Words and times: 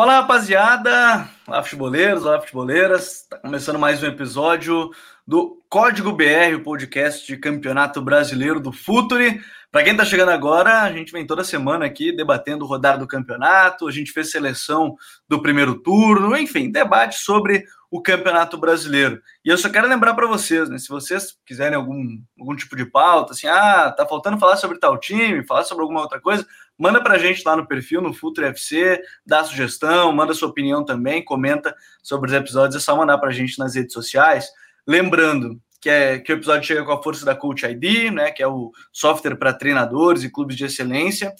Fala 0.00 0.14
rapaziada, 0.14 1.28
olá 1.46 1.62
futeboleiros, 1.62 2.24
olá 2.24 2.40
futeboleiras, 2.40 3.26
tá 3.28 3.36
começando 3.36 3.78
mais 3.78 4.02
um 4.02 4.06
episódio 4.06 4.90
do 5.26 5.62
Código 5.68 6.10
BR, 6.10 6.56
o 6.56 6.62
podcast 6.62 7.26
de 7.26 7.36
Campeonato 7.36 8.00
Brasileiro 8.00 8.58
do 8.60 8.72
Futuri. 8.72 9.42
Para 9.70 9.84
quem 9.84 9.92
está 9.92 10.04
chegando 10.04 10.30
agora, 10.30 10.82
a 10.82 10.92
gente 10.92 11.12
vem 11.12 11.24
toda 11.24 11.44
semana 11.44 11.86
aqui 11.86 12.10
debatendo 12.10 12.64
o 12.64 12.68
rodar 12.68 12.98
do 12.98 13.06
campeonato, 13.06 13.86
a 13.86 13.92
gente 13.92 14.10
fez 14.10 14.28
seleção 14.28 14.96
do 15.28 15.40
primeiro 15.40 15.80
turno, 15.80 16.36
enfim, 16.36 16.72
debate 16.72 17.18
sobre 17.18 17.64
o 17.88 18.02
Campeonato 18.02 18.58
Brasileiro. 18.58 19.22
E 19.44 19.48
eu 19.48 19.56
só 19.56 19.68
quero 19.68 19.88
lembrar 19.88 20.14
para 20.14 20.26
vocês, 20.26 20.68
né, 20.68 20.76
se 20.76 20.88
vocês 20.88 21.36
quiserem 21.46 21.76
algum, 21.76 22.20
algum 22.38 22.56
tipo 22.56 22.74
de 22.74 22.84
pauta, 22.84 23.32
assim, 23.32 23.46
ah, 23.46 23.92
tá 23.96 24.04
faltando 24.04 24.40
falar 24.40 24.56
sobre 24.56 24.76
tal 24.76 24.98
time, 24.98 25.46
falar 25.46 25.62
sobre 25.62 25.82
alguma 25.82 26.00
outra 26.00 26.20
coisa, 26.20 26.44
manda 26.76 27.00
para 27.00 27.14
a 27.14 27.18
gente 27.18 27.44
lá 27.46 27.54
no 27.54 27.66
perfil, 27.66 28.02
no 28.02 28.12
Futuro 28.12 28.48
FC, 28.48 29.00
dá 29.24 29.44
sugestão, 29.44 30.10
manda 30.10 30.34
sua 30.34 30.48
opinião 30.48 30.84
também, 30.84 31.24
comenta 31.24 31.72
sobre 32.02 32.28
os 32.28 32.36
episódios, 32.36 32.74
é 32.74 32.84
só 32.84 32.96
mandar 32.96 33.18
para 33.18 33.28
a 33.28 33.32
gente 33.32 33.56
nas 33.56 33.76
redes 33.76 33.92
sociais. 33.92 34.48
Lembrando 34.84 35.60
que, 35.80 35.88
é, 35.88 36.18
que 36.18 36.32
o 36.32 36.36
episódio 36.36 36.66
chega 36.66 36.84
com 36.84 36.92
a 36.92 37.02
força 37.02 37.24
da 37.24 37.34
Coach 37.34 37.64
ID, 37.64 38.12
né, 38.12 38.30
que 38.30 38.42
é 38.42 38.46
o 38.46 38.70
software 38.92 39.36
para 39.36 39.52
treinadores 39.52 40.22
e 40.22 40.30
clubes 40.30 40.56
de 40.56 40.64
excelência. 40.64 41.34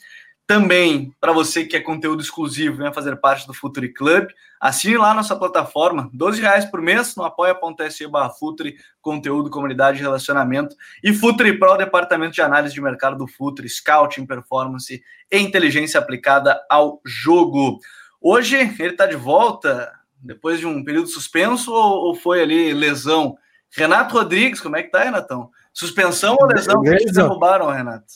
Também, 0.50 1.14
para 1.20 1.30
você 1.30 1.62
que 1.62 1.68
quer 1.68 1.80
conteúdo 1.82 2.20
exclusivo, 2.20 2.78
venha 2.78 2.92
fazer 2.92 3.14
parte 3.14 3.46
do 3.46 3.54
Futuri 3.54 3.92
Club. 3.92 4.26
Assine 4.60 4.96
lá 4.96 5.14
nossa 5.14 5.36
plataforma, 5.36 6.10
R$ 6.12 6.40
reais 6.40 6.64
por 6.64 6.82
mês, 6.82 7.14
no 7.14 7.22
apoia.se 7.22 8.04
Futuri, 8.36 8.74
conteúdo, 9.00 9.48
comunidade 9.48 10.00
relacionamento. 10.00 10.74
E 11.04 11.12
Futuri 11.12 11.56
Pro, 11.56 11.76
departamento 11.76 12.34
de 12.34 12.42
análise 12.42 12.74
de 12.74 12.80
mercado 12.80 13.16
do 13.16 13.28
Futuri, 13.28 13.68
scouting, 13.68 14.26
performance 14.26 15.00
e 15.30 15.38
inteligência 15.38 16.00
aplicada 16.00 16.60
ao 16.68 17.00
jogo. 17.06 17.78
Hoje 18.20 18.56
ele 18.56 18.88
está 18.88 19.06
de 19.06 19.14
volta, 19.14 19.92
depois 20.20 20.58
de 20.58 20.66
um 20.66 20.82
período 20.82 21.06
suspenso, 21.06 21.72
ou, 21.72 22.08
ou 22.08 22.14
foi 22.16 22.42
ali 22.42 22.74
lesão? 22.74 23.36
Renato 23.76 24.14
Rodrigues, 24.14 24.60
como 24.60 24.76
é 24.76 24.82
que 24.82 24.90
tá, 24.90 25.04
Renatão? 25.04 25.50
Suspensão 25.72 26.36
ou 26.40 26.46
lesão? 26.46 26.82
que 26.82 26.88
eles 26.88 27.12
derrubaram, 27.12 27.70
Renato? 27.70 28.06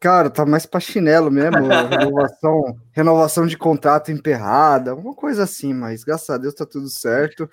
Cara, 0.00 0.30
tá 0.30 0.46
mais 0.46 0.64
pra 0.64 0.80
chinelo 0.80 1.30
mesmo, 1.30 1.58
renovação, 1.90 2.78
renovação 2.92 3.46
de 3.46 3.58
contrato 3.58 4.10
emperrada, 4.10 4.94
uma 4.94 5.14
coisa 5.14 5.42
assim, 5.42 5.74
mas 5.74 6.02
graças 6.02 6.30
a 6.30 6.38
Deus 6.38 6.54
tá 6.54 6.64
tudo 6.64 6.88
certo. 6.88 7.50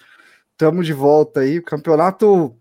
Tamo 0.55 0.83
de 0.83 0.93
volta 0.93 1.41
aí. 1.41 1.59
O 1.59 1.63
campeonato 1.63 2.55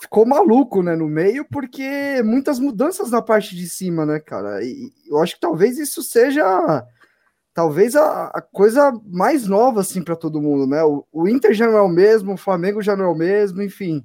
ficou 0.00 0.24
maluco, 0.24 0.82
né, 0.82 0.96
no 0.96 1.06
meio, 1.06 1.44
porque 1.44 2.22
muitas 2.24 2.58
mudanças 2.58 3.10
na 3.10 3.20
parte 3.20 3.54
de 3.54 3.68
cima, 3.68 4.06
né, 4.06 4.18
cara? 4.18 4.64
E 4.64 4.90
eu 5.06 5.20
acho 5.22 5.34
que 5.34 5.40
talvez 5.40 5.78
isso 5.78 6.02
seja 6.02 6.42
talvez 7.52 7.96
a, 7.96 8.26
a 8.26 8.40
coisa 8.40 8.92
mais 9.06 9.46
nova 9.46 9.80
assim 9.80 10.02
para 10.02 10.16
todo 10.16 10.40
mundo, 10.40 10.66
né? 10.66 10.82
O, 10.82 11.06
o, 11.12 11.28
Inter 11.28 11.52
já 11.52 11.66
não 11.66 11.76
é 11.76 11.82
o 11.82 11.88
mesmo, 11.88 12.34
o 12.34 12.36
Flamengo 12.36 12.82
já 12.82 12.96
não 12.96 13.04
é 13.06 13.08
o 13.08 13.14
mesmo, 13.14 13.62
enfim. 13.62 14.04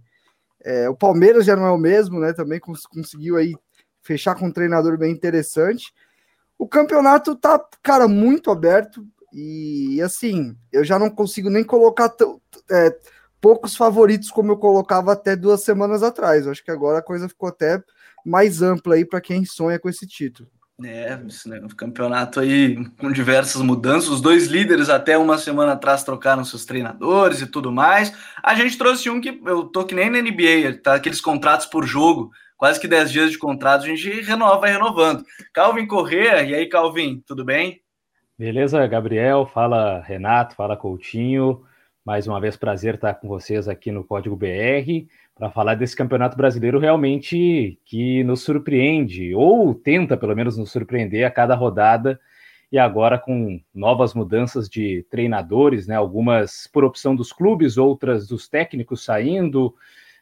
É, 0.63 0.89
o 0.89 0.95
Palmeiras 0.95 1.45
já 1.45 1.55
não 1.55 1.65
é 1.65 1.71
o 1.71 1.77
mesmo, 1.77 2.19
né? 2.19 2.33
Também 2.33 2.59
cons 2.59 2.85
conseguiu 2.85 3.37
aí 3.37 3.53
fechar 4.01 4.35
com 4.35 4.47
um 4.47 4.51
treinador 4.51 4.97
bem 4.97 5.11
interessante. 5.11 5.93
O 6.57 6.67
campeonato 6.67 7.35
tá, 7.35 7.63
cara, 7.83 8.07
muito 8.07 8.49
aberto 8.49 9.05
e 9.33 10.01
assim, 10.01 10.55
eu 10.71 10.83
já 10.83 10.97
não 10.97 11.09
consigo 11.09 11.49
nem 11.49 11.63
colocar 11.63 12.13
é, 12.71 12.97
poucos 13.41 13.75
favoritos 13.75 14.31
como 14.31 14.53
eu 14.53 14.57
colocava 14.57 15.11
até 15.11 15.35
duas 15.35 15.63
semanas 15.63 16.01
atrás. 16.01 16.45
Eu 16.45 16.51
acho 16.51 16.63
que 16.63 16.71
agora 16.71 16.99
a 16.99 17.03
coisa 17.03 17.27
ficou 17.27 17.49
até 17.49 17.83
mais 18.25 18.61
ampla 18.61 18.95
aí 18.95 19.05
para 19.05 19.21
quem 19.21 19.45
sonha 19.45 19.77
com 19.77 19.89
esse 19.89 20.07
título. 20.07 20.49
É, 20.83 21.17
esse 21.25 21.47
né, 21.47 21.61
campeonato 21.77 22.41
aí 22.41 22.75
com 22.97 23.09
diversas 23.09 23.61
mudanças. 23.61 24.09
Os 24.09 24.21
dois 24.21 24.47
líderes 24.47 24.89
até 24.89 25.17
uma 25.17 25.37
semana 25.37 25.71
atrás 25.71 26.03
trocaram 26.03 26.43
seus 26.43 26.65
treinadores 26.65 27.41
e 27.41 27.47
tudo 27.47 27.71
mais. 27.71 28.13
A 28.43 28.53
gente 28.55 28.77
trouxe 28.77 29.09
um 29.09 29.21
que 29.21 29.41
eu 29.45 29.63
tô 29.63 29.85
que 29.85 29.95
nem 29.95 30.09
na 30.09 30.21
NBA, 30.21 30.81
tá? 30.83 30.95
Aqueles 30.95 31.21
contratos 31.21 31.65
por 31.65 31.85
jogo, 31.85 32.29
quase 32.57 32.79
que 32.79 32.89
10 32.89 33.11
dias 33.11 33.31
de 33.31 33.37
contrato, 33.37 33.85
a 33.85 33.87
gente 33.87 34.09
renova, 34.21 34.59
vai 34.59 34.71
renovando. 34.71 35.23
Calvin 35.53 35.87
Corrêa, 35.87 36.43
e 36.43 36.53
aí, 36.53 36.67
Calvin, 36.67 37.23
tudo 37.25 37.45
bem? 37.45 37.81
Beleza, 38.37 38.85
Gabriel, 38.85 39.45
fala 39.45 40.01
Renato, 40.01 40.55
fala 40.55 40.75
Coutinho. 40.75 41.63
Mais 42.03 42.27
uma 42.27 42.39
vez, 42.39 42.57
prazer 42.57 42.95
estar 42.95 43.13
com 43.15 43.29
vocês 43.29 43.69
aqui 43.69 43.91
no 43.91 44.03
Código 44.03 44.35
BR 44.35 45.07
para 45.35 45.51
falar 45.51 45.75
desse 45.75 45.95
campeonato 45.95 46.37
brasileiro 46.37 46.79
realmente 46.79 47.77
que 47.85 48.23
nos 48.23 48.41
surpreende, 48.41 49.35
ou 49.35 49.75
tenta 49.75 50.15
pelo 50.15 50.35
menos 50.35 50.57
nos 50.57 50.71
surpreender 50.71 51.25
a 51.25 51.31
cada 51.31 51.55
rodada, 51.55 52.19
e 52.71 52.79
agora 52.79 53.17
com 53.19 53.59
novas 53.73 54.13
mudanças 54.13 54.69
de 54.69 55.05
treinadores, 55.09 55.87
né? 55.87 55.95
Algumas 55.95 56.67
por 56.71 56.83
opção 56.83 57.15
dos 57.15 57.31
clubes, 57.31 57.77
outras 57.77 58.27
dos 58.27 58.47
técnicos 58.47 59.03
saindo, 59.03 59.73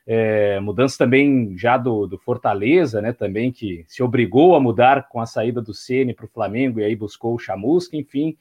é, 0.06 0.59
mudança 0.59 0.97
também 0.97 1.57
já 1.57 1.78
do, 1.78 2.06
do, 2.06 2.18
Fortaleza, 2.18 3.01
né? 3.01 3.13
Também 3.13 3.51
que 3.51 3.85
se 3.88 4.03
obrigou 4.03 4.56
a 4.56 4.59
mudar 4.59 5.07
com 5.07 5.22
a 5.22 5.25
saída 5.25 5.62
do 5.62 5.74
Ceni 5.74 6.13
para 6.13 6.25
o 6.25 6.30
Flamengo 6.30 6.80
e 6.80 6.84
aí 6.84 6.95
buscou 6.95 7.34
o 7.35 7.40
Chamusca, 7.40 7.95
enfim. 7.95 8.35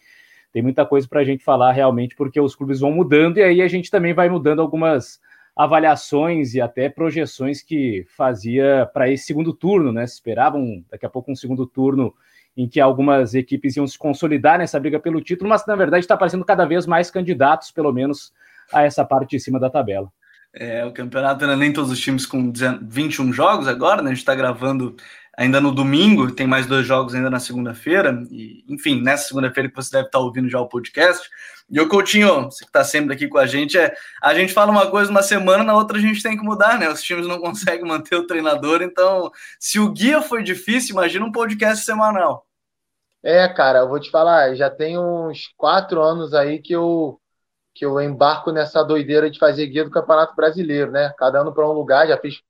Tem 0.53 0.63
muita 0.63 0.85
coisa 0.85 1.09
para 1.09 1.21
a 1.21 1.25
gente 1.25 1.45
falar 1.45 1.73
realmente, 1.73 2.15
porque 2.15 2.41
os 2.41 2.55
clubes 2.55 2.81
vão 2.81 2.93
mudando 2.93 3.39
e 3.39 3.43
aí 3.43 3.63
a 3.63 3.69
gente 3.69 3.91
também 3.91 4.13
vai 4.13 4.29
mudando 4.29 4.61
algumas 4.61 5.21
avaliações 5.57 6.55
e 6.55 6.61
até 6.61 6.89
projeções 6.89 7.63
que 7.63 8.05
fazia 8.17 8.89
para 8.93 9.11
esse 9.11 9.25
segundo 9.25 9.53
turno, 9.53 9.93
né? 9.93 10.07
Se 10.07 10.15
esperavam 10.15 10.85
daqui 10.91 11.05
a 11.05 11.11
pouco 11.11 11.31
um 11.31 11.37
segundo 11.37 11.67
turno 11.67 12.15
em 12.57 12.69
que 12.69 12.81
algumas 12.81 13.35
equipes 13.35 13.77
iam 13.77 13.87
se 13.87 13.99
consolidar 13.99 14.59
nessa 14.59 14.79
briga 14.79 15.01
pelo 15.01 15.21
título, 15.21 15.49
mas 15.49 15.67
na 15.67 15.77
verdade 15.77 16.05
está 16.05 16.15
aparecendo 16.15 16.45
cada 16.45 16.65
vez 16.65 16.87
mais 16.87 17.11
candidatos, 17.11 17.71
pelo 17.71 17.93
menos, 17.93 18.33
a 18.73 18.83
essa 18.83 19.05
parte 19.05 19.31
de 19.31 19.41
cima 19.41 19.59
da 19.59 19.71
tabela. 19.71 20.11
É, 20.55 20.85
o 20.85 20.93
campeonato 20.93 21.45
ainda 21.45 21.57
nem 21.57 21.73
todos 21.73 21.91
os 21.91 21.99
times 21.99 22.27
com 22.27 22.53
21 22.83 23.33
jogos 23.33 23.67
agora, 23.67 24.03
né? 24.03 24.11
A 24.11 24.13
gente 24.13 24.19
está 24.19 24.35
gravando 24.35 24.95
ainda 25.37 25.61
no 25.61 25.73
domingo, 25.73 26.31
tem 26.31 26.47
mais 26.47 26.67
dois 26.67 26.87
jogos 26.87 27.15
ainda 27.15 27.31
na 27.31 27.41
segunda-feira, 27.41 28.23
e 28.31 28.65
enfim, 28.69 29.01
nessa 29.03 29.29
segunda-feira 29.29 29.69
que 29.69 29.77
você 29.77 29.91
deve 29.93 30.07
estar 30.07 30.19
ouvindo 30.19 30.49
já 30.49 30.61
o 30.61 30.69
podcast. 30.69 31.29
E 31.71 31.81
o 31.81 31.89
Coutinho, 31.89 32.45
você 32.45 32.65
que 32.65 32.69
está 32.69 32.85
sempre 32.85 33.15
aqui 33.15 33.27
com 33.29 33.39
a 33.39 33.47
gente, 33.47 33.79
é 33.79 33.95
a 34.23 34.35
gente 34.35 34.53
fala 34.53 34.71
uma 34.71 34.91
coisa 34.91 35.11
uma 35.11 35.23
semana, 35.23 35.65
na 35.65 35.75
outra 35.75 35.97
a 35.97 36.01
gente 36.01 36.23
tem 36.23 36.37
que 36.37 36.45
mudar, 36.45 36.79
né? 36.79 36.89
Os 36.91 37.03
times 37.03 37.27
não 37.27 37.41
conseguem 37.41 37.87
manter 37.87 38.17
o 38.17 38.27
treinador, 38.27 38.83
então 38.83 39.31
se 39.59 39.79
o 39.81 39.91
guia 39.91 40.21
foi 40.21 40.43
difícil, 40.43 40.93
imagina 40.93 41.25
um 41.25 41.33
podcast 41.33 41.85
semanal. 41.85 42.47
É, 43.23 43.49
cara, 43.49 43.81
eu 43.81 43.89
vou 43.89 44.01
te 44.01 44.11
falar, 44.11 44.55
já 44.55 44.69
tem 44.69 44.99
uns 44.99 45.49
quatro 45.57 46.03
anos 46.03 46.35
aí 46.35 46.61
que 46.61 46.75
eu 46.75 47.19
que 47.75 47.87
eu 47.87 47.99
embarco 48.01 48.51
nessa 48.53 48.83
doideira 48.83 49.31
de 49.31 49.39
fazer 49.39 49.67
guia 49.67 49.85
do 49.85 49.91
Campeonato 49.91 50.37
Brasileiro, 50.37 50.91
né? 50.91 51.11
Cada 51.17 51.41
ano 51.41 51.55
para 51.55 51.67
um 51.67 51.73
lugar, 51.73 52.07
já 52.07 52.19
fiz 52.19 52.43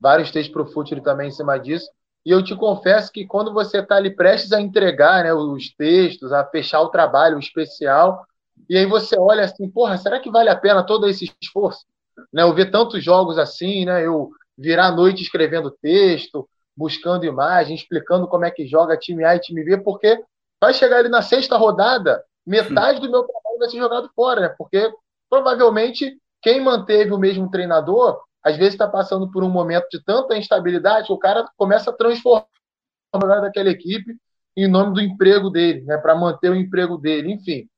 vários 0.00 0.30
textos 0.30 0.52
para 0.52 0.62
o 0.62 0.72
Futuro 0.72 1.02
também 1.02 1.28
em 1.28 1.32
cima 1.32 1.58
disso. 1.58 1.86
E 2.24 2.30
eu 2.30 2.42
te 2.42 2.54
confesso 2.54 3.10
que 3.10 3.26
quando 3.26 3.52
você 3.52 3.78
está 3.78 3.96
ali 3.96 4.10
prestes 4.10 4.52
a 4.52 4.60
entregar 4.60 5.24
né, 5.24 5.32
os 5.32 5.74
textos, 5.74 6.32
a 6.32 6.44
fechar 6.44 6.80
o 6.82 6.90
trabalho 6.90 7.38
especial, 7.38 8.26
e 8.68 8.76
aí 8.76 8.86
você 8.86 9.18
olha 9.18 9.44
assim, 9.44 9.68
porra, 9.70 9.96
será 9.96 10.20
que 10.20 10.30
vale 10.30 10.50
a 10.50 10.56
pena 10.56 10.82
todo 10.82 11.08
esse 11.08 11.32
esforço? 11.40 11.86
Né, 12.32 12.42
eu 12.42 12.54
ver 12.54 12.70
tantos 12.70 13.02
jogos 13.02 13.38
assim, 13.38 13.84
né, 13.86 14.06
eu 14.06 14.30
virar 14.56 14.88
a 14.88 14.92
noite 14.92 15.22
escrevendo 15.22 15.70
texto, 15.70 16.46
buscando 16.76 17.24
imagem, 17.24 17.74
explicando 17.74 18.28
como 18.28 18.44
é 18.44 18.50
que 18.50 18.66
joga 18.66 18.96
time 18.96 19.24
A 19.24 19.36
e 19.36 19.40
time 19.40 19.64
B, 19.64 19.78
porque 19.78 20.22
vai 20.60 20.74
chegar 20.74 20.98
ali 20.98 21.08
na 21.08 21.22
sexta 21.22 21.56
rodada, 21.56 22.22
metade 22.46 23.00
do 23.00 23.10
meu 23.10 23.22
trabalho 23.22 23.58
vai 23.58 23.68
ser 23.68 23.78
jogado 23.78 24.10
fora, 24.14 24.40
né? 24.40 24.54
Porque 24.58 24.92
provavelmente 25.28 26.18
quem 26.42 26.60
manteve 26.60 27.12
o 27.12 27.18
mesmo 27.18 27.50
treinador 27.50 28.20
às 28.42 28.56
vezes 28.56 28.74
está 28.74 28.88
passando 28.88 29.30
por 29.30 29.44
um 29.44 29.50
momento 29.50 29.86
de 29.90 30.02
tanta 30.02 30.36
instabilidade 30.36 31.06
que 31.06 31.12
o 31.12 31.18
cara 31.18 31.44
começa 31.56 31.90
a 31.90 31.94
transformar 31.94 32.46
daquela 33.12 33.70
equipe 33.70 34.16
em 34.56 34.66
nome 34.66 34.94
do 34.94 35.00
emprego 35.00 35.50
dele, 35.50 35.82
né, 35.82 35.96
para 35.98 36.14
manter 36.14 36.50
o 36.50 36.54
emprego 36.54 36.98
dele, 36.98 37.32
enfim. 37.32 37.68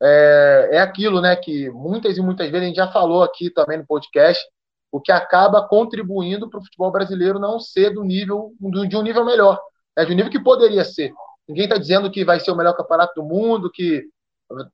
É, 0.00 0.68
é 0.72 0.78
aquilo 0.80 1.20
né, 1.20 1.34
que 1.36 1.70
muitas 1.70 2.16
e 2.16 2.20
muitas 2.20 2.50
vezes 2.50 2.62
a 2.62 2.66
gente 2.66 2.76
já 2.76 2.88
falou 2.88 3.22
aqui 3.22 3.50
também 3.50 3.78
no 3.78 3.86
podcast, 3.86 4.42
o 4.92 5.00
que 5.00 5.10
acaba 5.10 5.66
contribuindo 5.66 6.48
para 6.48 6.60
o 6.60 6.62
futebol 6.62 6.92
brasileiro 6.92 7.38
não 7.38 7.58
ser 7.58 7.90
do 7.90 8.04
nível 8.04 8.52
de 8.88 8.96
um 8.96 9.02
nível 9.02 9.24
melhor, 9.24 9.60
né, 9.96 10.04
de 10.04 10.12
um 10.12 10.16
nível 10.16 10.30
que 10.30 10.42
poderia 10.42 10.84
ser. 10.84 11.12
Ninguém 11.48 11.64
está 11.64 11.78
dizendo 11.78 12.10
que 12.10 12.24
vai 12.24 12.40
ser 12.40 12.50
o 12.50 12.56
melhor 12.56 12.74
campeonato 12.76 13.14
do 13.14 13.26
mundo, 13.26 13.70
que 13.70 14.04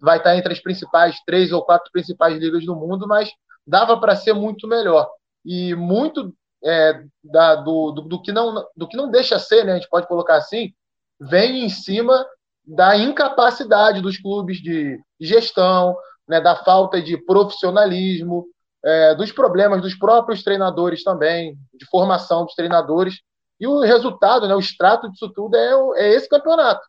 vai 0.00 0.18
estar 0.18 0.36
entre 0.36 0.52
as 0.52 0.60
principais 0.60 1.16
três 1.24 1.52
ou 1.52 1.64
quatro 1.64 1.90
principais 1.92 2.38
ligas 2.38 2.64
do 2.64 2.76
mundo, 2.76 3.06
mas 3.06 3.30
dava 3.66 3.98
para 3.98 4.16
ser 4.16 4.32
muito 4.32 4.66
melhor. 4.66 5.08
E 5.44 5.74
muito 5.74 6.34
é, 6.64 7.02
da, 7.22 7.56
do, 7.56 7.90
do, 7.92 8.02
do, 8.02 8.22
que 8.22 8.32
não, 8.32 8.64
do 8.76 8.88
que 8.88 8.96
não 8.96 9.10
deixa 9.10 9.38
ser, 9.38 9.64
né, 9.64 9.72
a 9.72 9.74
gente 9.76 9.88
pode 9.88 10.06
colocar 10.06 10.36
assim, 10.36 10.72
vem 11.20 11.64
em 11.64 11.68
cima 11.68 12.24
da 12.64 12.96
incapacidade 12.96 14.00
dos 14.00 14.18
clubes 14.18 14.58
de 14.58 15.00
gestão, 15.20 15.96
né, 16.28 16.40
da 16.40 16.56
falta 16.56 17.02
de 17.02 17.16
profissionalismo, 17.16 18.46
é, 18.84 19.14
dos 19.14 19.32
problemas 19.32 19.80
dos 19.80 19.94
próprios 19.94 20.42
treinadores 20.42 21.02
também, 21.02 21.56
de 21.74 21.86
formação 21.86 22.44
dos 22.44 22.54
treinadores. 22.54 23.20
E 23.58 23.66
o 23.66 23.80
resultado, 23.80 24.46
né, 24.48 24.54
o 24.54 24.60
extrato 24.60 25.10
disso 25.10 25.32
tudo 25.32 25.56
é, 25.56 26.02
é 26.02 26.14
esse 26.14 26.28
campeonato. 26.28 26.86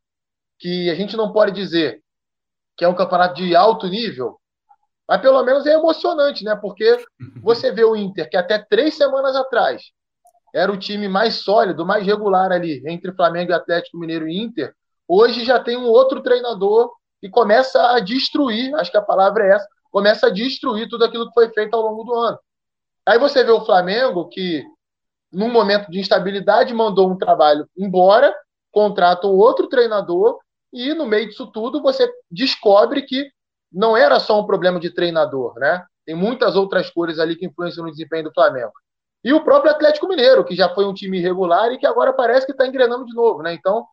Que 0.60 0.90
a 0.90 0.96
gente 0.96 1.18
não 1.18 1.32
pode 1.32 1.52
dizer 1.52 2.02
que 2.78 2.86
é 2.86 2.88
um 2.88 2.96
campeonato 2.96 3.36
de 3.36 3.56
alto 3.56 3.88
nível, 3.88 4.40
mas 5.14 5.22
pelo 5.22 5.44
menos 5.44 5.68
é 5.68 5.74
emocionante, 5.74 6.44
né? 6.44 6.56
Porque 6.56 7.06
você 7.40 7.72
vê 7.72 7.84
o 7.84 7.96
Inter, 7.96 8.28
que 8.28 8.36
até 8.36 8.58
três 8.58 8.96
semanas 8.96 9.36
atrás 9.36 9.92
era 10.52 10.72
o 10.72 10.78
time 10.78 11.08
mais 11.08 11.36
sólido, 11.36 11.86
mais 11.86 12.04
regular 12.04 12.52
ali, 12.52 12.82
entre 12.88 13.12
Flamengo 13.12 13.52
e 13.52 13.54
Atlético 13.54 14.00
Mineiro 14.00 14.28
e 14.28 14.36
Inter, 14.36 14.74
hoje 15.08 15.46
já 15.46 15.60
tem 15.60 15.78
um 15.78 15.86
outro 15.86 16.24
treinador 16.24 16.92
e 17.22 17.30
começa 17.30 17.92
a 17.92 18.00
destruir, 18.00 18.74
acho 18.74 18.90
que 18.90 18.98
a 18.98 19.04
palavra 19.04 19.46
é 19.46 19.50
essa, 19.52 19.68
começa 19.92 20.26
a 20.26 20.30
destruir 20.32 20.90
tudo 20.90 21.06
aquilo 21.06 21.28
que 21.28 21.34
foi 21.36 21.48
feito 21.54 21.76
ao 21.76 21.84
longo 21.84 22.04
do 22.06 22.16
ano. 22.16 22.40
Aí 23.06 23.20
você 23.20 23.44
vê 23.44 23.52
o 23.52 23.64
Flamengo, 23.64 24.30
que 24.30 24.64
num 25.32 25.52
momento 25.52 25.92
de 25.92 26.00
instabilidade 26.00 26.74
mandou 26.74 27.08
um 27.08 27.20
trabalho 27.20 27.70
embora, 27.78 28.36
contrata 28.72 29.28
um 29.28 29.38
outro 29.38 29.68
treinador, 29.68 30.40
e 30.74 30.92
no 30.96 31.06
meio 31.06 31.30
disso 31.30 31.46
tudo 31.52 31.84
você 31.84 32.12
descobre 32.32 33.04
que 33.04 33.30
não 33.74 33.98
era 33.98 34.20
só 34.20 34.40
um 34.40 34.46
problema 34.46 34.80
de 34.80 34.92
treinador, 34.92 35.56
né? 35.58 35.84
Tem 36.06 36.16
muitas 36.16 36.56
outras 36.56 36.90
coisas 36.90 37.20
ali 37.20 37.36
que 37.36 37.46
influenciam 37.46 37.86
no 37.86 37.92
desempenho 37.92 38.26
do 38.26 38.34
Flamengo. 38.34 38.72
E 39.24 39.34
o 39.34 39.44
próprio 39.44 39.72
Atlético 39.72 40.08
Mineiro, 40.08 40.44
que 40.44 40.56
já 40.56 40.70
foi 40.70 40.86
um 40.86 40.94
time 40.94 41.18
irregular 41.18 41.72
e 41.72 41.78
que 41.78 41.88
agora 41.88 42.14
parece 42.14 42.46
que 42.46 42.52
está 42.52 42.68
engrenando 42.68 43.06
de 43.06 43.16
novo, 43.16 43.42
né? 43.42 43.54
Então, 43.54 43.86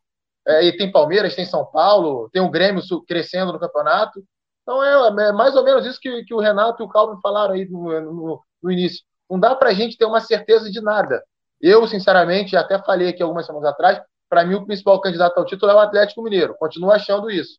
é, 0.46 0.64
e 0.64 0.76
tem 0.76 0.90
Palmeiras, 0.90 1.34
tem 1.34 1.44
São 1.46 1.64
Paulo, 1.64 2.28
tem 2.32 2.42
o 2.42 2.50
Grêmio 2.50 2.82
crescendo 3.06 3.52
no 3.52 3.60
campeonato. 3.60 4.22
Então 4.62 4.84
é, 4.84 5.28
é 5.28 5.32
mais 5.32 5.54
ou 5.54 5.64
menos 5.64 5.86
isso 5.86 6.00
que, 6.00 6.24
que, 6.24 6.34
o 6.34 6.40
Renato 6.40 6.82
e 6.82 6.86
o 6.86 6.88
Calvin 6.88 7.20
falaram 7.22 7.54
aí 7.54 7.66
no, 7.68 8.00
no, 8.00 8.40
no 8.62 8.70
início. 8.70 9.02
Não 9.30 9.38
dá 9.38 9.54
para 9.54 9.70
a 9.70 9.72
gente 9.72 9.96
ter 9.96 10.04
uma 10.04 10.20
certeza 10.20 10.70
de 10.70 10.80
nada. 10.80 11.22
Eu, 11.60 11.86
sinceramente, 11.86 12.56
até 12.56 12.78
falei 12.82 13.08
aqui 13.08 13.22
algumas 13.22 13.46
semanas 13.46 13.68
atrás, 13.68 14.00
para 14.28 14.44
mim 14.44 14.54
o 14.54 14.66
principal 14.66 15.00
candidato 15.00 15.38
ao 15.38 15.44
título 15.44 15.70
é 15.70 15.74
o 15.74 15.78
Atlético 15.78 16.22
Mineiro. 16.22 16.56
Continuo 16.58 16.90
achando 16.90 17.30
isso 17.30 17.58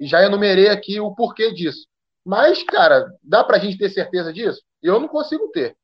já 0.00 0.22
enumerei 0.24 0.68
aqui 0.68 1.00
o 1.00 1.14
porquê 1.14 1.52
disso. 1.52 1.86
Mas, 2.24 2.62
cara, 2.62 3.06
dá 3.22 3.42
para 3.42 3.56
a 3.56 3.60
gente 3.60 3.78
ter 3.78 3.88
certeza 3.88 4.32
disso? 4.32 4.60
Eu 4.82 5.00
não 5.00 5.08
consigo 5.08 5.48
ter. 5.48 5.76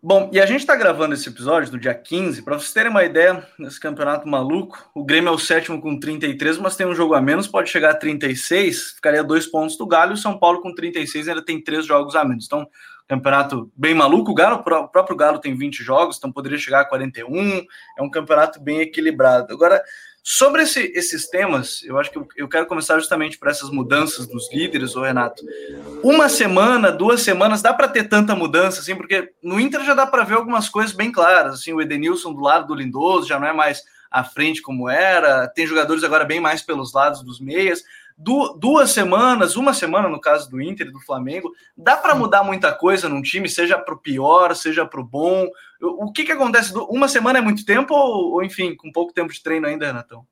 Bom, 0.00 0.30
e 0.32 0.40
a 0.40 0.46
gente 0.46 0.60
está 0.60 0.76
gravando 0.76 1.14
esse 1.14 1.28
episódio 1.28 1.72
no 1.72 1.78
dia 1.78 1.92
15, 1.92 2.42
para 2.42 2.56
vocês 2.56 2.72
terem 2.72 2.88
uma 2.88 3.02
ideia, 3.02 3.44
nesse 3.58 3.80
campeonato 3.80 4.28
maluco, 4.28 4.88
o 4.94 5.04
Grêmio 5.04 5.28
é 5.28 5.32
o 5.32 5.38
sétimo 5.38 5.82
com 5.82 5.98
33, 5.98 6.56
mas 6.58 6.76
tem 6.76 6.86
um 6.86 6.94
jogo 6.94 7.14
a 7.14 7.20
menos, 7.20 7.48
pode 7.48 7.68
chegar 7.68 7.90
a 7.90 7.96
36, 7.96 8.92
ficaria 8.92 9.24
dois 9.24 9.48
pontos 9.48 9.76
do 9.76 9.84
Galo, 9.88 10.12
e 10.12 10.14
o 10.14 10.16
São 10.16 10.38
Paulo 10.38 10.60
com 10.60 10.72
36 10.72 11.28
ainda 11.28 11.44
tem 11.44 11.60
três 11.60 11.84
jogos 11.84 12.14
a 12.14 12.24
menos. 12.24 12.44
Então, 12.46 12.64
campeonato 13.08 13.72
bem 13.74 13.92
maluco, 13.92 14.30
o, 14.30 14.34
Galo, 14.34 14.60
o 14.60 14.88
próprio 14.88 15.16
Galo 15.16 15.40
tem 15.40 15.56
20 15.56 15.82
jogos, 15.82 16.16
então 16.16 16.30
poderia 16.30 16.58
chegar 16.58 16.82
a 16.82 16.84
41, 16.84 17.66
é 17.98 18.02
um 18.02 18.08
campeonato 18.08 18.60
bem 18.60 18.80
equilibrado. 18.80 19.52
Agora, 19.52 19.82
Sobre 20.30 20.60
esse, 20.60 20.92
esses 20.94 21.26
temas, 21.26 21.82
eu 21.84 21.98
acho 21.98 22.10
que 22.10 22.18
eu, 22.18 22.28
eu 22.36 22.46
quero 22.46 22.66
começar 22.66 22.98
justamente 22.98 23.38
por 23.38 23.48
essas 23.48 23.70
mudanças 23.70 24.26
dos 24.26 24.52
líderes, 24.52 24.94
ô 24.94 25.00
Renato. 25.00 25.42
Uma 26.02 26.28
semana, 26.28 26.92
duas 26.92 27.22
semanas, 27.22 27.62
dá 27.62 27.72
para 27.72 27.88
ter 27.88 28.10
tanta 28.10 28.36
mudança, 28.36 28.80
assim, 28.80 28.94
porque 28.94 29.32
no 29.42 29.58
Inter 29.58 29.82
já 29.84 29.94
dá 29.94 30.06
para 30.06 30.24
ver 30.24 30.34
algumas 30.34 30.68
coisas 30.68 30.92
bem 30.94 31.10
claras, 31.10 31.54
assim, 31.54 31.72
o 31.72 31.80
Edenilson 31.80 32.34
do 32.34 32.42
lado 32.42 32.66
do 32.66 32.74
Lindoso 32.74 33.26
já 33.26 33.40
não 33.40 33.48
é 33.48 33.54
mais 33.54 33.82
à 34.10 34.22
frente 34.22 34.60
como 34.60 34.86
era, 34.86 35.48
tem 35.48 35.66
jogadores 35.66 36.04
agora 36.04 36.26
bem 36.26 36.40
mais 36.40 36.60
pelos 36.60 36.92
lados 36.92 37.22
dos 37.22 37.40
meias 37.40 37.82
duas 38.18 38.90
semanas, 38.90 39.54
uma 39.54 39.72
semana 39.72 40.08
no 40.08 40.20
caso 40.20 40.50
do 40.50 40.60
Inter 40.60 40.88
e 40.88 40.92
do 40.92 41.00
Flamengo, 41.00 41.52
dá 41.76 41.96
para 41.96 42.16
mudar 42.16 42.42
muita 42.42 42.72
coisa 42.72 43.08
num 43.08 43.22
time, 43.22 43.48
seja 43.48 43.78
para 43.78 43.94
o 43.94 43.98
pior, 43.98 44.54
seja 44.56 44.84
para 44.84 45.00
o 45.00 45.04
bom. 45.04 45.46
O 45.80 46.12
que, 46.12 46.24
que 46.24 46.32
acontece? 46.32 46.72
Uma 46.88 47.06
semana 47.06 47.38
é 47.38 47.42
muito 47.42 47.64
tempo 47.64 47.94
ou, 47.94 48.32
ou, 48.32 48.42
enfim, 48.42 48.74
com 48.74 48.90
pouco 48.90 49.12
tempo 49.12 49.32
de 49.32 49.40
treino 49.40 49.68
ainda, 49.68 49.86
Renatão? 49.86 50.26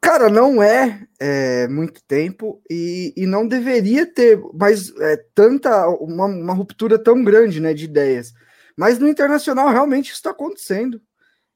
Cara, 0.00 0.28
não 0.28 0.62
é, 0.62 1.06
é 1.18 1.68
muito 1.68 2.02
tempo 2.04 2.60
e, 2.68 3.14
e, 3.16 3.26
não 3.26 3.46
deveria 3.46 4.06
ter 4.06 4.40
mais 4.52 4.94
é, 5.00 5.16
tanta 5.34 5.88
uma, 5.88 6.26
uma, 6.26 6.54
ruptura 6.54 6.98
tão 6.98 7.24
grande 7.24 7.60
né, 7.60 7.72
de 7.72 7.86
ideias. 7.86 8.32
Mas 8.76 8.98
no 8.98 9.08
internacional 9.08 9.68
realmente 9.68 10.12
está 10.12 10.30
acontecendo. 10.30 11.00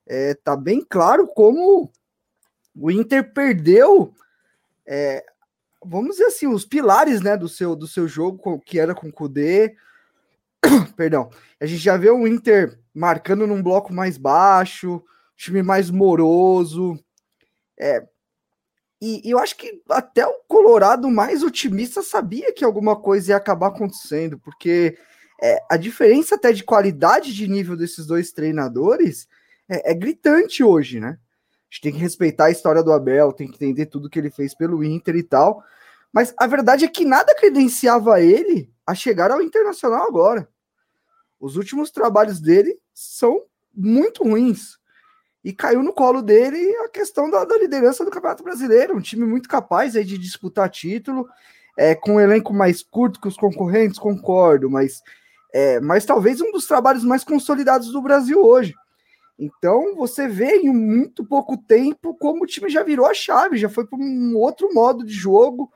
É, 0.06 0.35
tá 0.35 0.56
bem 0.56 0.85
claro 0.88 1.29
como 1.29 1.93
o 2.75 2.91
Inter 2.91 3.32
perdeu 3.32 4.12
é, 4.87 5.25
vamos 5.85 6.12
dizer 6.12 6.27
assim, 6.27 6.47
os 6.47 6.65
pilares, 6.65 7.21
né, 7.21 7.37
do 7.37 7.49
seu, 7.49 7.75
do 7.75 7.87
seu 7.87 8.06
jogo, 8.06 8.61
que 8.61 8.79
era 8.79 8.94
com 8.94 9.09
o 9.09 9.12
Kudê. 9.12 9.75
Perdão. 10.97 11.31
A 11.61 11.67
gente 11.67 11.82
já 11.82 11.97
vê 11.97 12.11
o 12.11 12.27
Inter 12.27 12.79
marcando 12.94 13.47
num 13.47 13.62
bloco 13.62 13.93
mais 13.93 14.19
baixo, 14.19 15.03
time 15.37 15.62
mais 15.62 15.91
moroso. 15.91 16.99
É, 17.79 18.06
e, 19.00 19.27
e, 19.27 19.31
eu 19.31 19.38
acho 19.38 19.56
que 19.56 19.82
até 19.88 20.27
o 20.27 20.35
Colorado 20.47 21.11
mais 21.11 21.43
otimista 21.43 22.03
sabia 22.03 22.53
que 22.53 22.65
alguma 22.65 22.94
coisa 22.94 23.33
ia 23.33 23.37
acabar 23.37 23.69
acontecendo, 23.69 24.38
porque 24.38 24.99
é, 25.43 25.59
a 25.71 25.79
diferença 25.79 26.35
até 26.35 26.53
de 26.53 26.62
qualidade 26.62 27.33
de 27.33 27.49
nível 27.49 27.76
desses 27.76 28.06
dois 28.06 28.31
treinadores 28.31 29.26
é, 29.67 29.93
é 29.93 29.94
gritante 29.94 30.62
hoje, 30.62 31.00
né? 31.00 31.19
Gente 31.70 31.81
tem 31.82 31.93
que 31.93 31.99
respeitar 31.99 32.46
a 32.46 32.50
história 32.50 32.82
do 32.82 32.93
Abel, 32.93 33.32
tem 33.32 33.49
que 33.49 33.55
entender 33.55 33.87
tudo 33.87 34.11
que 34.11 34.19
ele 34.19 34.31
fez 34.31 34.52
pelo 34.52 34.82
Inter 34.82 35.14
e 35.14 35.22
tal. 35.22 35.62
Mas 36.12 36.34
a 36.37 36.46
verdade 36.46 36.84
é 36.84 36.88
que 36.88 37.05
nada 37.05 37.34
credenciava 37.34 38.20
ele 38.20 38.69
a 38.84 38.94
chegar 38.94 39.31
ao 39.31 39.40
Internacional 39.40 40.06
agora. 40.06 40.49
Os 41.38 41.56
últimos 41.56 41.90
trabalhos 41.90 42.40
dele 42.40 42.76
são 42.93 43.44
muito 43.72 44.25
ruins. 44.25 44.78
E 45.43 45.52
caiu 45.52 45.82
no 45.82 45.93
colo 45.93 46.20
dele 46.20 46.76
a 46.84 46.88
questão 46.88 47.31
da, 47.31 47.44
da 47.44 47.56
liderança 47.56 48.05
do 48.05 48.11
Campeonato 48.11 48.43
Brasileiro. 48.43 48.96
Um 48.96 49.00
time 49.00 49.25
muito 49.25 49.49
capaz 49.49 49.96
aí 49.96 50.05
de 50.05 50.19
disputar 50.19 50.69
título, 50.69 51.26
é, 51.78 51.94
com 51.94 52.16
um 52.16 52.20
elenco 52.20 52.52
mais 52.52 52.82
curto 52.82 53.20
que 53.20 53.28
os 53.28 53.37
concorrentes, 53.37 53.99
concordo, 53.99 54.69
mas, 54.69 55.00
é, 55.55 55.81
mas 55.81 56.05
talvez 56.05 56.40
um 56.43 56.50
dos 56.52 56.66
trabalhos 56.66 57.05
mais 57.05 57.25
consolidados 57.25 57.90
do 57.90 58.02
Brasil 58.02 58.44
hoje. 58.44 58.75
Então 59.40 59.96
você 59.96 60.28
vê 60.28 60.56
em 60.56 60.69
muito 60.69 61.25
pouco 61.25 61.56
tempo 61.56 62.14
como 62.14 62.44
o 62.44 62.46
time 62.46 62.69
já 62.69 62.82
virou 62.82 63.06
a 63.06 63.14
chave, 63.14 63.56
já 63.56 63.70
foi 63.70 63.87
para 63.87 63.98
um 63.98 64.37
outro 64.37 64.72
modo 64.75 65.02
de 65.02 65.14
jogo, 65.14 65.72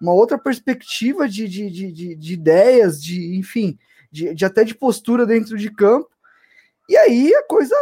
uma 0.00 0.12
outra 0.12 0.38
perspectiva 0.38 1.28
de, 1.28 1.48
de, 1.48 1.68
de, 1.68 2.14
de 2.14 2.32
ideias, 2.32 3.02
de 3.02 3.36
enfim, 3.36 3.76
de, 4.08 4.32
de, 4.32 4.44
até 4.44 4.62
de 4.62 4.72
postura 4.72 5.26
dentro 5.26 5.58
de 5.58 5.68
campo. 5.68 6.08
E 6.88 6.96
aí 6.96 7.34
a 7.34 7.42
coisa, 7.42 7.74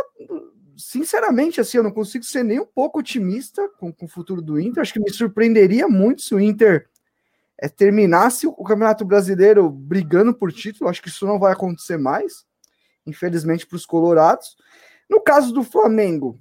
sinceramente, 0.74 1.60
assim, 1.60 1.76
eu 1.76 1.82
não 1.82 1.90
consigo 1.90 2.24
ser 2.24 2.42
nem 2.42 2.58
um 2.58 2.66
pouco 2.66 3.00
otimista 3.00 3.68
com, 3.78 3.92
com 3.92 4.06
o 4.06 4.08
futuro 4.08 4.40
do 4.40 4.58
Inter. 4.58 4.80
Acho 4.80 4.94
que 4.94 5.00
me 5.00 5.12
surpreenderia 5.12 5.86
muito 5.86 6.22
se 6.22 6.34
o 6.34 6.40
Inter 6.40 6.88
é, 7.58 7.68
terminasse 7.68 8.46
o 8.46 8.64
Campeonato 8.64 9.04
Brasileiro 9.04 9.68
brigando 9.68 10.32
por 10.32 10.50
título. 10.50 10.88
Acho 10.88 11.02
que 11.02 11.08
isso 11.08 11.26
não 11.26 11.38
vai 11.38 11.52
acontecer 11.52 11.98
mais, 11.98 12.46
infelizmente, 13.06 13.66
para 13.66 13.76
os 13.76 13.84
Colorados. 13.84 14.56
No 15.08 15.20
caso 15.20 15.52
do 15.52 15.62
Flamengo, 15.62 16.40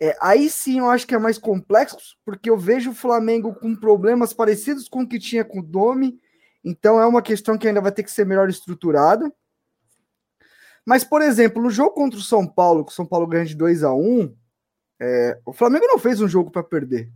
é, 0.00 0.16
aí 0.20 0.50
sim 0.50 0.78
eu 0.78 0.90
acho 0.90 1.06
que 1.06 1.14
é 1.14 1.18
mais 1.18 1.38
complexo, 1.38 2.16
porque 2.24 2.50
eu 2.50 2.56
vejo 2.56 2.90
o 2.90 2.94
Flamengo 2.94 3.54
com 3.54 3.74
problemas 3.76 4.32
parecidos 4.32 4.88
com 4.88 5.02
o 5.02 5.08
que 5.08 5.18
tinha 5.18 5.44
com 5.44 5.60
o 5.60 5.62
Domi, 5.62 6.18
então 6.64 7.00
é 7.00 7.06
uma 7.06 7.22
questão 7.22 7.58
que 7.58 7.68
ainda 7.68 7.80
vai 7.80 7.92
ter 7.92 8.02
que 8.02 8.10
ser 8.10 8.24
melhor 8.24 8.48
estruturada. 8.48 9.32
Mas, 10.84 11.04
por 11.04 11.22
exemplo, 11.22 11.62
no 11.62 11.70
jogo 11.70 11.92
contra 11.92 12.18
o 12.18 12.22
São 12.22 12.46
Paulo, 12.46 12.84
que 12.84 12.92
o 12.92 12.94
São 12.94 13.06
Paulo 13.06 13.26
ganha 13.26 13.44
de 13.44 13.54
2 13.54 13.82
a 13.82 13.94
1 13.94 14.34
é, 15.00 15.38
o 15.44 15.52
Flamengo 15.52 15.86
não 15.86 15.98
fez 15.98 16.20
um 16.20 16.28
jogo 16.28 16.50
para 16.50 16.62
perder. 16.62 17.10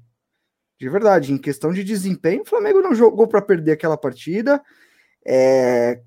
De 0.79 0.89
verdade, 0.89 1.33
em 1.33 1.39
questão 1.39 1.73
de 1.73 1.83
desempenho, 1.83 2.43
o 2.43 2.47
Flamengo 2.47 2.81
não 2.81 2.95
jogou 2.95 3.27
para 3.27 3.43
perder 3.43 3.73
aquela 3.73 3.97
partida. 3.97 4.63
É, 5.27 6.01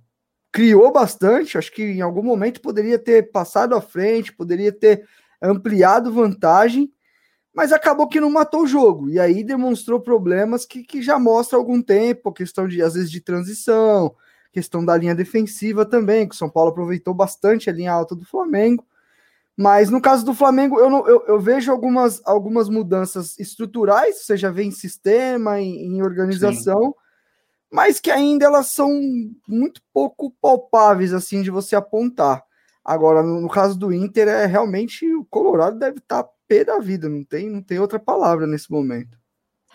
criou 0.51 0.91
bastante, 0.91 1.57
acho 1.57 1.71
que 1.71 1.83
em 1.83 2.01
algum 2.01 2.21
momento 2.21 2.61
poderia 2.61 2.99
ter 2.99 3.31
passado 3.31 3.73
à 3.73 3.81
frente, 3.81 4.33
poderia 4.33 4.71
ter 4.71 5.07
ampliado 5.41 6.13
vantagem, 6.13 6.91
mas 7.53 7.71
acabou 7.71 8.07
que 8.07 8.19
não 8.19 8.29
matou 8.29 8.63
o 8.63 8.67
jogo. 8.67 9.09
E 9.09 9.19
aí 9.19 9.43
demonstrou 9.43 9.99
problemas 9.99 10.65
que, 10.65 10.83
que 10.83 11.01
já 11.01 11.17
mostra 11.17 11.57
algum 11.57 11.81
tempo, 11.81 12.31
questão 12.31 12.67
de, 12.67 12.81
às 12.81 12.93
vezes, 12.93 13.09
de 13.09 13.21
transição, 13.21 14.13
questão 14.51 14.83
da 14.83 14.95
linha 14.95 15.15
defensiva 15.15 15.85
também, 15.85 16.27
que 16.27 16.35
o 16.35 16.37
São 16.37 16.49
Paulo 16.49 16.71
aproveitou 16.71 17.13
bastante 17.13 17.69
a 17.69 17.73
linha 17.73 17.91
alta 17.91 18.15
do 18.15 18.25
Flamengo. 18.25 18.85
Mas 19.55 19.89
no 19.89 20.01
caso 20.01 20.25
do 20.25 20.33
Flamengo, 20.33 20.79
eu, 20.79 20.89
não, 20.89 21.07
eu, 21.07 21.23
eu 21.27 21.39
vejo 21.39 21.71
algumas, 21.71 22.21
algumas 22.25 22.69
mudanças 22.69 23.37
estruturais, 23.37 24.25
já 24.35 24.49
vê 24.49 24.63
em 24.63 24.71
sistema, 24.71 25.59
em, 25.59 25.95
em 25.95 26.01
organização, 26.01 26.81
Sim. 26.81 27.00
Mas 27.71 27.99
que 27.99 28.11
ainda 28.11 28.45
elas 28.45 28.67
são 28.67 28.89
muito 29.47 29.81
pouco 29.93 30.35
palpáveis 30.41 31.13
assim 31.13 31.41
de 31.41 31.49
você 31.49 31.75
apontar. 31.75 32.43
Agora, 32.83 33.23
no, 33.23 33.47
caso 33.47 33.77
do 33.77 33.93
Inter, 33.93 34.27
é 34.27 34.45
realmente 34.45 35.05
o 35.13 35.23
Colorado 35.25 35.79
deve 35.79 35.99
estar 35.99 36.23
tá 36.23 36.29
pé 36.47 36.65
da 36.65 36.79
vida, 36.79 37.07
não 37.07 37.23
tem, 37.23 37.49
não 37.49 37.61
tem 37.61 37.79
outra 37.79 37.99
palavra 37.99 38.45
nesse 38.45 38.69
momento. 38.69 39.17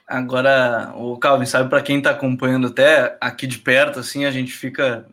Agora, 0.07 0.93
o 0.97 1.17
Calvin, 1.17 1.47
sabe, 1.47 1.71
para 1.71 1.83
quem 1.83 1.99
está 1.99 2.11
acompanhando 2.11 2.67
até 2.67 3.17
aqui 3.21 3.47
de 3.47 3.59
perto, 3.59 3.99
assim, 3.99 4.25
a 4.25 4.31
gente 4.31 4.53
fica. 4.53 5.07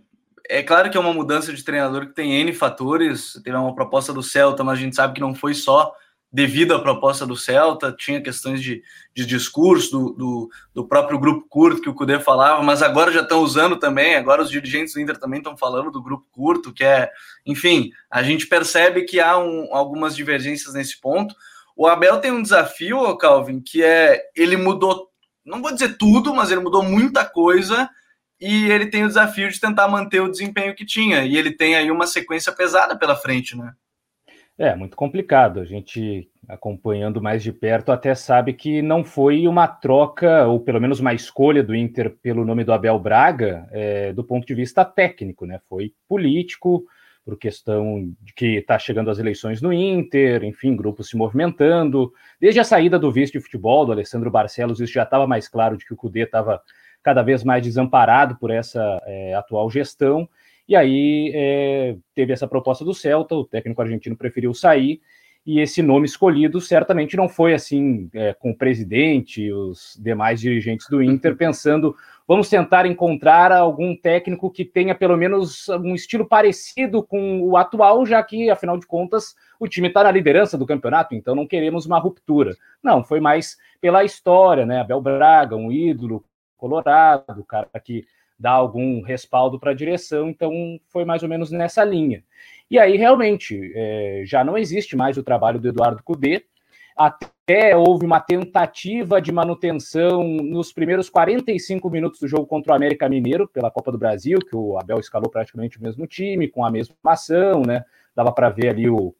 É 0.49 0.61
claro 0.61 0.89
que 0.91 0.97
é 0.97 0.99
uma 0.99 1.13
mudança 1.13 1.53
de 1.53 1.63
treinador 1.63 2.07
que 2.07 2.13
tem 2.13 2.33
N 2.41 2.51
fatores. 2.53 3.39
Teve 3.43 3.55
uma 3.55 3.73
proposta 3.73 4.11
do 4.11 4.21
Celta, 4.21 4.63
mas 4.63 4.77
a 4.77 4.81
gente 4.81 4.95
sabe 4.95 5.13
que 5.13 5.21
não 5.21 5.33
foi 5.33 5.53
só 5.53 5.95
devido 6.33 6.73
à 6.73 6.81
proposta 6.81 7.27
do 7.27 7.37
Celta, 7.37 7.95
tinha 7.95 8.19
questões 8.19 8.59
de, 8.59 8.81
de 9.13 9.23
discurso 9.23 9.91
do, 9.91 10.13
do, 10.13 10.49
do, 10.73 10.87
próprio 10.87 11.19
grupo 11.19 11.45
curto 11.47 11.79
que 11.79 11.89
o 11.89 11.93
Cudê 11.93 12.19
falava, 12.19 12.63
mas 12.63 12.81
agora 12.81 13.11
já 13.11 13.21
estão 13.21 13.41
usando 13.41 13.77
também, 13.77 14.15
agora 14.15 14.41
os 14.41 14.49
dirigentes 14.49 14.95
do 14.95 14.99
Inter 14.99 15.19
também 15.19 15.37
estão 15.37 15.55
falando 15.55 15.91
do 15.91 16.01
grupo 16.01 16.25
curto, 16.31 16.73
que 16.73 16.83
é, 16.83 17.11
enfim, 17.45 17.91
a 18.09 18.23
gente 18.23 18.47
percebe 18.47 19.03
que 19.03 19.19
há 19.19 19.37
um, 19.37 19.67
algumas 19.75 20.15
divergências 20.15 20.73
nesse 20.73 20.99
ponto. 20.99 21.35
O 21.77 21.85
Abel 21.85 22.19
tem 22.19 22.31
um 22.31 22.41
desafio, 22.41 23.15
Calvin, 23.17 23.61
que 23.61 23.83
é 23.83 24.19
ele 24.35 24.57
mudou, 24.57 25.11
não 25.45 25.61
vou 25.61 25.71
dizer 25.71 25.97
tudo, 25.99 26.33
mas 26.33 26.49
ele 26.49 26.61
mudou 26.61 26.81
muita 26.81 27.23
coisa 27.23 27.87
e 28.41 28.71
ele 28.71 28.87
tem 28.87 29.03
o 29.03 29.07
desafio 29.07 29.51
de 29.51 29.59
tentar 29.59 29.87
manter 29.87 30.19
o 30.19 30.31
desempenho 30.31 30.73
que 30.73 30.85
tinha. 30.85 31.23
E 31.23 31.37
ele 31.37 31.51
tem 31.51 31.75
aí 31.75 31.91
uma 31.91 32.07
sequência 32.07 32.51
pesada 32.51 32.97
pela 32.97 33.15
frente, 33.15 33.55
né? 33.55 33.71
É, 34.57 34.75
muito 34.75 34.95
complicado. 34.95 35.59
A 35.59 35.65
gente, 35.65 36.29
acompanhando 36.47 37.21
mais 37.21 37.41
de 37.41 37.51
perto, 37.51 37.91
até 37.91 38.13
sabe 38.13 38.53
que 38.53 38.81
não 38.81 39.03
foi 39.03 39.47
uma 39.47 39.67
troca, 39.67 40.45
ou 40.45 40.59
pelo 40.59 40.79
menos 40.79 40.99
uma 40.99 41.13
escolha 41.13 41.63
do 41.63 41.75
Inter 41.75 42.15
pelo 42.21 42.45
nome 42.45 42.63
do 42.63 42.71
Abel 42.71 42.99
Braga, 42.99 43.67
é, 43.71 44.13
do 44.13 44.23
ponto 44.23 44.45
de 44.45 44.53
vista 44.53 44.85
técnico, 44.85 45.45
né? 45.45 45.59
Foi 45.67 45.93
político, 46.07 46.85
por 47.25 47.37
questão 47.37 48.13
de 48.21 48.33
que 48.33 48.57
está 48.57 48.77
chegando 48.77 49.09
as 49.09 49.17
eleições 49.17 49.61
no 49.61 49.71
Inter, 49.71 50.43
enfim, 50.43 50.75
grupos 50.75 51.09
se 51.09 51.17
movimentando. 51.17 52.11
Desde 52.39 52.59
a 52.59 52.63
saída 52.63 52.99
do 52.99 53.11
vice 53.11 53.31
de 53.31 53.39
futebol, 53.39 53.85
do 53.85 53.91
Alessandro 53.91 54.29
Barcelos, 54.29 54.79
isso 54.79 54.93
já 54.93 55.03
estava 55.03 55.25
mais 55.25 55.47
claro 55.47 55.77
de 55.77 55.85
que 55.85 55.93
o 55.93 55.97
Cudê 55.97 56.23
estava 56.23 56.61
cada 57.01 57.21
vez 57.21 57.43
mais 57.43 57.63
desamparado 57.63 58.35
por 58.37 58.51
essa 58.51 59.01
é, 59.05 59.33
atual 59.33 59.69
gestão. 59.69 60.27
E 60.67 60.75
aí 60.75 61.31
é, 61.33 61.95
teve 62.15 62.33
essa 62.33 62.47
proposta 62.47 62.85
do 62.85 62.93
Celta, 62.93 63.35
o 63.35 63.45
técnico 63.45 63.81
argentino 63.81 64.15
preferiu 64.15 64.53
sair, 64.53 65.01
e 65.45 65.59
esse 65.59 65.81
nome 65.81 66.05
escolhido 66.05 66.61
certamente 66.61 67.17
não 67.17 67.27
foi 67.27 67.53
assim 67.53 68.09
é, 68.13 68.33
com 68.33 68.51
o 68.51 68.57
presidente 68.57 69.41
e 69.41 69.53
os 69.53 69.99
demais 70.01 70.39
dirigentes 70.39 70.87
do 70.89 71.03
Inter 71.03 71.35
pensando 71.37 71.93
vamos 72.25 72.49
tentar 72.49 72.85
encontrar 72.85 73.51
algum 73.51 73.95
técnico 73.95 74.49
que 74.49 74.63
tenha 74.63 74.95
pelo 74.95 75.17
menos 75.17 75.67
um 75.69 75.93
estilo 75.93 76.25
parecido 76.25 77.03
com 77.03 77.41
o 77.41 77.57
atual, 77.57 78.05
já 78.05 78.23
que 78.23 78.49
afinal 78.49 78.77
de 78.77 78.87
contas 78.87 79.35
o 79.59 79.67
time 79.67 79.89
está 79.89 80.03
na 80.03 80.11
liderança 80.11 80.57
do 80.57 80.65
campeonato, 80.65 81.13
então 81.13 81.35
não 81.35 81.45
queremos 81.45 81.85
uma 81.85 81.99
ruptura. 81.99 82.55
Não, 82.81 83.03
foi 83.03 83.19
mais 83.19 83.57
pela 83.81 84.03
história, 84.03 84.65
né? 84.65 84.79
Abel 84.79 85.01
Braga, 85.01 85.55
um 85.55 85.71
ídolo 85.71 86.23
colorado, 86.55 87.43
cara 87.43 87.67
que 87.83 88.05
dar 88.37 88.51
algum 88.51 89.01
respaldo 89.01 89.59
para 89.59 89.71
a 89.71 89.75
direção, 89.75 90.29
então 90.29 90.79
foi 90.87 91.05
mais 91.05 91.23
ou 91.23 91.29
menos 91.29 91.51
nessa 91.51 91.83
linha. 91.83 92.23
E 92.69 92.79
aí, 92.79 92.97
realmente, 92.97 93.71
é, 93.75 94.23
já 94.25 94.43
não 94.43 94.57
existe 94.57 94.95
mais 94.95 95.17
o 95.17 95.23
trabalho 95.23 95.59
do 95.59 95.67
Eduardo 95.67 96.03
Cudê, 96.03 96.45
até 96.95 97.75
houve 97.75 98.05
uma 98.05 98.19
tentativa 98.19 99.21
de 99.21 99.31
manutenção 99.31 100.23
nos 100.23 100.71
primeiros 100.71 101.09
45 101.09 101.89
minutos 101.89 102.19
do 102.19 102.27
jogo 102.27 102.45
contra 102.45 102.71
o 102.71 102.75
América 102.75 103.09
Mineiro, 103.09 103.47
pela 103.47 103.71
Copa 103.71 103.91
do 103.91 103.97
Brasil, 103.97 104.39
que 104.39 104.55
o 104.55 104.77
Abel 104.77 104.99
escalou 104.99 105.29
praticamente 105.29 105.77
o 105.77 105.83
mesmo 105.83 106.07
time, 106.07 106.47
com 106.47 106.63
a 106.63 106.71
mesma 106.71 106.95
ação, 107.05 107.61
né? 107.61 107.83
Dava 108.15 108.31
para 108.31 108.49
ver 108.49 108.69
ali 108.69 108.89
o 108.89 109.13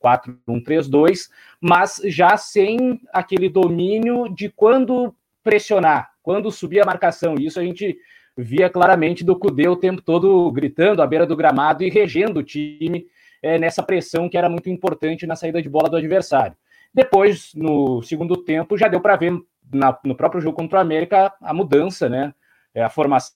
4-1-3-2, 0.47 1.29
mas 1.59 1.99
já 2.05 2.37
sem 2.37 3.01
aquele 3.11 3.49
domínio 3.49 4.29
de 4.33 4.49
quando 4.49 5.15
pressionar, 5.43 6.11
quando 6.21 6.51
subir 6.51 6.79
a 6.79 6.85
marcação. 6.85 7.35
Isso 7.39 7.59
a 7.59 7.63
gente 7.63 7.97
via 8.37 8.69
claramente 8.69 9.23
do 9.23 9.37
Cudê 9.37 9.67
o 9.67 9.75
tempo 9.75 10.01
todo 10.01 10.51
gritando 10.51 11.01
à 11.01 11.07
beira 11.07 11.25
do 11.25 11.35
gramado 11.35 11.83
e 11.83 11.89
regendo 11.89 12.39
o 12.39 12.43
time 12.43 13.05
é, 13.41 13.59
nessa 13.59 13.83
pressão 13.83 14.29
que 14.29 14.37
era 14.37 14.49
muito 14.49 14.69
importante 14.69 15.27
na 15.27 15.35
saída 15.35 15.61
de 15.61 15.69
bola 15.69 15.89
do 15.89 15.97
adversário. 15.97 16.55
Depois, 16.93 17.53
no 17.55 18.01
segundo 18.01 18.37
tempo, 18.37 18.77
já 18.77 18.87
deu 18.87 19.01
para 19.01 19.15
ver 19.15 19.33
na, 19.71 19.97
no 20.03 20.15
próprio 20.15 20.41
jogo 20.41 20.55
contra 20.55 20.79
o 20.79 20.81
América 20.81 21.33
a 21.41 21.53
mudança, 21.53 22.07
né? 22.07 22.33
É, 22.73 22.83
a 22.83 22.89
formação 22.89 23.33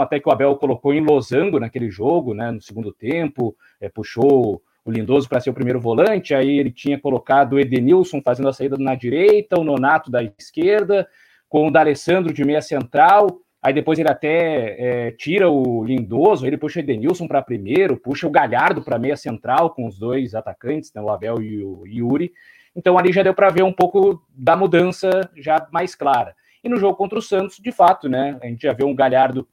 até 0.00 0.20
que 0.20 0.28
o 0.28 0.32
Abel 0.32 0.56
colocou 0.56 0.94
em 0.94 1.00
losango 1.00 1.58
naquele 1.58 1.90
jogo, 1.90 2.34
né? 2.34 2.50
No 2.50 2.60
segundo 2.60 2.92
tempo, 2.92 3.56
é, 3.80 3.88
puxou 3.88 4.62
o 4.84 4.90
Lindoso 4.90 5.28
para 5.28 5.40
ser 5.40 5.50
o 5.50 5.54
primeiro 5.54 5.80
volante, 5.80 6.34
aí 6.34 6.58
ele 6.58 6.70
tinha 6.70 6.98
colocado 6.98 7.54
o 7.54 7.60
Edenilson 7.60 8.20
fazendo 8.20 8.48
a 8.48 8.52
saída 8.52 8.76
na 8.76 8.94
direita, 8.94 9.60
o 9.60 9.64
Nonato 9.64 10.10
da 10.10 10.22
esquerda, 10.22 11.06
com 11.48 11.68
o 11.68 11.70
D'Alessandro 11.70 12.32
de 12.32 12.44
meia 12.44 12.60
central, 12.60 13.41
Aí 13.62 13.72
depois 13.72 13.96
ele 13.96 14.10
até 14.10 15.06
é, 15.06 15.10
tira 15.12 15.48
o 15.48 15.84
Lindoso, 15.84 16.44
ele 16.44 16.58
puxa 16.58 16.80
o 16.80 16.82
Edenilson 16.82 17.28
para 17.28 17.40
primeiro, 17.40 17.96
puxa 17.96 18.26
o 18.26 18.30
Galhardo 18.30 18.82
para 18.82 18.98
meia 18.98 19.16
central 19.16 19.70
com 19.70 19.86
os 19.86 19.96
dois 19.96 20.34
atacantes, 20.34 20.92
né, 20.92 21.00
o 21.00 21.08
Abel 21.08 21.40
e 21.40 21.62
o 21.62 21.86
Yuri. 21.86 22.32
Então 22.74 22.98
ali 22.98 23.12
já 23.12 23.22
deu 23.22 23.32
para 23.32 23.50
ver 23.50 23.62
um 23.62 23.72
pouco 23.72 24.20
da 24.30 24.56
mudança 24.56 25.30
já 25.36 25.68
mais 25.70 25.94
clara. 25.94 26.34
E 26.64 26.68
no 26.68 26.76
jogo 26.76 26.96
contra 26.96 27.18
o 27.18 27.22
Santos, 27.22 27.58
de 27.58 27.70
fato, 27.70 28.08
né, 28.08 28.36
a 28.42 28.46
gente 28.46 28.62
já 28.62 28.72
vê 28.72 28.84
um 28.84 28.94
Galhardo 28.94 29.46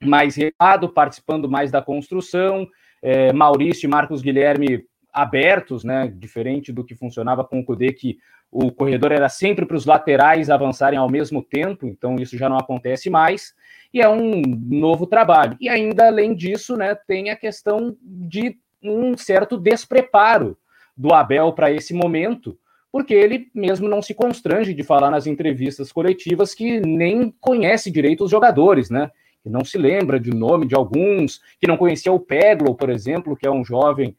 mais 0.00 0.36
reado, 0.36 0.88
participando 0.88 1.48
mais 1.48 1.70
da 1.70 1.82
construção, 1.82 2.66
é, 3.02 3.30
Maurício 3.32 3.86
e 3.86 3.90
Marcos 3.90 4.22
Guilherme 4.22 4.86
abertos, 5.12 5.84
né, 5.84 6.12
diferente 6.16 6.72
do 6.72 6.82
que 6.82 6.94
funcionava 6.94 7.44
com 7.44 7.60
o 7.60 7.64
Cudê, 7.64 7.92
que 7.92 8.18
o 8.54 8.70
corredor 8.70 9.10
era 9.10 9.28
sempre 9.28 9.66
para 9.66 9.76
os 9.76 9.84
laterais 9.84 10.48
avançarem 10.48 10.96
ao 10.96 11.10
mesmo 11.10 11.42
tempo, 11.42 11.88
então 11.88 12.14
isso 12.14 12.38
já 12.38 12.48
não 12.48 12.56
acontece 12.56 13.10
mais, 13.10 13.52
e 13.92 14.00
é 14.00 14.08
um 14.08 14.42
novo 14.70 15.08
trabalho. 15.08 15.56
E 15.60 15.68
ainda 15.68 16.06
além 16.06 16.32
disso, 16.32 16.76
né, 16.76 16.94
tem 16.94 17.30
a 17.30 17.36
questão 17.36 17.96
de 18.00 18.56
um 18.80 19.16
certo 19.16 19.58
despreparo 19.58 20.56
do 20.96 21.12
Abel 21.12 21.52
para 21.52 21.72
esse 21.72 21.92
momento, 21.92 22.56
porque 22.92 23.12
ele 23.12 23.48
mesmo 23.52 23.88
não 23.88 24.00
se 24.00 24.14
constrange 24.14 24.72
de 24.72 24.84
falar 24.84 25.10
nas 25.10 25.26
entrevistas 25.26 25.90
coletivas 25.90 26.54
que 26.54 26.78
nem 26.78 27.34
conhece 27.40 27.90
direito 27.90 28.22
os 28.22 28.30
jogadores, 28.30 28.88
né? 28.88 29.10
Que 29.42 29.50
não 29.50 29.64
se 29.64 29.76
lembra 29.76 30.20
de 30.20 30.30
nome 30.30 30.64
de 30.64 30.76
alguns, 30.76 31.40
que 31.58 31.66
não 31.66 31.76
conhecia 31.76 32.12
o 32.12 32.20
Peglo, 32.20 32.76
por 32.76 32.88
exemplo, 32.88 33.36
que 33.36 33.48
é 33.48 33.50
um 33.50 33.64
jovem 33.64 34.16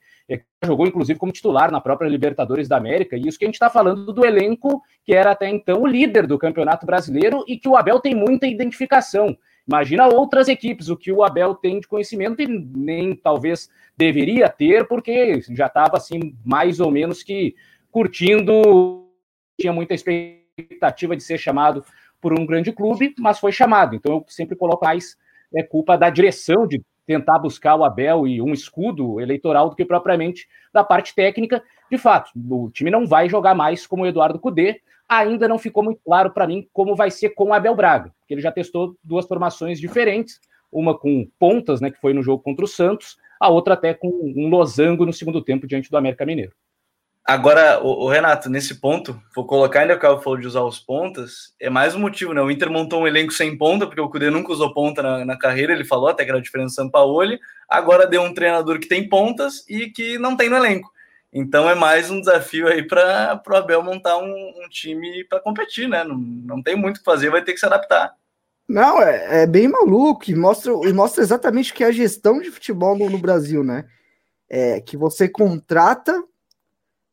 jogou 0.63 0.87
inclusive 0.87 1.19
como 1.19 1.31
titular 1.31 1.71
na 1.71 1.79
própria 1.79 2.07
Libertadores 2.07 2.67
da 2.67 2.77
América, 2.77 3.15
e 3.15 3.27
isso 3.27 3.37
que 3.37 3.45
a 3.45 3.47
gente 3.47 3.55
está 3.55 3.69
falando 3.69 4.11
do 4.11 4.25
elenco 4.25 4.81
que 5.03 5.13
era 5.13 5.31
até 5.31 5.47
então 5.47 5.83
o 5.83 5.87
líder 5.87 6.25
do 6.25 6.39
Campeonato 6.39 6.85
Brasileiro 6.85 7.43
e 7.47 7.57
que 7.57 7.69
o 7.69 7.75
Abel 7.75 7.99
tem 7.99 8.15
muita 8.15 8.47
identificação. 8.47 9.37
Imagina 9.67 10.07
outras 10.07 10.47
equipes, 10.47 10.89
o 10.89 10.97
que 10.97 11.11
o 11.11 11.23
Abel 11.23 11.55
tem 11.55 11.79
de 11.79 11.87
conhecimento 11.87 12.41
e 12.41 12.47
nem 12.47 13.15
talvez 13.15 13.69
deveria 13.97 14.47
ter, 14.49 14.87
porque 14.87 15.41
já 15.49 15.67
estava 15.67 15.97
assim, 15.97 16.35
mais 16.43 16.79
ou 16.79 16.91
menos 16.91 17.23
que 17.23 17.55
curtindo, 17.91 19.07
tinha 19.59 19.73
muita 19.73 19.93
expectativa 19.93 21.15
de 21.15 21.23
ser 21.23 21.37
chamado 21.37 21.83
por 22.21 22.37
um 22.37 22.45
grande 22.45 22.71
clube, 22.71 23.13
mas 23.19 23.39
foi 23.39 23.51
chamado. 23.51 23.95
Então 23.95 24.13
eu 24.13 24.25
sempre 24.27 24.55
coloco 24.55 24.85
mais 24.85 25.17
é, 25.55 25.63
culpa 25.63 25.97
da 25.97 26.09
direção 26.09 26.67
de 26.67 26.81
tentar 27.05 27.39
buscar 27.39 27.75
o 27.75 27.83
Abel 27.83 28.27
e 28.27 28.41
um 28.41 28.53
escudo 28.53 29.19
eleitoral 29.19 29.69
do 29.69 29.75
que 29.75 29.85
propriamente 29.85 30.47
da 30.73 30.83
parte 30.83 31.13
técnica. 31.13 31.63
De 31.89 31.97
fato, 31.97 32.31
o 32.35 32.69
time 32.71 32.89
não 32.89 33.05
vai 33.05 33.29
jogar 33.29 33.53
mais 33.53 33.85
como 33.85 34.03
o 34.03 34.07
Eduardo 34.07 34.39
Cudê. 34.39 34.81
Ainda 35.07 35.47
não 35.47 35.59
ficou 35.59 35.83
muito 35.83 36.01
claro 36.03 36.31
para 36.31 36.47
mim 36.47 36.67
como 36.73 36.95
vai 36.95 37.11
ser 37.11 37.29
com 37.29 37.45
o 37.45 37.53
Abel 37.53 37.75
Braga, 37.75 38.11
porque 38.19 38.33
ele 38.33 38.41
já 38.41 38.51
testou 38.51 38.95
duas 39.03 39.27
formações 39.27 39.79
diferentes, 39.79 40.39
uma 40.71 40.97
com 40.97 41.27
pontas, 41.37 41.79
né, 41.79 41.91
que 41.91 42.01
foi 42.01 42.13
no 42.13 42.23
jogo 42.23 42.41
contra 42.41 42.65
o 42.65 42.67
Santos, 42.67 43.17
a 43.39 43.49
outra 43.49 43.75
até 43.75 43.93
com 43.93 44.07
um 44.07 44.49
losango 44.49 45.05
no 45.05 45.13
segundo 45.13 45.43
tempo 45.43 45.67
diante 45.67 45.91
do 45.91 45.97
América 45.97 46.25
Mineiro. 46.25 46.53
Agora, 47.27 47.83
o, 47.83 48.05
o, 48.05 48.07
Renato, 48.07 48.51
nesse 48.51 48.75
ponto, 48.75 49.19
vou 49.35 49.47
colocar 49.47 49.79
ainda 49.79 49.97
que 49.97 50.05
o 50.05 50.21
falou 50.21 50.37
de 50.37 50.45
usar 50.45 50.61
os 50.61 50.79
pontas, 50.79 51.55
é 51.59 51.71
mais 51.71 51.95
um 51.95 51.99
motivo, 51.99 52.35
né? 52.35 52.41
O 52.41 52.51
Inter 52.51 52.69
montou 52.69 53.01
um 53.01 53.07
elenco 53.07 53.33
sem 53.33 53.57
ponta, 53.57 53.87
porque 53.87 53.99
o 53.99 54.07
Cudê 54.07 54.29
nunca 54.29 54.51
usou 54.51 54.71
ponta 54.71 55.01
na, 55.01 55.25
na 55.25 55.35
carreira, 55.35 55.73
ele 55.73 55.83
falou 55.83 56.07
até 56.07 56.23
que 56.23 56.29
era 56.29 56.37
a 56.37 56.41
diferença 56.41 56.75
do 56.75 56.85
Sampaoli, 56.85 57.39
agora 57.67 58.05
deu 58.05 58.21
um 58.21 58.31
treinador 58.31 58.79
que 58.79 58.87
tem 58.87 59.09
pontas 59.09 59.65
e 59.67 59.89
que 59.89 60.19
não 60.19 60.37
tem 60.37 60.49
no 60.49 60.55
elenco. 60.55 60.93
Então 61.33 61.67
é 61.67 61.73
mais 61.73 62.11
um 62.11 62.19
desafio 62.19 62.67
aí 62.67 62.87
para 62.87 63.41
o 63.49 63.55
Abel 63.55 63.81
montar 63.81 64.17
um, 64.17 64.53
um 64.63 64.69
time 64.69 65.23
para 65.23 65.39
competir, 65.39 65.89
né? 65.89 66.03
Não, 66.03 66.15
não 66.15 66.61
tem 66.61 66.75
muito 66.75 66.97
o 66.97 66.99
que 66.99 67.05
fazer, 67.05 67.31
vai 67.31 67.43
ter 67.43 67.53
que 67.53 67.59
se 67.59 67.65
adaptar. 67.65 68.13
Não, 68.69 69.01
é, 69.01 69.41
é 69.41 69.47
bem 69.47 69.67
maluco 69.67 70.29
e 70.29 70.35
mostra, 70.35 70.71
e 70.71 70.93
mostra 70.93 71.23
exatamente 71.23 71.71
o 71.71 71.75
que 71.75 71.83
é 71.83 71.87
a 71.87 71.91
gestão 71.91 72.39
de 72.39 72.51
futebol 72.51 72.95
no, 72.95 73.09
no 73.09 73.17
Brasil, 73.17 73.63
né? 73.63 73.85
É 74.47 74.79
que 74.79 74.95
você 74.95 75.27
contrata 75.27 76.23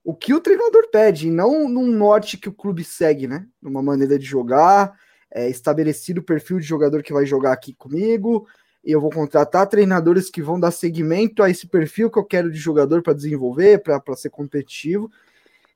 o 0.05 0.15
que 0.15 0.35
o 0.35 0.41
treinador 0.41 0.89
pede, 0.91 1.29
e 1.29 1.31
não 1.31 1.69
num 1.69 1.87
norte 1.87 2.37
que 2.37 2.49
o 2.49 2.53
clube 2.53 2.83
segue, 2.83 3.29
né? 3.29 3.47
Numa 3.61 3.83
maneira 3.83 4.19
de 4.19 4.25
jogar, 4.25 4.93
é, 5.31 5.49
estabelecido 5.49 6.21
o 6.21 6.25
perfil 6.25 6.59
de 6.59 6.67
jogador 6.67 7.03
que 7.03 7.13
vai 7.13 7.25
jogar 7.25 7.53
aqui 7.53 7.73
comigo, 7.75 8.47
e 8.85 8.91
eu 8.91 9.01
vou 9.01 9.11
contratar 9.11 9.69
treinadores 9.69 10.29
que 10.29 10.43
vão 10.43 10.59
dar 10.59 10.73
seguimento 10.73 11.43
a 11.43 11.49
esse 11.49 11.69
perfil 11.69 12.11
que 12.11 12.19
eu 12.19 12.25
quero 12.25 12.51
de 12.51 12.59
jogador 12.59 13.01
para 13.01 13.13
desenvolver, 13.13 13.79
para 13.79 14.17
ser 14.17 14.31
competitivo. 14.31 15.09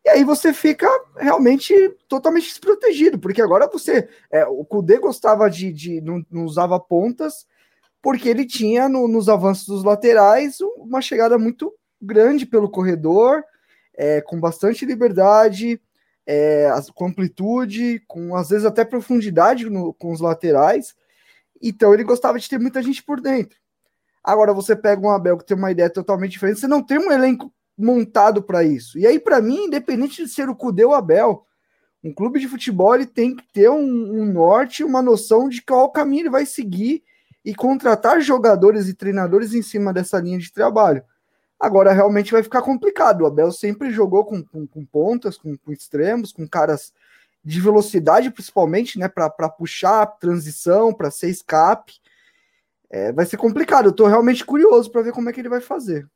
E 0.04 0.08
aí 0.08 0.24
você 0.24 0.52
fica 0.52 0.88
realmente 1.16 1.74
totalmente 2.08 2.48
desprotegido, 2.48 3.18
porque 3.18 3.40
agora 3.40 3.68
você. 3.68 4.08
É, 4.30 4.44
o 4.44 4.64
Kudê 4.64 4.98
gostava 4.98 5.48
de. 5.48 5.72
de 5.72 6.00
não, 6.00 6.24
não, 6.30 6.44
usava 6.44 6.78
pontas, 6.80 7.46
porque 8.02 8.28
ele 8.28 8.44
tinha 8.44 8.88
no, 8.88 9.06
nos 9.06 9.28
avanços 9.28 9.66
dos 9.66 9.84
laterais 9.84 10.58
uma 10.76 11.00
chegada 11.00 11.38
muito 11.38 11.72
grande 12.00 12.44
pelo 12.44 12.70
corredor 12.70 13.42
é, 13.96 14.20
com 14.20 14.38
bastante 14.38 14.84
liberdade, 14.84 15.80
é, 16.26 16.68
com 16.94 17.06
amplitude, 17.06 18.02
com 18.06 18.34
às 18.36 18.50
vezes 18.50 18.66
até 18.66 18.84
profundidade 18.84 19.70
no, 19.70 19.94
com 19.94 20.12
os 20.12 20.20
laterais. 20.20 20.94
Então 21.62 21.94
ele 21.94 22.04
gostava 22.04 22.38
de 22.38 22.48
ter 22.48 22.58
muita 22.58 22.82
gente 22.82 23.02
por 23.02 23.20
dentro. 23.20 23.58
Agora 24.22 24.52
você 24.52 24.74
pega 24.74 25.06
um 25.06 25.10
Abel 25.10 25.38
que 25.38 25.46
tem 25.46 25.56
uma 25.56 25.70
ideia 25.70 25.88
totalmente 25.88 26.32
diferente, 26.32 26.60
você 26.60 26.66
não 26.66 26.82
tem 26.82 26.98
um 26.98 27.12
elenco 27.12 27.52
montado 27.78 28.42
para 28.42 28.64
isso. 28.64 28.98
E 28.98 29.06
aí, 29.06 29.20
para 29.20 29.40
mim, 29.40 29.66
independente 29.66 30.24
de 30.24 30.28
ser 30.28 30.48
o 30.48 30.56
Cudê 30.56 30.84
ou 30.84 30.94
Abel, 30.94 31.46
um 32.02 32.12
clube 32.12 32.40
de 32.40 32.48
futebol 32.48 32.94
ele 32.94 33.06
tem 33.06 33.36
que 33.36 33.44
ter 33.52 33.68
um, 33.68 33.78
um 33.82 34.24
norte, 34.24 34.82
uma 34.82 35.02
noção 35.02 35.48
de 35.48 35.62
qual 35.62 35.90
caminho 35.90 36.22
ele 36.22 36.30
vai 36.30 36.46
seguir 36.46 37.02
e 37.44 37.54
contratar 37.54 38.20
jogadores 38.20 38.88
e 38.88 38.94
treinadores 38.94 39.54
em 39.54 39.62
cima 39.62 39.92
dessa 39.92 40.18
linha 40.18 40.38
de 40.38 40.52
trabalho. 40.52 41.04
Agora 41.58 41.92
realmente 41.92 42.32
vai 42.32 42.42
ficar 42.42 42.62
complicado. 42.62 43.22
O 43.22 43.26
Abel 43.26 43.50
sempre 43.50 43.90
jogou 43.90 44.24
com, 44.24 44.42
com, 44.42 44.66
com 44.66 44.84
pontas, 44.84 45.38
com, 45.38 45.56
com, 45.56 45.72
extremos, 45.72 46.32
com 46.32 46.46
caras 46.46 46.92
de 47.42 47.60
velocidade, 47.60 48.30
principalmente, 48.30 48.98
né? 48.98 49.08
Para 49.08 49.48
puxar 49.48 50.06
transição, 50.18 50.92
para 50.92 51.10
ser 51.10 51.30
escape. 51.30 51.94
É, 52.90 53.12
vai 53.12 53.24
ser 53.24 53.36
complicado. 53.36 53.86
Eu 53.86 53.90
estou 53.90 54.06
realmente 54.06 54.44
curioso 54.44 54.90
para 54.90 55.02
ver 55.02 55.12
como 55.12 55.30
é 55.30 55.32
que 55.32 55.40
ele 55.40 55.48
vai 55.48 55.60
fazer. 55.60 56.06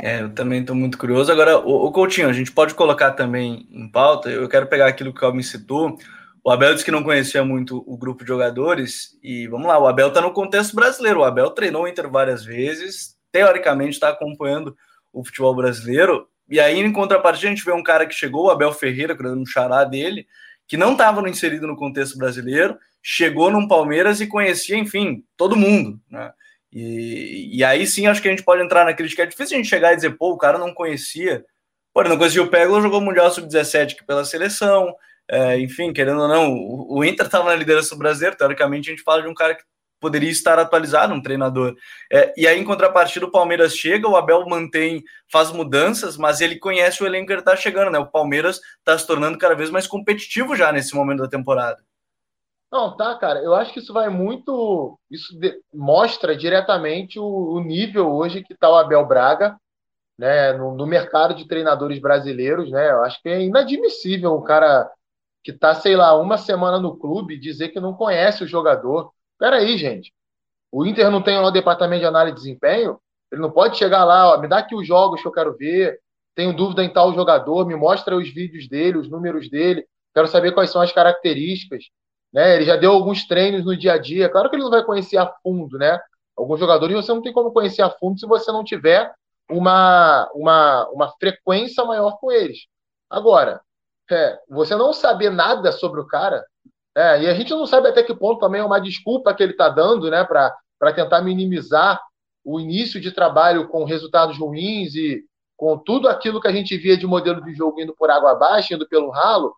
É, 0.00 0.22
eu 0.22 0.32
também 0.32 0.60
estou 0.60 0.76
muito 0.76 0.96
curioso. 0.96 1.30
Agora, 1.30 1.58
o, 1.58 1.86
o, 1.86 1.92
Coutinho, 1.92 2.28
a 2.28 2.32
gente 2.32 2.52
pode 2.52 2.74
colocar 2.74 3.12
também 3.12 3.68
em 3.70 3.90
pauta. 3.90 4.30
Eu 4.30 4.48
quero 4.48 4.68
pegar 4.68 4.86
aquilo 4.86 5.12
que 5.12 5.18
o 5.18 5.20
Calvin 5.20 5.42
citou. 5.42 5.98
O 6.44 6.50
Abel 6.50 6.72
disse 6.72 6.84
que 6.84 6.90
não 6.90 7.02
conhecia 7.02 7.44
muito 7.44 7.82
o 7.86 7.96
grupo 7.96 8.22
de 8.22 8.28
jogadores. 8.28 9.18
E 9.22 9.48
vamos 9.48 9.66
lá, 9.66 9.78
o 9.78 9.86
Abel 9.86 10.08
está 10.08 10.20
no 10.20 10.32
contexto 10.32 10.74
brasileiro. 10.74 11.20
O 11.20 11.24
Abel 11.24 11.50
treinou 11.50 11.82
o 11.82 11.88
Inter 11.88 12.08
várias 12.08 12.44
vezes, 12.44 13.17
teoricamente 13.32 13.94
está 13.94 14.08
acompanhando 14.10 14.76
o 15.12 15.24
futebol 15.24 15.54
brasileiro. 15.54 16.28
E 16.48 16.58
aí, 16.58 16.78
em 16.78 16.92
contrapartida, 16.92 17.48
a 17.48 17.50
gente 17.50 17.64
vê 17.64 17.72
um 17.72 17.82
cara 17.82 18.06
que 18.06 18.14
chegou, 18.14 18.46
o 18.46 18.50
Abel 18.50 18.72
Ferreira, 18.72 19.14
no 19.14 19.46
xará 19.46 19.84
dele, 19.84 20.26
que 20.66 20.76
não 20.76 20.92
estava 20.92 21.26
inserido 21.28 21.66
no 21.66 21.76
contexto 21.76 22.16
brasileiro, 22.16 22.78
chegou 23.02 23.50
num 23.50 23.68
Palmeiras 23.68 24.20
e 24.20 24.26
conhecia, 24.26 24.76
enfim, 24.76 25.24
todo 25.36 25.56
mundo, 25.56 26.00
né? 26.10 26.32
E, 26.70 27.56
e 27.56 27.64
aí 27.64 27.86
sim 27.86 28.06
acho 28.06 28.20
que 28.20 28.28
a 28.28 28.30
gente 28.30 28.44
pode 28.44 28.62
entrar 28.62 28.84
na 28.84 28.92
crítica. 28.92 29.22
É 29.22 29.26
difícil 29.26 29.56
a 29.56 29.58
gente 29.58 29.68
chegar 29.70 29.92
e 29.92 29.96
dizer, 29.96 30.16
pô, 30.16 30.32
o 30.32 30.38
cara 30.38 30.58
não 30.58 30.74
conhecia. 30.74 31.44
Pô, 31.94 32.02
não 32.02 32.18
conhecia 32.18 32.42
o 32.42 32.48
Pégolo, 32.48 32.82
jogou 32.82 33.00
o 33.00 33.02
Mundial 33.02 33.30
Sub-17 33.30 34.04
pela 34.06 34.24
seleção. 34.24 34.94
É, 35.30 35.58
enfim, 35.58 35.92
querendo 35.92 36.20
ou 36.20 36.28
não, 36.28 36.52
o, 36.52 36.98
o 36.98 37.04
Inter 37.04 37.26
estava 37.26 37.46
na 37.46 37.54
liderança 37.54 37.94
do 37.94 37.98
brasileiro. 37.98 38.36
Teoricamente, 38.36 38.90
a 38.90 38.92
gente 38.92 39.02
fala 39.02 39.22
de 39.22 39.28
um 39.28 39.34
cara 39.34 39.54
que 39.54 39.62
poderia 40.00 40.30
estar 40.30 40.58
atualizado, 40.58 41.14
um 41.14 41.22
treinador. 41.22 41.74
É, 42.12 42.32
e 42.36 42.46
aí, 42.46 42.58
em 42.58 42.64
contrapartida, 42.64 43.26
o 43.26 43.30
Palmeiras 43.30 43.76
chega, 43.76 44.08
o 44.08 44.16
Abel 44.16 44.46
mantém, 44.46 45.02
faz 45.30 45.50
mudanças, 45.50 46.16
mas 46.16 46.40
ele 46.40 46.58
conhece 46.58 47.02
o 47.02 47.06
elenco 47.06 47.26
que 47.26 47.32
ele 47.32 47.40
está 47.40 47.56
chegando, 47.56 47.90
né? 47.90 47.98
O 47.98 48.06
Palmeiras 48.06 48.60
está 48.78 48.96
se 48.96 49.06
tornando 49.06 49.38
cada 49.38 49.54
vez 49.54 49.70
mais 49.70 49.86
competitivo 49.86 50.56
já 50.56 50.72
nesse 50.72 50.94
momento 50.94 51.20
da 51.20 51.28
temporada. 51.28 51.82
Não, 52.70 52.96
tá, 52.96 53.14
cara. 53.16 53.40
Eu 53.40 53.54
acho 53.54 53.72
que 53.72 53.80
isso 53.80 53.92
vai 53.92 54.08
muito. 54.08 54.98
Isso 55.10 55.38
de... 55.38 55.60
mostra 55.72 56.36
diretamente 56.36 57.18
o, 57.18 57.24
o, 57.24 57.60
nível 57.60 58.12
hoje 58.12 58.42
que 58.42 58.52
está 58.52 58.70
o 58.70 58.76
Abel 58.76 59.06
Braga, 59.06 59.58
né, 60.18 60.52
no, 60.52 60.74
no, 60.74 60.86
mercado 60.86 61.34
de 61.34 61.46
treinadores 61.46 61.98
brasileiros, 61.98 62.70
né? 62.70 62.90
Eu 62.90 63.02
acho 63.04 63.22
que 63.22 63.28
é 63.28 63.42
inadmissível 63.42 64.34
um 64.36 64.42
cara 64.42 64.90
que 65.42 65.50
está, 65.52 65.74
sei 65.74 65.96
lá, 65.96 66.14
uma 66.20 66.36
semana 66.36 66.78
no 66.78 66.98
clube 66.98 67.38
dizer 67.38 67.70
que 67.70 67.80
não 67.80 67.94
conhece 67.94 68.44
o 68.44 68.48
jogador 68.48 69.12
Peraí, 69.38 69.78
gente. 69.78 70.12
O 70.70 70.84
Inter 70.84 71.10
não 71.10 71.22
tem 71.22 71.38
lá 71.38 71.46
o 71.46 71.50
departamento 71.50 72.00
de 72.00 72.06
análise 72.06 72.36
de 72.36 72.42
desempenho? 72.42 73.00
Ele 73.30 73.40
não 73.40 73.50
pode 73.50 73.76
chegar 73.76 74.04
lá, 74.04 74.34
ó, 74.34 74.38
me 74.38 74.48
dá 74.48 74.58
aqui 74.58 74.74
os 74.74 74.86
jogos 74.86 75.20
que 75.20 75.28
eu 75.28 75.32
quero 75.32 75.56
ver, 75.56 75.98
tenho 76.34 76.54
dúvida 76.54 76.84
em 76.84 76.92
tal 76.92 77.12
jogador, 77.14 77.66
me 77.66 77.74
mostra 77.74 78.16
os 78.16 78.28
vídeos 78.32 78.68
dele, 78.68 78.98
os 78.98 79.08
números 79.08 79.50
dele, 79.50 79.86
quero 80.14 80.28
saber 80.28 80.52
quais 80.52 80.70
são 80.70 80.80
as 80.80 80.92
características. 80.92 81.84
Né? 82.32 82.56
Ele 82.56 82.64
já 82.64 82.76
deu 82.76 82.92
alguns 82.92 83.26
treinos 83.26 83.64
no 83.64 83.76
dia 83.76 83.94
a 83.94 83.98
dia. 83.98 84.28
Claro 84.28 84.48
que 84.48 84.56
ele 84.56 84.62
não 84.62 84.70
vai 84.70 84.84
conhecer 84.84 85.16
a 85.16 85.26
fundo, 85.42 85.78
né? 85.78 85.98
Alguns 86.36 86.60
jogadores 86.60 86.94
você 86.94 87.12
não 87.12 87.22
tem 87.22 87.32
como 87.32 87.52
conhecer 87.52 87.82
a 87.82 87.90
fundo 87.90 88.18
se 88.20 88.26
você 88.26 88.52
não 88.52 88.62
tiver 88.62 89.10
uma, 89.50 90.30
uma, 90.34 90.88
uma 90.90 91.12
frequência 91.18 91.84
maior 91.84 92.18
com 92.20 92.30
eles. 92.30 92.66
Agora, 93.10 93.60
é, 94.10 94.38
você 94.48 94.76
não 94.76 94.92
saber 94.92 95.30
nada 95.30 95.72
sobre 95.72 96.00
o 96.00 96.06
cara, 96.06 96.44
é, 96.98 97.22
e 97.22 97.26
a 97.28 97.34
gente 97.34 97.50
não 97.50 97.64
sabe 97.64 97.86
até 97.86 98.02
que 98.02 98.12
ponto 98.12 98.40
também 98.40 98.60
é 98.60 98.64
uma 98.64 98.80
desculpa 98.80 99.32
que 99.32 99.40
ele 99.40 99.52
está 99.52 99.68
dando 99.68 100.10
né, 100.10 100.24
para 100.24 100.92
tentar 100.92 101.22
minimizar 101.22 102.00
o 102.44 102.58
início 102.58 103.00
de 103.00 103.12
trabalho 103.12 103.68
com 103.68 103.84
resultados 103.84 104.36
ruins 104.36 104.96
e 104.96 105.22
com 105.56 105.78
tudo 105.78 106.08
aquilo 106.08 106.40
que 106.40 106.48
a 106.48 106.52
gente 106.52 106.76
via 106.76 106.96
de 106.96 107.06
modelo 107.06 107.40
de 107.40 107.54
jogo 107.54 107.80
indo 107.80 107.94
por 107.94 108.10
água 108.10 108.32
abaixo, 108.32 108.74
indo 108.74 108.88
pelo 108.88 109.10
ralo, 109.10 109.54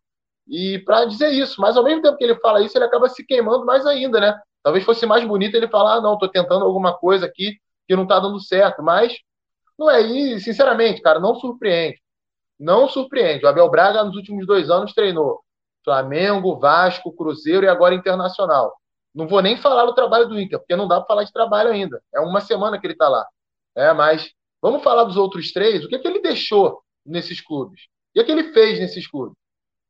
e 0.47 0.81
para 0.81 1.07
dizer 1.07 1.31
isso. 1.31 1.63
Mas 1.63 1.79
ao 1.79 1.85
mesmo 1.85 2.03
tempo 2.03 2.19
que 2.19 2.25
ele 2.25 2.35
fala 2.41 2.61
isso, 2.61 2.77
ele 2.77 2.85
acaba 2.85 3.09
se 3.09 3.25
queimando 3.25 3.65
mais 3.65 3.87
ainda, 3.87 4.21
né? 4.21 4.39
Talvez 4.63 4.85
fosse 4.85 5.07
mais 5.07 5.27
bonito 5.27 5.55
ele 5.55 5.69
falar, 5.69 5.95
ah, 5.95 6.01
não, 6.03 6.15
estou 6.15 6.29
tentando 6.29 6.67
alguma 6.67 6.93
coisa 6.93 7.25
aqui 7.25 7.57
que 7.89 7.97
não 7.97 8.03
está 8.03 8.21
dando 8.21 8.39
certo, 8.39 8.83
mas 8.83 9.17
não 9.79 9.91
é, 9.91 10.03
e 10.03 10.39
sinceramente, 10.41 11.01
cara, 11.01 11.19
não 11.19 11.35
surpreende. 11.37 11.99
Não 12.59 12.87
surpreende. 12.87 13.47
O 13.47 13.49
Abel 13.49 13.71
Braga, 13.71 14.05
nos 14.05 14.15
últimos 14.15 14.47
dois 14.47 14.69
anos, 14.69 14.93
treinou 14.93 15.41
Flamengo, 15.85 16.59
Vasco, 16.59 17.13
Cruzeiro 17.13 17.65
e 17.65 17.69
agora 17.69 17.95
Internacional. 17.95 18.75
Não 19.15 19.27
vou 19.27 19.43
nem 19.43 19.57
falar 19.57 19.87
do 19.87 19.95
trabalho 19.95 20.29
do 20.29 20.41
Inter, 20.41 20.59
porque 20.59 20.77
não 20.77 20.87
dá 20.87 20.99
para 20.99 21.07
falar 21.07 21.25
de 21.25 21.33
trabalho 21.33 21.71
ainda. 21.71 22.01
É 22.15 22.21
uma 22.21 22.41
semana 22.41 22.79
que 22.79 22.87
ele 22.87 22.95
está 22.95 23.09
lá. 23.09 23.27
É, 23.75 23.93
mas 23.93 24.33
vamos 24.63 24.83
falar 24.83 25.05
dos 25.05 25.17
outros 25.17 25.53
três. 25.53 25.85
O 25.85 25.89
que, 25.89 25.97
é 25.97 25.99
que 25.99 26.07
ele 26.07 26.21
deixou 26.21 26.83
nesses 27.05 27.41
clubes? 27.41 27.83
O 27.83 28.13
que, 28.15 28.21
é 28.21 28.25
que 28.25 28.31
ele 28.31 28.53
fez 28.53 28.79
nesses 28.79 29.07
clubes? 29.07 29.37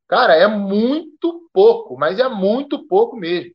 Cara, 0.07 0.35
é 0.35 0.47
muito 0.47 1.49
pouco, 1.53 1.97
mas 1.97 2.19
é 2.19 2.27
muito 2.27 2.87
pouco 2.87 3.15
mesmo. 3.15 3.53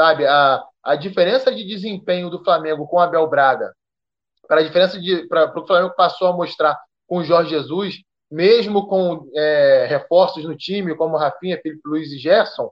Sabe, 0.00 0.26
a, 0.26 0.64
a 0.82 0.96
diferença 0.96 1.54
de 1.54 1.64
desempenho 1.64 2.30
do 2.30 2.42
Flamengo 2.42 2.86
com 2.86 2.98
Abel 2.98 3.28
Braga, 3.28 3.74
para 4.48 4.60
a 4.60 4.64
diferença 4.64 4.98
para 5.28 5.60
o 5.60 5.66
Flamengo 5.66 5.94
passou 5.94 6.26
a 6.28 6.32
mostrar 6.32 6.78
com 7.06 7.18
o 7.18 7.24
Jorge 7.24 7.50
Jesus, 7.50 8.02
mesmo 8.30 8.86
com 8.86 9.28
é, 9.34 9.86
reforços 9.88 10.44
no 10.44 10.56
time, 10.56 10.96
como 10.96 11.16
Rafinha, 11.16 11.60
Felipe 11.60 11.82
Luiz 11.84 12.12
e 12.12 12.18
Gerson, 12.18 12.70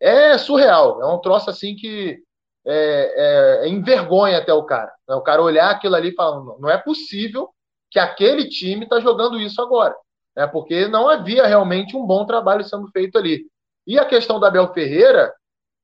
é 0.00 0.36
surreal. 0.36 1.00
É 1.00 1.06
um 1.06 1.20
troço 1.20 1.48
assim 1.48 1.76
que 1.76 2.22
é, 2.66 3.62
é, 3.64 3.66
é 3.66 3.68
envergonha 3.68 4.38
até 4.38 4.52
o 4.52 4.64
cara. 4.64 4.92
Né? 5.08 5.14
O 5.14 5.22
cara 5.22 5.42
olhar 5.42 5.70
aquilo 5.70 5.94
ali 5.94 6.08
e 6.08 6.14
falar: 6.14 6.42
não 6.58 6.68
é 6.68 6.76
possível 6.76 7.50
que 7.90 7.98
aquele 7.98 8.48
time 8.48 8.84
está 8.84 8.98
jogando 9.00 9.38
isso 9.38 9.62
agora. 9.62 9.94
Né? 10.36 10.46
Porque 10.46 10.88
não 10.88 11.08
havia 11.08 11.46
realmente 11.46 11.96
um 11.96 12.04
bom 12.04 12.26
trabalho 12.26 12.64
sendo 12.64 12.88
feito 12.88 13.16
ali. 13.16 13.46
E 13.86 13.98
a 13.98 14.04
questão 14.04 14.40
da 14.40 14.48
Abel 14.48 14.72
Ferreira 14.72 15.32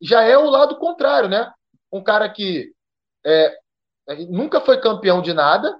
já 0.00 0.22
é 0.22 0.36
o 0.36 0.50
lado 0.50 0.76
contrário, 0.76 1.28
né? 1.28 1.52
Um 1.92 2.02
cara 2.02 2.28
que 2.28 2.72
é, 3.24 3.56
nunca 4.28 4.60
foi 4.60 4.80
campeão 4.80 5.22
de 5.22 5.32
nada, 5.32 5.78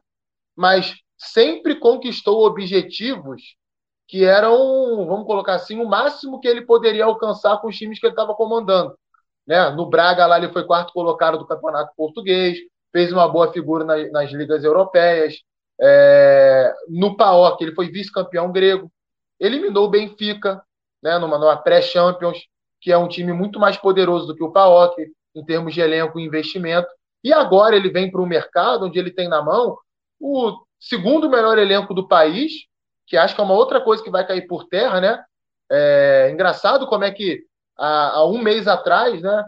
mas 0.56 0.94
sempre 1.22 1.76
conquistou 1.76 2.44
objetivos 2.44 3.40
que 4.08 4.24
eram, 4.24 5.06
vamos 5.06 5.26
colocar 5.26 5.54
assim, 5.54 5.80
o 5.80 5.88
máximo 5.88 6.40
que 6.40 6.48
ele 6.48 6.62
poderia 6.62 7.04
alcançar 7.04 7.58
com 7.60 7.68
os 7.68 7.76
times 7.76 7.98
que 7.98 8.06
ele 8.06 8.12
estava 8.12 8.34
comandando. 8.34 8.94
Né? 9.46 9.70
No 9.70 9.88
Braga, 9.88 10.26
lá 10.26 10.36
ele 10.36 10.52
foi 10.52 10.64
quarto 10.64 10.92
colocado 10.92 11.38
do 11.38 11.46
Campeonato 11.46 11.92
Português, 11.96 12.58
fez 12.90 13.12
uma 13.12 13.28
boa 13.28 13.52
figura 13.52 13.84
nas, 13.84 14.10
nas 14.10 14.30
ligas 14.32 14.64
europeias. 14.64 15.36
É... 15.80 16.74
no 16.88 17.16
PAOK, 17.16 17.62
ele 17.62 17.74
foi 17.74 17.88
vice-campeão 17.88 18.52
grego. 18.52 18.92
Eliminou 19.40 19.86
o 19.86 19.90
Benfica 19.90 20.62
né? 21.02 21.18
numa, 21.18 21.38
numa 21.38 21.56
pré-Champions, 21.56 22.38
que 22.80 22.92
é 22.92 22.98
um 22.98 23.08
time 23.08 23.32
muito 23.32 23.58
mais 23.58 23.76
poderoso 23.76 24.26
do 24.26 24.34
que 24.34 24.44
o 24.44 24.52
PAOK 24.52 24.96
em 25.34 25.44
termos 25.44 25.72
de 25.72 25.80
elenco 25.80 26.18
e 26.18 26.24
investimento. 26.24 26.88
E 27.24 27.32
agora 27.32 27.76
ele 27.76 27.90
vem 27.90 28.10
para 28.10 28.20
o 28.20 28.26
mercado 28.26 28.86
onde 28.86 28.98
ele 28.98 29.10
tem 29.10 29.28
na 29.28 29.40
mão 29.40 29.78
o 30.20 30.58
segundo 30.82 31.30
melhor 31.30 31.58
elenco 31.58 31.94
do 31.94 32.08
país, 32.08 32.52
que 33.06 33.16
acho 33.16 33.34
que 33.34 33.40
é 33.40 33.44
uma 33.44 33.54
outra 33.54 33.80
coisa 33.80 34.02
que 34.02 34.10
vai 34.10 34.26
cair 34.26 34.46
por 34.48 34.66
terra, 34.66 35.00
né? 35.00 35.22
É 35.70 36.30
engraçado 36.32 36.86
como 36.88 37.04
é 37.04 37.10
que 37.10 37.44
há, 37.78 38.16
há 38.16 38.26
um 38.26 38.38
mês 38.38 38.66
atrás, 38.66 39.22
né? 39.22 39.44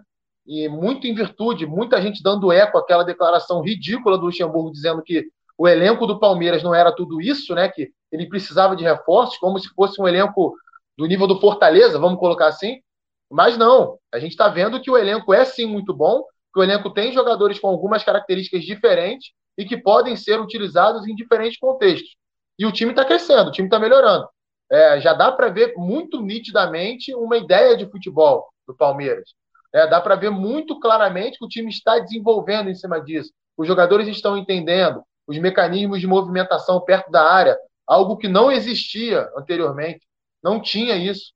E 0.47 0.69
muito 0.69 1.07
em 1.07 1.15
virtude, 1.15 1.67
muita 1.67 2.01
gente 2.01 2.23
dando 2.23 2.53
eco 2.53 2.79
àquela 2.79 3.03
declaração 3.03 3.63
ridícula 3.63 4.17
do 4.17 4.27
Luxemburgo 4.27 4.71
dizendo 4.71 5.03
que 5.03 5.25
o 5.59 5.67
elenco 5.67 6.07
do 6.07 6.21
Palmeiras 6.21 6.63
não 6.63 6.75
era 6.75 6.93
tudo 6.93 7.21
isso, 7.21 7.55
né? 7.55 7.69
Que 7.69 7.91
ele 8.13 8.29
precisava 8.29 8.77
de 8.77 8.85
reforços, 8.85 9.39
como 9.39 9.59
se 9.59 9.69
fosse 9.75 10.01
um 10.01 10.07
elenco 10.07 10.55
do 10.97 11.07
nível 11.07 11.27
do 11.27 11.41
Fortaleza, 11.41 11.99
vamos 11.99 12.21
colocar 12.21 12.47
assim. 12.47 12.81
Mas 13.29 13.59
não, 13.59 13.99
a 14.13 14.21
gente 14.21 14.33
está 14.33 14.49
vendo 14.49 14.81
que 14.81 14.91
o 14.91 14.97
elenco 14.97 15.35
é 15.35 15.45
sim 15.45 15.67
muito 15.67 15.93
bom, 15.93 16.23
que 16.53 16.61
o 16.61 16.63
elenco 16.63 16.91
tem 16.91 17.13
jogadores 17.13 17.59
com 17.59 17.67
algumas 17.67 18.05
características 18.05 18.63
diferentes 18.63 19.33
e 19.57 19.65
que 19.65 19.77
podem 19.77 20.17
ser 20.17 20.41
utilizados 20.41 21.07
em 21.07 21.15
diferentes 21.15 21.59
contextos. 21.59 22.17
E 22.59 22.67
o 22.67 22.73
time 22.73 22.91
está 22.91 23.05
crescendo, 23.05 23.49
o 23.49 23.53
time 23.53 23.67
está 23.67 23.79
melhorando. 23.79 24.29
É, 24.71 25.01
já 25.01 25.13
dá 25.13 25.31
para 25.31 25.49
ver 25.49 25.75
muito 25.77 26.21
nitidamente 26.21 27.15
uma 27.15 27.37
ideia 27.37 27.77
de 27.77 27.87
futebol 27.87 28.49
do 28.67 28.75
Palmeiras. 28.75 29.35
É, 29.73 29.87
dá 29.87 30.01
para 30.01 30.15
ver 30.15 30.31
muito 30.31 30.79
claramente 30.79 31.39
que 31.39 31.45
o 31.45 31.49
time 31.49 31.69
está 31.69 31.99
desenvolvendo 31.99 32.71
em 32.71 32.75
cima 32.75 33.01
disso. 33.01 33.33
Os 33.57 33.67
jogadores 33.67 34.09
estão 34.09 34.37
entendendo 34.37 35.03
os 35.27 35.39
mecanismos 35.39 36.01
de 36.01 36.07
movimentação 36.07 36.81
perto 36.81 37.11
da 37.11 37.23
área. 37.23 37.57
algo 37.87 38.17
que 38.17 38.29
não 38.29 38.51
existia 38.51 39.29
anteriormente. 39.37 40.01
Não 40.43 40.61
tinha 40.61 40.97
isso. 40.97 41.33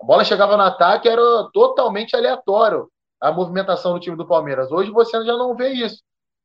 A 0.00 0.04
bola 0.04 0.24
chegava 0.24 0.56
no 0.56 0.62
ataque, 0.62 1.08
era 1.08 1.22
totalmente 1.52 2.16
aleatório 2.16 2.88
a 3.20 3.30
movimentação 3.30 3.92
do 3.92 4.00
time 4.00 4.16
do 4.16 4.26
Palmeiras. 4.26 4.72
Hoje 4.72 4.90
você 4.90 5.22
já 5.24 5.36
não 5.36 5.54
vê 5.54 5.70
isso. 5.70 6.02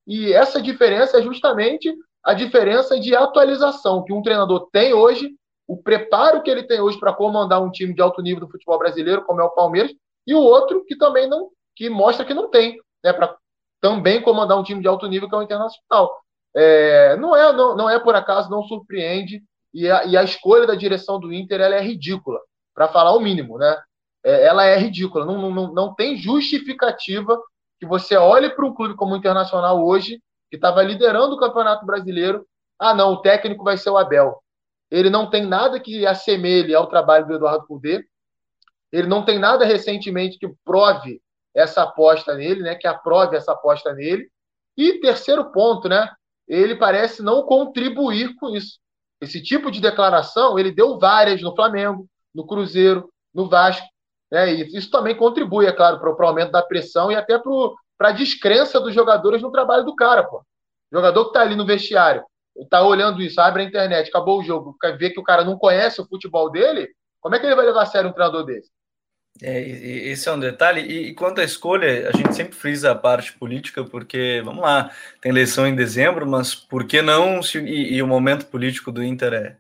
E 0.07 0.33
essa 0.33 0.61
diferença 0.61 1.19
é 1.19 1.21
justamente 1.21 1.93
a 2.23 2.33
diferença 2.33 2.99
de 2.99 3.15
atualização 3.15 4.03
que 4.03 4.13
um 4.13 4.21
treinador 4.21 4.67
tem 4.71 4.93
hoje, 4.93 5.35
o 5.67 5.77
preparo 5.77 6.41
que 6.41 6.49
ele 6.49 6.63
tem 6.63 6.79
hoje 6.79 6.99
para 6.99 7.13
comandar 7.13 7.61
um 7.61 7.71
time 7.71 7.93
de 7.93 8.01
alto 8.01 8.21
nível 8.21 8.41
do 8.41 8.51
futebol 8.51 8.77
brasileiro, 8.77 9.23
como 9.23 9.41
é 9.41 9.43
o 9.43 9.51
Palmeiras, 9.51 9.91
e 10.25 10.33
o 10.33 10.39
outro 10.39 10.83
que 10.85 10.95
também 10.95 11.27
não, 11.27 11.49
que 11.75 11.89
mostra 11.89 12.25
que 12.25 12.33
não 12.33 12.49
tem, 12.49 12.79
né, 13.03 13.13
para 13.13 13.35
também 13.81 14.21
comandar 14.21 14.57
um 14.57 14.63
time 14.63 14.81
de 14.81 14.87
alto 14.87 15.07
nível 15.07 15.29
que 15.29 15.35
é 15.35 15.37
o 15.37 15.43
Internacional. 15.43 16.15
É, 16.55 17.15
não 17.17 17.35
é 17.35 17.51
não, 17.51 17.75
não 17.75 17.89
é 17.89 17.99
por 17.99 18.15
acaso, 18.15 18.49
não 18.49 18.63
surpreende 18.63 19.43
e 19.73 19.89
a, 19.91 20.05
e 20.05 20.15
a 20.15 20.23
escolha 20.23 20.65
da 20.65 20.73
direção 20.73 21.19
do 21.19 21.33
Inter 21.33 21.59
ela 21.59 21.75
é 21.75 21.81
ridícula, 21.81 22.39
para 22.73 22.87
falar 22.87 23.13
o 23.13 23.19
mínimo, 23.19 23.57
né? 23.57 23.77
É, 24.23 24.45
ela 24.45 24.65
é 24.65 24.77
ridícula, 24.77 25.25
não, 25.25 25.51
não, 25.51 25.73
não 25.73 25.93
tem 25.93 26.15
justificativa 26.15 27.39
que 27.79 27.85
você 27.85 28.15
olhe 28.15 28.49
para 28.49 28.65
um 28.65 28.73
clube 28.73 28.95
como 28.95 29.13
o 29.13 29.17
Internacional 29.17 29.83
hoje, 29.85 30.21
que 30.49 30.55
estava 30.55 30.81
liderando 30.83 31.35
o 31.35 31.39
Campeonato 31.39 31.85
Brasileiro, 31.85 32.45
ah 32.79 32.93
não, 32.93 33.13
o 33.13 33.21
técnico 33.21 33.63
vai 33.63 33.77
ser 33.77 33.89
o 33.89 33.97
Abel. 33.97 34.41
Ele 34.91 35.09
não 35.09 35.29
tem 35.29 35.45
nada 35.45 35.79
que 35.79 36.05
assemelhe 36.05 36.73
ao 36.73 36.87
trabalho 36.87 37.27
do 37.27 37.33
Eduardo 37.33 37.65
Cudê, 37.65 38.05
ele 38.91 39.07
não 39.07 39.25
tem 39.25 39.37
nada 39.37 39.65
recentemente 39.65 40.37
que 40.37 40.47
prove 40.63 41.21
essa 41.53 41.83
aposta 41.83 42.33
nele, 42.35 42.61
né? 42.61 42.75
Que 42.75 42.87
aprove 42.87 43.35
essa 43.35 43.51
aposta 43.51 43.93
nele. 43.93 44.29
E 44.77 44.99
terceiro 44.99 45.51
ponto, 45.51 45.89
né? 45.89 46.09
Ele 46.47 46.75
parece 46.75 47.21
não 47.21 47.43
contribuir 47.43 48.35
com 48.35 48.49
isso. 48.49 48.79
Esse 49.19 49.41
tipo 49.41 49.69
de 49.69 49.81
declaração 49.81 50.59
ele 50.59 50.71
deu 50.71 50.99
várias 50.99 51.41
no 51.41 51.55
Flamengo, 51.55 52.07
no 52.33 52.45
Cruzeiro, 52.45 53.09
no 53.33 53.49
Vasco. 53.49 53.85
Né? 54.31 54.53
E 54.53 54.77
isso 54.77 54.89
também 54.89 55.15
contribui, 55.15 55.65
é 55.65 55.71
claro, 55.71 55.99
para 55.99 56.11
o 56.11 56.27
aumento 56.27 56.51
da 56.51 56.61
pressão 56.61 57.11
e 57.11 57.15
até 57.15 57.39
para 57.97 58.09
a 58.09 58.13
descrença 58.13 58.79
dos 58.79 58.93
jogadores 58.93 59.41
no 59.41 59.51
trabalho 59.51 59.83
do 59.83 59.95
cara. 59.95 60.23
Pô. 60.23 60.37
O 60.37 60.97
jogador 60.97 61.23
que 61.25 61.29
está 61.29 61.41
ali 61.41 61.55
no 61.55 61.65
vestiário, 61.65 62.23
está 62.55 62.81
olhando 62.81 63.21
isso, 63.21 63.41
abre 63.41 63.63
a 63.63 63.65
internet, 63.65 64.09
acabou 64.09 64.39
o 64.39 64.43
jogo, 64.43 64.77
vê 64.97 65.09
que 65.09 65.19
o 65.19 65.23
cara 65.23 65.43
não 65.43 65.57
conhece 65.57 65.99
o 65.99 66.05
futebol 66.05 66.49
dele, 66.49 66.89
como 67.19 67.35
é 67.35 67.39
que 67.39 67.45
ele 67.45 67.55
vai 67.55 67.65
levar 67.65 67.81
a 67.81 67.85
sério 67.87 68.09
um 68.09 68.13
treinador 68.13 68.45
desse? 68.45 68.69
É, 69.41 69.59
esse 69.59 70.29
é 70.29 70.31
um 70.31 70.39
detalhe. 70.39 70.81
E, 70.81 71.07
e, 71.07 71.13
quanto 71.13 71.41
à 71.41 71.43
escolha, 71.43 72.07
a 72.07 72.15
gente 72.15 72.33
sempre 72.33 72.55
frisa 72.55 72.91
a 72.91 72.95
parte 72.95 73.33
política, 73.33 73.83
porque, 73.83 74.41
vamos 74.45 74.61
lá, 74.61 74.91
tem 75.21 75.31
eleição 75.31 75.67
em 75.67 75.75
dezembro, 75.75 76.25
mas 76.25 76.55
por 76.55 76.85
que 76.85 77.01
não? 77.01 77.41
Se, 77.43 77.59
e, 77.59 77.95
e, 77.95 78.01
o 78.01 78.07
momento 78.07 78.45
político 78.45 78.91
do 78.91 79.03
Inter 79.03 79.33
é, 79.33 79.57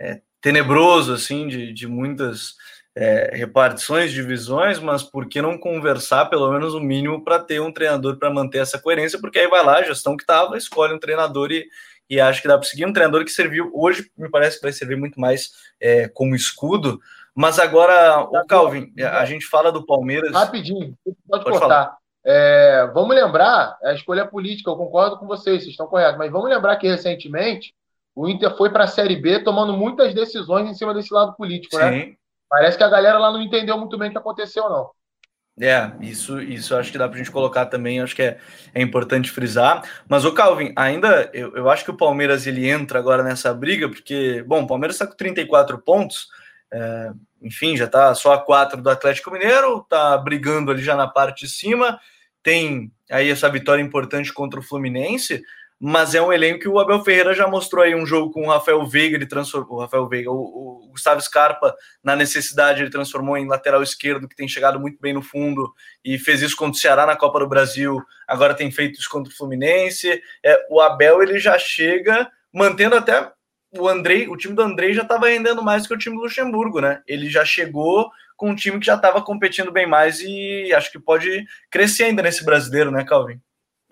é 0.00 0.22
tenebroso, 0.40 1.12
assim, 1.12 1.46
de, 1.46 1.72
de 1.72 1.86
muitas 1.86 2.56
é, 2.96 3.30
repartições, 3.34 4.10
divisões, 4.10 4.78
mas 4.78 5.02
por 5.02 5.28
que 5.28 5.42
não 5.42 5.58
conversar 5.58 6.26
pelo 6.26 6.50
menos 6.50 6.74
o 6.74 6.80
mínimo 6.80 7.22
para 7.22 7.38
ter 7.38 7.60
um 7.60 7.72
treinador 7.72 8.16
para 8.16 8.30
manter 8.30 8.58
essa 8.58 8.78
coerência? 8.78 9.20
Porque 9.20 9.38
aí 9.38 9.48
vai 9.48 9.64
lá, 9.64 9.78
a 9.78 9.82
gestão 9.82 10.16
que 10.16 10.22
estava, 10.22 10.56
escolhe 10.56 10.94
um 10.94 10.98
treinador 10.98 11.52
e, 11.52 11.66
e 12.08 12.18
acho 12.18 12.40
que 12.40 12.48
dá 12.48 12.56
para 12.56 12.66
seguir 12.66 12.86
um 12.86 12.92
treinador 12.92 13.24
que 13.24 13.30
serviu 13.30 13.70
hoje, 13.74 14.10
me 14.16 14.30
parece 14.30 14.56
que 14.56 14.62
vai 14.62 14.72
servir 14.72 14.96
muito 14.96 15.20
mais 15.20 15.50
é, 15.80 16.08
como 16.08 16.34
escudo 16.34 16.98
mas 17.36 17.58
agora, 17.58 18.20
o 18.22 18.46
Calvin, 18.46 18.90
a 18.98 19.22
gente 19.26 19.44
fala 19.44 19.70
do 19.70 19.84
Palmeiras. 19.84 20.32
Rapidinho, 20.32 20.96
pode, 21.04 21.44
pode 21.44 21.44
cortar. 21.44 21.98
É, 22.24 22.90
vamos 22.94 23.14
lembrar, 23.14 23.76
a 23.84 23.92
escolha 23.92 24.26
política, 24.26 24.70
eu 24.70 24.76
concordo 24.76 25.18
com 25.18 25.26
vocês, 25.26 25.58
vocês 25.58 25.72
estão 25.72 25.86
corretos, 25.86 26.16
mas 26.16 26.32
vamos 26.32 26.48
lembrar 26.48 26.76
que 26.76 26.88
recentemente 26.88 27.74
o 28.14 28.26
Inter 28.26 28.56
foi 28.56 28.70
para 28.70 28.84
a 28.84 28.88
Série 28.88 29.16
B 29.16 29.44
tomando 29.44 29.74
muitas 29.74 30.14
decisões 30.14 30.66
em 30.68 30.72
cima 30.72 30.94
desse 30.94 31.12
lado 31.12 31.36
político, 31.36 31.76
né? 31.76 31.90
Sim. 31.90 31.98
né? 31.98 32.14
Parece 32.48 32.78
que 32.78 32.84
a 32.84 32.88
galera 32.88 33.18
lá 33.18 33.30
não 33.30 33.42
entendeu 33.42 33.76
muito 33.78 33.98
bem 33.98 34.08
o 34.08 34.12
que 34.12 34.18
aconteceu, 34.18 34.68
não. 34.68 34.90
É, 35.58 35.90
isso, 36.02 36.38
isso 36.38 36.76
acho 36.76 36.92
que 36.92 36.98
dá 36.98 37.08
para 37.08 37.14
a 37.14 37.18
gente 37.18 37.30
colocar 37.30 37.64
também, 37.64 38.00
acho 38.00 38.14
que 38.14 38.22
é, 38.22 38.38
é 38.74 38.82
importante 38.82 39.30
frisar. 39.30 39.82
Mas 40.06 40.24
o 40.24 40.32
Calvin, 40.32 40.72
ainda 40.76 41.30
eu, 41.32 41.56
eu 41.56 41.70
acho 41.70 41.82
que 41.82 41.90
o 41.90 41.96
Palmeiras 41.96 42.46
ele 42.46 42.68
entra 42.68 42.98
agora 42.98 43.22
nessa 43.22 43.54
briga, 43.54 43.88
porque, 43.88 44.44
bom, 44.46 44.62
o 44.62 44.66
Palmeiras 44.66 44.96
está 44.96 45.06
com 45.06 45.16
34 45.16 45.78
pontos, 45.78 46.28
é, 46.70 47.10
enfim, 47.40 47.74
já 47.74 47.86
está 47.86 48.14
só 48.14 48.34
a 48.34 48.38
quatro 48.38 48.82
do 48.82 48.90
Atlético 48.90 49.30
Mineiro, 49.30 49.78
está 49.78 50.18
brigando 50.18 50.70
ali 50.70 50.82
já 50.82 50.94
na 50.94 51.08
parte 51.08 51.46
de 51.46 51.50
cima, 51.50 51.98
tem 52.42 52.92
aí 53.10 53.30
essa 53.30 53.48
vitória 53.48 53.82
importante 53.82 54.32
contra 54.34 54.60
o 54.60 54.62
Fluminense, 54.62 55.42
mas 55.78 56.14
é 56.14 56.22
um 56.22 56.32
elenco 56.32 56.60
que 56.60 56.68
o 56.68 56.78
Abel 56.78 57.04
Ferreira 57.04 57.34
já 57.34 57.46
mostrou 57.46 57.84
aí 57.84 57.94
um 57.94 58.06
jogo 58.06 58.32
com 58.32 58.46
o 58.46 58.50
Rafael 58.50 58.84
Veiga, 58.86 59.16
ele 59.16 59.26
transformou 59.26 59.78
o 59.78 59.80
Rafael 59.80 60.08
Veiga, 60.08 60.30
o, 60.30 60.34
o, 60.34 60.88
Gustavo 60.90 61.20
Scarpa, 61.20 61.74
na 62.02 62.16
necessidade, 62.16 62.82
ele 62.82 62.90
transformou 62.90 63.36
em 63.36 63.46
lateral 63.46 63.82
esquerdo, 63.82 64.26
que 64.26 64.34
tem 64.34 64.48
chegado 64.48 64.80
muito 64.80 64.98
bem 64.98 65.12
no 65.12 65.20
fundo 65.20 65.70
e 66.02 66.18
fez 66.18 66.40
isso 66.40 66.56
contra 66.56 66.76
o 66.76 66.80
Ceará 66.80 67.04
na 67.04 67.16
Copa 67.16 67.38
do 67.38 67.48
Brasil, 67.48 68.02
agora 68.26 68.54
tem 68.54 68.70
feito 68.70 68.98
isso 68.98 69.10
contra 69.10 69.30
o 69.30 69.36
Fluminense. 69.36 70.22
É, 70.42 70.66
o 70.70 70.80
Abel 70.80 71.22
ele 71.22 71.38
já 71.38 71.58
chega 71.58 72.30
mantendo 72.50 72.96
até 72.96 73.30
o 73.78 73.86
Andrei, 73.86 74.26
o 74.28 74.36
time 74.36 74.54
do 74.54 74.62
Andrei 74.62 74.94
já 74.94 75.02
estava 75.02 75.28
rendendo 75.28 75.62
mais 75.62 75.86
que 75.86 75.92
o 75.92 75.98
time 75.98 76.16
do 76.16 76.22
Luxemburgo, 76.22 76.80
né? 76.80 77.02
Ele 77.06 77.28
já 77.28 77.44
chegou 77.44 78.10
com 78.36 78.50
um 78.50 78.54
time 78.54 78.78
que 78.78 78.86
já 78.86 78.94
estava 78.94 79.20
competindo 79.22 79.70
bem 79.70 79.86
mais 79.86 80.20
e 80.20 80.72
acho 80.72 80.90
que 80.90 80.98
pode 80.98 81.44
crescer 81.70 82.04
ainda 82.04 82.22
nesse 82.22 82.44
brasileiro, 82.44 82.90
né, 82.90 83.04
Calvin? 83.04 83.40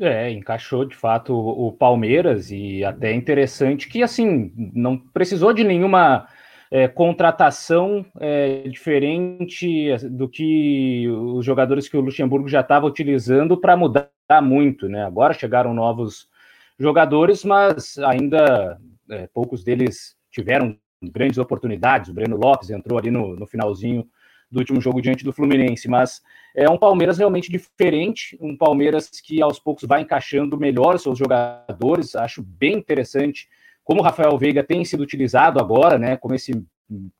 É, 0.01 0.29
encaixou 0.31 0.85
de 0.85 0.97
fato 0.97 1.33
o 1.33 1.71
Palmeiras 1.71 2.51
e 2.51 2.85
até 2.85 3.13
interessante 3.15 3.89
que 3.89 4.03
assim 4.03 4.53
não 4.75 4.99
precisou 4.99 5.53
de 5.53 5.63
nenhuma 5.63 6.27
é, 6.69 6.89
contratação 6.89 8.05
é, 8.19 8.69
diferente 8.69 9.97
do 10.11 10.29
que 10.29 11.09
os 11.09 11.45
jogadores 11.47 11.89
que 11.89 11.97
o 11.97 12.01
Luxemburgo 12.01 12.49
já 12.49 12.61
estava 12.61 12.87
utilizando 12.87 13.57
para 13.57 13.77
mudar 13.77 14.11
muito, 14.43 14.89
né? 14.89 15.05
Agora 15.05 15.33
chegaram 15.33 15.73
novos 15.73 16.29
jogadores, 16.77 17.45
mas 17.45 17.97
ainda 17.99 18.77
é, 19.09 19.29
poucos 19.33 19.63
deles 19.63 20.17
tiveram 20.29 20.77
grandes 21.01 21.39
oportunidades. 21.39 22.11
O 22.11 22.15
Breno 22.15 22.37
Lopes 22.37 22.71
entrou 22.71 22.99
ali 22.99 23.13
no, 23.13 23.37
no 23.37 23.47
finalzinho 23.47 24.05
do 24.51 24.59
último 24.59 24.81
jogo 24.81 25.03
diante 25.03 25.25
do 25.25 25.33
Fluminense, 25.33 25.89
mas 25.89 26.23
é 26.55 26.69
um 26.71 26.79
Palmeiras 26.79 27.19
realmente 27.19 27.51
diferente, 27.51 28.39
um 28.41 28.57
Palmeiras 28.57 29.09
que 29.09 29.43
aos 29.43 29.59
poucos 29.59 29.85
vai 29.85 30.03
encaixando 30.03 30.59
melhor 30.59 30.99
seus 30.99 31.19
jogadores. 31.19 32.15
Acho 32.15 32.43
bem 32.43 32.75
interessante 32.75 33.49
como 33.83 34.01
o 34.01 34.05
Rafael 34.05 34.37
Veiga 34.39 34.63
tem 34.63 34.85
sido 34.85 35.03
utilizado 35.03 35.61
agora, 35.61 35.99
né? 35.99 36.17
Como 36.17 36.35
esse 36.35 36.65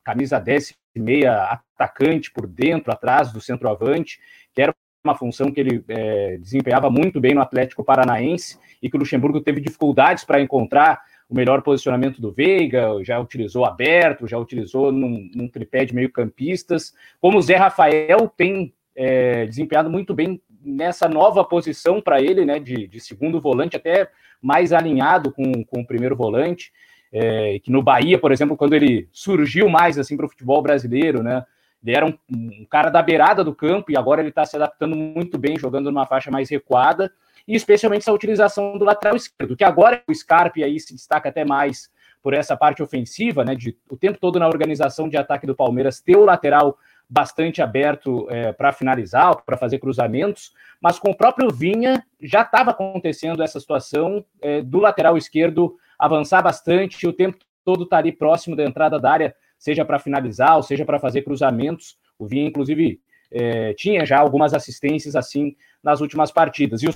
camisa 0.03 0.39
10 0.39 0.73
meia 0.95 1.43
atacante 1.43 2.31
por 2.31 2.47
dentro, 2.47 2.91
atrás 2.91 3.31
do 3.31 3.41
centroavante, 3.41 4.19
que 4.53 4.61
era 4.61 4.73
uma 5.03 5.15
função 5.15 5.51
que 5.51 5.59
ele 5.59 5.83
é, 5.87 6.37
desempenhava 6.37 6.89
muito 6.89 7.19
bem 7.19 7.33
no 7.33 7.41
Atlético 7.41 7.83
Paranaense 7.83 8.57
e 8.81 8.89
que 8.89 8.95
o 8.95 8.99
Luxemburgo 8.99 9.41
teve 9.41 9.61
dificuldades 9.61 10.23
para 10.23 10.41
encontrar 10.41 11.01
o 11.29 11.35
melhor 11.35 11.61
posicionamento 11.61 12.21
do 12.21 12.31
Veiga, 12.31 13.03
já 13.03 13.19
utilizou 13.19 13.65
aberto, 13.65 14.27
já 14.27 14.37
utilizou 14.37 14.91
num, 14.91 15.29
num 15.33 15.47
tripé 15.47 15.83
de 15.83 15.95
meio-campistas. 15.95 16.93
Como 17.19 17.37
o 17.37 17.41
Zé 17.41 17.55
Rafael 17.55 18.31
tem 18.37 18.73
é, 18.95 19.45
desempenhado 19.45 19.89
muito 19.89 20.13
bem 20.13 20.41
nessa 20.63 21.07
nova 21.09 21.43
posição 21.43 21.99
para 21.99 22.21
ele, 22.21 22.45
né, 22.45 22.59
de, 22.59 22.87
de, 22.87 22.99
segundo 22.99 23.41
volante, 23.41 23.75
até 23.75 24.09
mais 24.41 24.71
alinhado 24.71 25.31
com, 25.31 25.63
com 25.63 25.81
o 25.81 25.85
primeiro 25.85 26.15
volante. 26.15 26.71
É, 27.11 27.59
que 27.59 27.71
no 27.71 27.81
Bahia, 27.81 28.19
por 28.19 28.31
exemplo, 28.31 28.57
quando 28.57 28.73
ele 28.73 29.07
surgiu 29.11 29.69
mais 29.69 29.97
assim 29.97 30.17
para 30.17 30.25
o 30.25 30.29
futebol 30.29 30.61
brasileiro, 30.61 31.23
né? 31.23 31.45
Ele 31.83 31.95
era 31.95 32.05
um, 32.05 32.17
um, 32.31 32.65
cara 32.67 32.89
da 32.89 33.01
beirada 33.01 33.43
do 33.43 33.53
campo 33.53 33.91
e 33.91 33.97
agora 33.97 34.19
ele 34.19 34.29
está 34.29 34.43
se 34.43 34.55
adaptando 34.55 34.95
muito 34.95 35.37
bem, 35.37 35.57
jogando 35.57 35.91
numa 35.91 36.07
faixa 36.07 36.31
mais 36.31 36.49
recuada 36.49 37.11
e 37.47 37.55
especialmente 37.55 38.01
essa 38.01 38.13
utilização 38.13 38.77
do 38.77 38.85
lateral 38.85 39.15
esquerdo, 39.15 39.55
que 39.55 39.63
agora 39.63 40.01
o 40.07 40.13
Scarpe 40.13 40.63
aí 40.63 40.79
se 40.79 40.93
destaca 40.93 41.29
até 41.29 41.45
mais 41.45 41.89
por 42.21 42.33
essa 42.33 42.57
parte 42.57 42.81
ofensiva, 42.81 43.43
né, 43.45 43.53
de 43.53 43.77
o 43.89 43.95
tempo 43.95 44.17
todo 44.19 44.39
na 44.39 44.47
organização 44.47 45.07
de 45.07 45.15
ataque 45.15 45.45
do 45.45 45.55
Palmeiras 45.55 46.01
ter 46.01 46.17
o 46.17 46.25
lateral 46.25 46.77
bastante 47.07 47.61
aberto 47.61 48.27
é, 48.31 48.51
para 48.51 48.73
finalizar, 48.73 49.43
para 49.43 49.57
fazer 49.57 49.77
cruzamentos, 49.77 50.51
mas 50.81 50.97
com 50.97 51.11
o 51.11 51.15
próprio 51.15 51.51
Vinha 51.51 52.03
já 52.19 52.41
estava 52.41 52.71
acontecendo 52.71 53.43
essa 53.43 53.59
situação 53.59 54.25
é, 54.41 54.61
do 54.61 54.79
lateral 54.79 55.15
esquerdo 55.15 55.75
avançar 55.99 56.41
bastante, 56.41 57.05
o 57.05 57.13
tempo 57.13 57.37
todo 57.63 57.83
estar 57.83 57.97
tá 57.97 57.99
ali 57.99 58.11
próximo 58.11 58.55
da 58.55 58.63
entrada 58.63 58.99
da 58.99 59.11
área, 59.11 59.35
seja 59.57 59.85
para 59.85 59.99
finalizar 59.99 60.55
ou 60.55 60.63
seja 60.63 60.85
para 60.85 60.99
fazer 60.99 61.21
cruzamentos. 61.21 61.97
O 62.17 62.25
Vinha, 62.25 62.47
inclusive, 62.47 62.99
é, 63.31 63.73
tinha 63.73 64.05
já 64.05 64.19
algumas 64.19 64.53
assistências 64.53 65.15
assim 65.15 65.55
nas 65.83 66.01
últimas 66.01 66.31
partidas. 66.31 66.81
E 66.83 66.87
o 66.87 66.93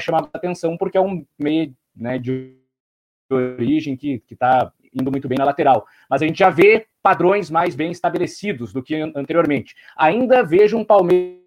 chamar 0.00 0.22
a 0.22 0.36
atenção, 0.38 0.76
porque 0.76 0.96
é 0.96 1.00
um 1.00 1.24
meio 1.38 1.74
né, 1.94 2.18
de 2.18 2.56
origem 3.30 3.96
que 3.96 4.22
está 4.30 4.72
indo 4.94 5.10
muito 5.10 5.28
bem 5.28 5.38
na 5.38 5.44
lateral. 5.44 5.86
Mas 6.08 6.22
a 6.22 6.26
gente 6.26 6.38
já 6.38 6.50
vê 6.50 6.86
padrões 7.02 7.50
mais 7.50 7.74
bem 7.74 7.90
estabelecidos 7.90 8.72
do 8.72 8.82
que 8.82 8.94
anteriormente. 8.96 9.74
Ainda 9.96 10.42
vejo 10.42 10.76
um 10.76 10.84
Palmeiras 10.84 11.42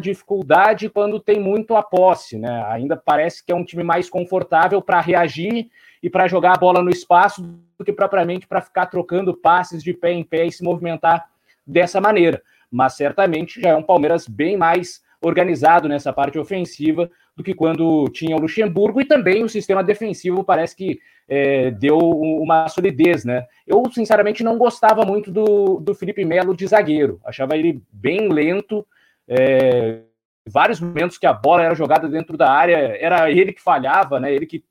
dificuldade 0.00 0.88
quando 0.88 1.20
tem 1.20 1.40
muito 1.40 1.74
a 1.74 1.82
posse, 1.82 2.38
né? 2.38 2.64
Ainda 2.66 2.96
parece 2.96 3.44
que 3.44 3.52
é 3.52 3.54
um 3.54 3.64
time 3.64 3.82
mais 3.82 4.08
confortável 4.08 4.80
para 4.82 5.00
reagir 5.00 5.68
e 6.02 6.10
para 6.10 6.28
jogar 6.28 6.54
a 6.54 6.58
bola 6.58 6.82
no 6.82 6.90
espaço 6.90 7.42
do 7.78 7.84
que 7.84 7.92
propriamente 7.92 8.46
para 8.46 8.60
ficar 8.60 8.86
trocando 8.86 9.34
passes 9.34 9.82
de 9.82 9.92
pé 9.92 10.12
em 10.12 10.24
pé 10.24 10.46
e 10.46 10.52
se 10.52 10.62
movimentar 10.62 11.28
dessa 11.66 12.00
maneira. 12.00 12.42
Mas 12.70 12.94
certamente 12.94 13.60
já 13.60 13.70
é 13.70 13.76
um 13.76 13.82
Palmeiras 13.82 14.26
bem 14.26 14.56
mais 14.56 15.02
organizado 15.20 15.88
nessa 15.88 16.12
parte 16.12 16.38
ofensiva 16.38 17.10
do 17.36 17.42
que 17.42 17.54
quando 17.54 18.08
tinha 18.10 18.36
o 18.36 18.40
Luxemburgo 18.40 19.00
e 19.00 19.04
também 19.04 19.42
o 19.42 19.48
sistema 19.48 19.82
defensivo 19.82 20.44
parece 20.44 20.76
que 20.76 21.00
é, 21.28 21.70
deu 21.70 21.98
uma 21.98 22.68
solidez, 22.68 23.24
né? 23.24 23.46
Eu, 23.66 23.82
sinceramente, 23.92 24.44
não 24.44 24.58
gostava 24.58 25.04
muito 25.04 25.30
do, 25.30 25.80
do 25.80 25.94
Felipe 25.94 26.24
Melo 26.24 26.54
de 26.54 26.66
zagueiro, 26.66 27.20
achava 27.24 27.56
ele 27.56 27.82
bem 27.90 28.28
lento, 28.28 28.86
é, 29.26 30.00
vários 30.46 30.80
momentos 30.80 31.16
que 31.16 31.26
a 31.26 31.32
bola 31.32 31.62
era 31.62 31.74
jogada 31.74 32.08
dentro 32.08 32.36
da 32.36 32.50
área, 32.50 32.76
era 33.00 33.30
ele 33.30 33.52
que 33.52 33.62
falhava, 33.62 34.20
né? 34.20 34.34
Ele 34.34 34.46
que 34.46 34.64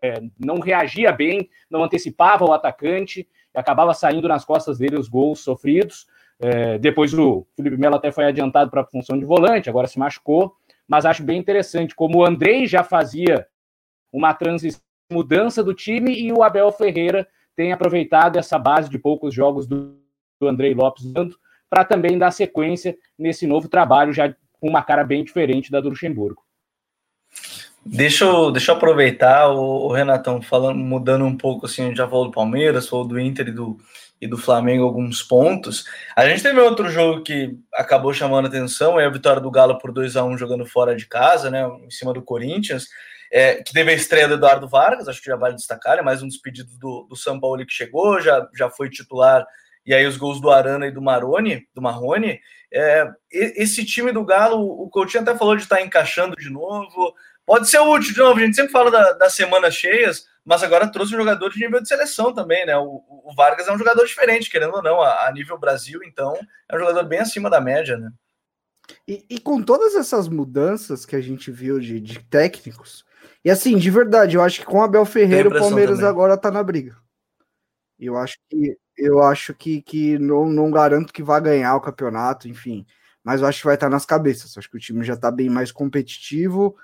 é, 0.00 0.22
não 0.38 0.58
reagia 0.58 1.12
bem, 1.12 1.48
não 1.68 1.84
antecipava 1.84 2.44
o 2.44 2.52
atacante, 2.52 3.28
acabava 3.54 3.92
saindo 3.92 4.28
nas 4.28 4.44
costas 4.44 4.78
dele 4.78 4.96
os 4.96 5.08
gols 5.08 5.40
sofridos. 5.40 6.06
É, 6.38 6.78
depois 6.78 7.12
o 7.12 7.46
Felipe 7.54 7.76
Melo 7.76 7.96
até 7.96 8.10
foi 8.10 8.24
adiantado 8.24 8.70
para 8.70 8.80
a 8.80 8.86
função 8.86 9.18
de 9.18 9.24
volante, 9.26 9.68
agora 9.68 9.86
se 9.86 9.98
machucou, 9.98 10.56
mas 10.90 11.06
acho 11.06 11.22
bem 11.22 11.38
interessante 11.38 11.94
como 11.94 12.18
o 12.18 12.26
Andrei 12.26 12.66
já 12.66 12.82
fazia 12.82 13.46
uma 14.12 14.34
transição, 14.34 14.80
mudança 15.08 15.62
do 15.62 15.72
time 15.72 16.12
e 16.12 16.32
o 16.32 16.42
Abel 16.42 16.72
Ferreira 16.72 17.28
tem 17.54 17.72
aproveitado 17.72 18.36
essa 18.36 18.58
base 18.58 18.90
de 18.90 18.98
poucos 18.98 19.32
jogos 19.32 19.68
do, 19.68 19.96
do 20.40 20.48
Andrei 20.48 20.74
Lopes 20.74 21.04
para 21.68 21.84
também 21.84 22.18
dar 22.18 22.32
sequência 22.32 22.98
nesse 23.16 23.46
novo 23.46 23.68
trabalho, 23.68 24.12
já 24.12 24.34
com 24.60 24.68
uma 24.68 24.82
cara 24.82 25.04
bem 25.04 25.22
diferente 25.22 25.70
da 25.70 25.80
do 25.80 25.90
Luxemburgo. 25.90 26.42
Deixa 27.86 28.24
eu, 28.24 28.50
deixa 28.50 28.72
eu 28.72 28.76
aproveitar 28.76 29.48
o, 29.48 29.86
o 29.86 29.92
Renatão 29.92 30.42
falando, 30.42 30.78
mudando 30.78 31.24
um 31.24 31.36
pouco 31.36 31.66
assim, 31.66 31.94
já 31.94 32.08
falou 32.08 32.26
do 32.26 32.32
Palmeiras, 32.32 32.88
falou 32.88 33.06
do 33.06 33.18
Inter 33.18 33.48
e 33.48 33.52
do, 33.52 33.78
e 34.20 34.26
do 34.26 34.36
Flamengo 34.36 34.84
alguns 34.84 35.22
pontos. 35.22 35.84
A 36.14 36.28
gente 36.28 36.42
teve 36.42 36.60
outro 36.60 36.90
jogo 36.90 37.22
que 37.22 37.56
acabou 37.74 38.12
chamando 38.12 38.46
atenção, 38.46 39.00
é 39.00 39.06
a 39.06 39.10
vitória 39.10 39.40
do 39.40 39.50
Galo 39.50 39.78
por 39.78 39.92
2 39.92 40.16
a 40.16 40.24
1 40.24 40.36
jogando 40.36 40.66
fora 40.66 40.94
de 40.94 41.06
casa, 41.06 41.50
né, 41.50 41.66
em 41.84 41.90
cima 41.90 42.12
do 42.12 42.22
Corinthians, 42.22 42.88
é, 43.32 43.62
que 43.62 43.72
teve 43.72 43.90
a 43.90 43.94
estreia 43.94 44.28
do 44.28 44.34
Eduardo 44.34 44.68
Vargas, 44.68 45.08
acho 45.08 45.20
que 45.22 45.30
já 45.30 45.36
vale 45.36 45.54
destacar, 45.54 45.98
é 45.98 46.02
mais 46.02 46.22
um 46.22 46.26
dos 46.26 46.36
pedidos 46.36 46.76
do, 46.78 47.06
do 47.08 47.16
São 47.16 47.40
Paulo 47.40 47.64
que 47.64 47.72
chegou, 47.72 48.20
já, 48.20 48.46
já 48.54 48.68
foi 48.68 48.90
titular, 48.90 49.46
e 49.86 49.94
aí 49.94 50.04
os 50.04 50.16
gols 50.16 50.40
do 50.40 50.50
Arana 50.50 50.86
e 50.86 50.90
do 50.90 51.00
Maroni, 51.00 51.66
do 51.74 51.80
Marrone. 51.80 52.38
É, 52.72 53.08
esse 53.32 53.84
time 53.84 54.12
do 54.12 54.24
Galo, 54.24 54.60
o 54.60 54.88
Coutinho 54.90 55.22
até 55.22 55.36
falou 55.36 55.56
de 55.56 55.62
estar 55.62 55.80
encaixando 55.80 56.36
de 56.36 56.50
novo, 56.50 57.14
pode 57.46 57.68
ser 57.68 57.80
útil 57.80 58.12
de 58.12 58.18
novo, 58.18 58.38
a 58.38 58.44
gente 58.44 58.54
sempre 58.56 58.72
fala 58.72 58.90
da, 58.90 59.12
das 59.12 59.32
semanas 59.32 59.74
cheias, 59.74 60.24
mas 60.44 60.62
agora 60.62 60.90
trouxe 60.90 61.14
um 61.14 61.18
jogador 61.18 61.50
de 61.50 61.60
nível 61.60 61.80
de 61.80 61.88
seleção 61.88 62.32
também, 62.32 62.64
né? 62.66 62.76
O, 62.76 63.02
o 63.08 63.34
Vargas 63.36 63.68
é 63.68 63.72
um 63.72 63.78
jogador 63.78 64.04
diferente, 64.04 64.50
querendo 64.50 64.74
ou 64.74 64.82
não, 64.82 65.00
a, 65.00 65.26
a, 65.26 65.32
nível 65.32 65.58
Brasil, 65.58 66.00
então 66.04 66.34
é 66.68 66.76
um 66.76 66.78
jogador 66.78 67.04
bem 67.04 67.20
acima 67.20 67.50
da 67.50 67.60
média, 67.60 67.96
né? 67.96 68.10
E, 69.06 69.24
e 69.30 69.38
com 69.38 69.62
todas 69.62 69.94
essas 69.94 70.28
mudanças 70.28 71.06
que 71.06 71.14
a 71.14 71.20
gente 71.20 71.50
viu 71.50 71.78
de, 71.78 72.00
de, 72.00 72.18
técnicos, 72.24 73.04
e 73.44 73.50
assim, 73.50 73.76
de 73.76 73.90
verdade, 73.90 74.36
eu 74.36 74.42
acho 74.42 74.60
que 74.60 74.66
com 74.66 74.82
Abel 74.82 75.04
Ferreira 75.04 75.48
o 75.48 75.52
Palmeiras 75.52 75.96
também. 75.96 76.10
agora 76.10 76.36
tá 76.36 76.50
na 76.50 76.62
briga. 76.62 76.96
Eu 77.98 78.16
acho 78.16 78.36
que 78.48 78.76
eu 78.96 79.22
acho 79.22 79.54
que, 79.54 79.80
que 79.80 80.18
não, 80.18 80.46
não 80.46 80.70
garanto 80.70 81.12
que 81.12 81.22
vai 81.22 81.40
ganhar 81.40 81.74
o 81.74 81.80
campeonato, 81.80 82.48
enfim, 82.48 82.84
mas 83.24 83.40
eu 83.40 83.46
acho 83.46 83.60
que 83.60 83.64
vai 83.64 83.74
estar 83.74 83.88
nas 83.88 84.04
cabeças. 84.04 84.54
Eu 84.54 84.60
acho 84.60 84.70
que 84.70 84.76
o 84.76 84.80
time 84.80 85.04
já 85.04 85.16
tá 85.16 85.30
bem 85.30 85.48
mais 85.48 85.72
competitivo 85.72 86.76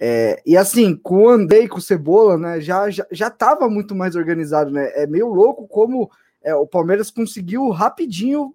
é, 0.00 0.40
e 0.46 0.56
assim, 0.56 0.94
com 0.96 1.24
o 1.24 1.28
Andei, 1.28 1.66
com 1.66 1.78
o 1.78 1.82
Cebola, 1.82 2.38
né, 2.38 2.60
já, 2.60 2.88
já, 2.88 3.06
já 3.10 3.30
tava 3.30 3.68
muito 3.68 3.94
mais 3.94 4.14
organizado, 4.14 4.70
né? 4.70 4.90
É 4.94 5.06
meio 5.06 5.26
louco 5.26 5.66
como 5.66 6.10
é, 6.40 6.54
o 6.54 6.66
Palmeiras 6.66 7.10
conseguiu 7.10 7.68
rapidinho 7.70 8.54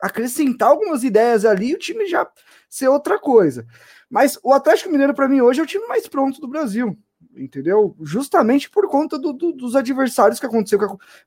acrescentar 0.00 0.68
algumas 0.68 1.02
ideias 1.02 1.44
ali 1.44 1.70
e 1.70 1.74
o 1.74 1.78
time 1.78 2.06
já 2.06 2.28
ser 2.68 2.88
outra 2.88 3.18
coisa. 3.18 3.66
Mas 4.08 4.38
o 4.44 4.52
Atlético 4.52 4.90
Mineiro, 4.90 5.14
para 5.14 5.28
mim, 5.28 5.40
hoje 5.40 5.60
é 5.60 5.62
o 5.64 5.66
time 5.66 5.86
mais 5.88 6.06
pronto 6.06 6.40
do 6.40 6.46
Brasil, 6.46 6.96
entendeu? 7.36 7.96
Justamente 8.02 8.70
por 8.70 8.88
conta 8.88 9.18
do, 9.18 9.32
do, 9.32 9.52
dos 9.52 9.74
adversários 9.74 10.38
que 10.38 10.46
aconteceu. 10.46 10.78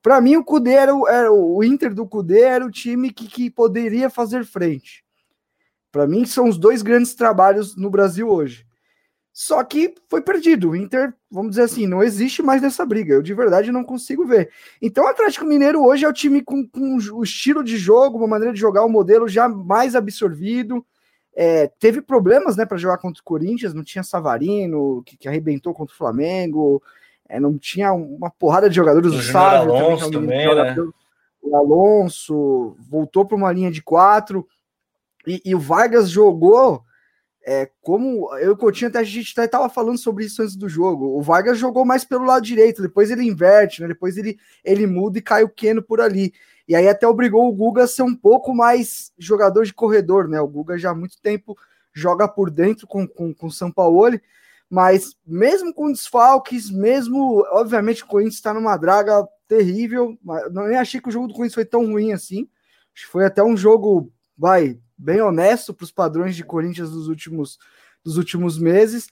Para 0.01 0.21
mim, 0.21 0.37
o 0.37 0.43
Cudê 0.43 0.73
era, 0.73 0.95
o, 0.95 1.07
era 1.07 1.31
o 1.31 1.61
Inter 1.63 1.93
do 1.93 2.07
Cudê 2.07 2.41
era 2.41 2.65
o 2.65 2.71
time 2.71 3.11
que, 3.11 3.27
que 3.27 3.49
poderia 3.49 4.09
fazer 4.09 4.45
frente. 4.45 5.03
Para 5.91 6.07
mim, 6.07 6.25
são 6.25 6.47
os 6.47 6.57
dois 6.57 6.81
grandes 6.81 7.13
trabalhos 7.15 7.75
no 7.75 7.89
Brasil 7.89 8.29
hoje. 8.29 8.66
Só 9.39 9.63
que 9.63 9.93
foi 10.09 10.19
perdido. 10.19 10.71
O 10.71 10.75
Inter, 10.75 11.13
vamos 11.29 11.51
dizer 11.51 11.61
assim, 11.61 11.85
não 11.85 12.01
existe 12.01 12.41
mais 12.41 12.59
nessa 12.59 12.83
briga. 12.83 13.13
Eu 13.13 13.21
de 13.21 13.35
verdade 13.35 13.71
não 13.71 13.83
consigo 13.83 14.25
ver. 14.25 14.49
Então 14.81 15.03
o 15.03 15.07
Atlético 15.07 15.45
Mineiro 15.45 15.85
hoje 15.85 16.05
é 16.05 16.09
o 16.09 16.13
time 16.13 16.41
com, 16.41 16.67
com 16.67 16.97
o 17.13 17.23
estilo 17.23 17.63
de 17.63 17.77
jogo, 17.77 18.17
uma 18.17 18.27
maneira 18.27 18.51
de 18.51 18.59
jogar, 18.59 18.83
um 18.83 18.89
modelo 18.89 19.27
já 19.27 19.47
mais 19.47 19.95
absorvido. 19.95 20.83
É, 21.35 21.67
teve 21.67 22.01
problemas 22.01 22.57
né, 22.57 22.65
para 22.65 22.79
jogar 22.79 22.97
contra 22.97 23.21
o 23.21 23.23
Corinthians, 23.23 23.75
não 23.75 23.83
tinha 23.83 24.03
Savarino, 24.03 25.03
que, 25.05 25.15
que 25.15 25.27
arrebentou 25.27 25.71
contra 25.71 25.93
o 25.93 25.97
Flamengo, 25.97 26.81
é, 27.29 27.39
não 27.39 27.59
tinha 27.59 27.93
uma 27.93 28.31
porrada 28.31 28.67
de 28.67 28.75
jogadores, 28.75 29.11
o, 29.13 29.17
o 29.17 29.21
Sávio 29.21 29.71
Alonso 29.71 30.09
também, 30.09 30.49
também 30.49 30.65
né? 30.65 30.91
o 31.43 31.55
Alonso 31.55 32.75
voltou 32.89 33.23
para 33.23 33.37
uma 33.37 33.51
linha 33.51 33.69
de 33.69 33.83
quatro, 33.83 34.47
e, 35.27 35.39
e 35.45 35.53
o 35.53 35.59
Vargas 35.59 36.09
jogou 36.09 36.86
é, 37.49 37.71
como 37.81 38.29
eu 38.39 38.57
e 38.59 38.85
até 38.85 38.99
a 38.99 39.03
gente 39.05 39.33
estava 39.39 39.69
falando 39.69 39.97
sobre 39.97 40.25
isso 40.25 40.41
antes 40.41 40.57
do 40.57 40.67
jogo. 40.67 41.17
O 41.17 41.21
Vargas 41.21 41.57
jogou 41.57 41.85
mais 41.85 42.03
pelo 42.03 42.25
lado 42.25 42.43
direito, 42.43 42.81
depois 42.81 43.09
ele 43.09 43.23
inverte, 43.23 43.81
né? 43.81 43.87
Depois 43.87 44.17
ele, 44.17 44.37
ele 44.65 44.85
muda 44.85 45.17
e 45.17 45.21
cai 45.21 45.45
o 45.45 45.49
Keno 45.49 45.81
por 45.81 46.01
ali. 46.01 46.33
E 46.67 46.75
aí 46.75 46.89
até 46.89 47.07
obrigou 47.07 47.47
o 47.47 47.53
Guga 47.53 47.85
a 47.85 47.87
ser 47.87 48.01
um 48.01 48.13
pouco 48.13 48.53
mais 48.53 49.13
jogador 49.17 49.63
de 49.63 49.73
corredor, 49.73 50.27
né? 50.27 50.41
O 50.41 50.47
Guga 50.47 50.77
já 50.77 50.89
há 50.89 50.93
muito 50.93 51.21
tempo 51.21 51.57
joga 51.93 52.27
por 52.27 52.51
dentro 52.51 52.85
com, 52.85 53.07
com, 53.07 53.33
com 53.33 53.49
São 53.49 53.71
Paulo, 53.71 54.19
mas 54.69 55.15
mesmo 55.25 55.73
com 55.73 55.89
desfalques, 55.89 56.69
mesmo, 56.69 57.45
obviamente, 57.51 58.03
o 58.03 58.07
Corinthians 58.07 58.35
está 58.35 58.53
numa 58.53 58.75
draga 58.75 59.25
terrível, 59.47 60.17
mas 60.21 60.51
não 60.53 60.67
nem 60.67 60.77
achei 60.77 60.99
que 60.99 61.07
o 61.07 61.11
jogo 61.11 61.27
do 61.27 61.33
Corinthians 61.33 61.55
foi 61.55 61.65
tão 61.65 61.85
ruim 61.85 62.11
assim. 62.11 62.45
Foi 63.09 63.23
até 63.23 63.41
um 63.41 63.55
jogo, 63.55 64.11
vai, 64.37 64.77
bem 64.97 65.21
honesto 65.21 65.73
para 65.73 65.83
os 65.83 65.91
padrões 65.91 66.35
de 66.35 66.43
Corinthians 66.43 66.89
dos 66.89 67.07
últimos, 67.07 67.59
dos 68.03 68.17
últimos 68.17 68.57
meses, 68.57 69.07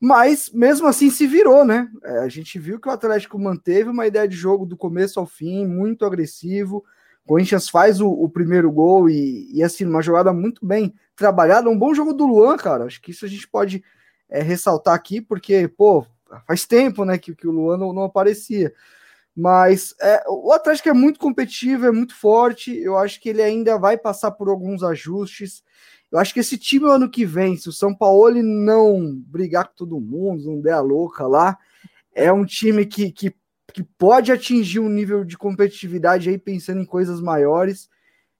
mas 0.00 0.50
mesmo 0.52 0.86
assim 0.86 1.10
se 1.10 1.26
virou, 1.26 1.64
né? 1.64 1.88
É, 2.02 2.18
a 2.18 2.28
gente 2.28 2.58
viu 2.58 2.78
que 2.78 2.88
o 2.88 2.92
Atlético 2.92 3.38
manteve 3.38 3.88
uma 3.88 4.06
ideia 4.06 4.28
de 4.28 4.36
jogo 4.36 4.66
do 4.66 4.76
começo 4.76 5.18
ao 5.18 5.26
fim, 5.26 5.66
muito 5.66 6.04
agressivo. 6.04 6.84
O 7.24 7.28
Corinthians 7.28 7.68
faz 7.68 8.00
o, 8.00 8.08
o 8.08 8.28
primeiro 8.28 8.70
gol 8.70 9.08
e, 9.08 9.50
e, 9.50 9.62
assim, 9.62 9.84
uma 9.86 10.02
jogada 10.02 10.32
muito 10.32 10.64
bem 10.66 10.94
trabalhada, 11.16 11.70
um 11.70 11.78
bom 11.78 11.94
jogo 11.94 12.12
do 12.12 12.26
Luan, 12.26 12.56
cara. 12.56 12.84
Acho 12.84 13.00
que 13.00 13.12
isso 13.12 13.24
a 13.24 13.28
gente 13.28 13.48
pode 13.48 13.82
é, 14.28 14.42
ressaltar 14.42 14.94
aqui, 14.94 15.20
porque, 15.22 15.68
pô, 15.68 16.04
faz 16.46 16.66
tempo 16.66 17.04
né, 17.04 17.16
que, 17.16 17.34
que 17.34 17.46
o 17.46 17.52
Luan 17.52 17.78
não, 17.78 17.92
não 17.92 18.02
aparecia. 18.02 18.74
Mas 19.36 19.94
é, 20.00 20.22
o 20.28 20.52
Atlético 20.52 20.88
é 20.88 20.92
muito 20.92 21.18
competitivo, 21.18 21.86
é 21.86 21.90
muito 21.90 22.14
forte. 22.14 22.76
Eu 22.76 22.96
acho 22.96 23.20
que 23.20 23.28
ele 23.28 23.42
ainda 23.42 23.76
vai 23.76 23.98
passar 23.98 24.30
por 24.30 24.48
alguns 24.48 24.82
ajustes. 24.82 25.62
Eu 26.10 26.18
acho 26.20 26.32
que 26.32 26.38
esse 26.38 26.56
time, 26.56 26.88
ano 26.88 27.10
que 27.10 27.26
vem, 27.26 27.56
se 27.56 27.68
o 27.68 27.72
São 27.72 27.92
Paulo 27.92 28.40
não 28.40 29.20
brigar 29.26 29.66
com 29.66 29.74
todo 29.74 30.00
mundo, 30.00 30.44
não 30.44 30.60
der 30.60 30.74
a 30.74 30.80
louca 30.80 31.26
lá, 31.26 31.58
é 32.14 32.32
um 32.32 32.44
time 32.44 32.86
que, 32.86 33.10
que, 33.10 33.34
que 33.72 33.82
pode 33.98 34.30
atingir 34.30 34.78
um 34.78 34.88
nível 34.88 35.24
de 35.24 35.36
competitividade 35.36 36.30
aí, 36.30 36.38
pensando 36.38 36.80
em 36.80 36.86
coisas 36.86 37.20
maiores. 37.20 37.88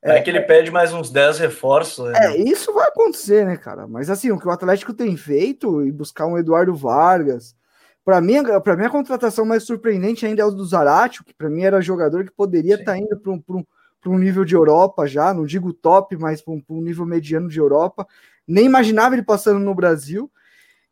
É, 0.01 0.19
é 0.19 0.23
que 0.23 0.31
ele 0.31 0.43
pede 0.43 0.71
mais 0.71 0.93
uns 0.93 1.11
10 1.11 1.41
reforços. 1.41 2.05
Né? 2.05 2.13
É, 2.27 2.37
isso 2.37 2.73
vai 2.73 2.87
acontecer, 2.87 3.45
né, 3.45 3.57
cara? 3.57 3.89
Mas 3.89 4.09
assim, 4.09 4.31
o 4.31 4.39
que 4.39 4.47
o 4.47 4.53
Atlético 4.53 4.95
tem 4.95 5.17
feito 5.17 5.85
e 5.85 5.91
buscar 5.91 6.27
um 6.27 6.39
Eduardo 6.39 6.77
Vargas 6.77 7.57
para 8.05 8.21
mim, 8.21 8.35
para 8.62 8.77
mim, 8.77 8.85
a 8.85 8.90
contratação 8.90 9.47
mais 9.47 9.62
surpreendente 9.62 10.27
ainda 10.27 10.43
é 10.43 10.45
o 10.45 10.51
do 10.51 10.64
Zaratio, 10.64 11.25
que 11.25 11.33
para 11.33 11.49
mim 11.49 11.62
era 11.62 11.81
jogador 11.81 12.25
que 12.25 12.31
poderia 12.31 12.75
estar 12.75 12.93
tá 12.93 12.99
indo 12.99 13.17
para 13.19 13.33
um, 13.33 13.43
um, 13.49 13.64
um 14.07 14.19
nível 14.19 14.45
de 14.45 14.55
Europa 14.55 15.07
já, 15.07 15.33
não 15.33 15.47
digo 15.47 15.73
top, 15.73 16.14
mas 16.17 16.43
para 16.43 16.53
um, 16.53 16.62
um, 16.69 16.83
nível 16.83 17.07
mediano 17.07 17.49
de 17.49 17.59
Europa. 17.59 18.07
Nem 18.47 18.67
imaginava 18.67 19.14
ele 19.14 19.23
passando 19.23 19.59
no 19.59 19.75
Brasil. 19.75 20.31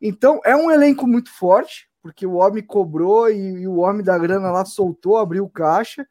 Então, 0.01 0.41
é 0.43 0.55
um 0.55 0.71
elenco 0.71 1.05
muito 1.05 1.31
forte, 1.31 1.87
porque 2.01 2.25
o 2.25 2.33
homem 2.33 2.63
cobrou 2.63 3.29
e, 3.29 3.61
e 3.61 3.67
o 3.67 3.77
homem 3.77 4.03
da 4.03 4.17
grana 4.17 4.51
lá 4.51 4.65
soltou, 4.65 5.17
abriu 5.17 5.47
caixa. 5.47 6.07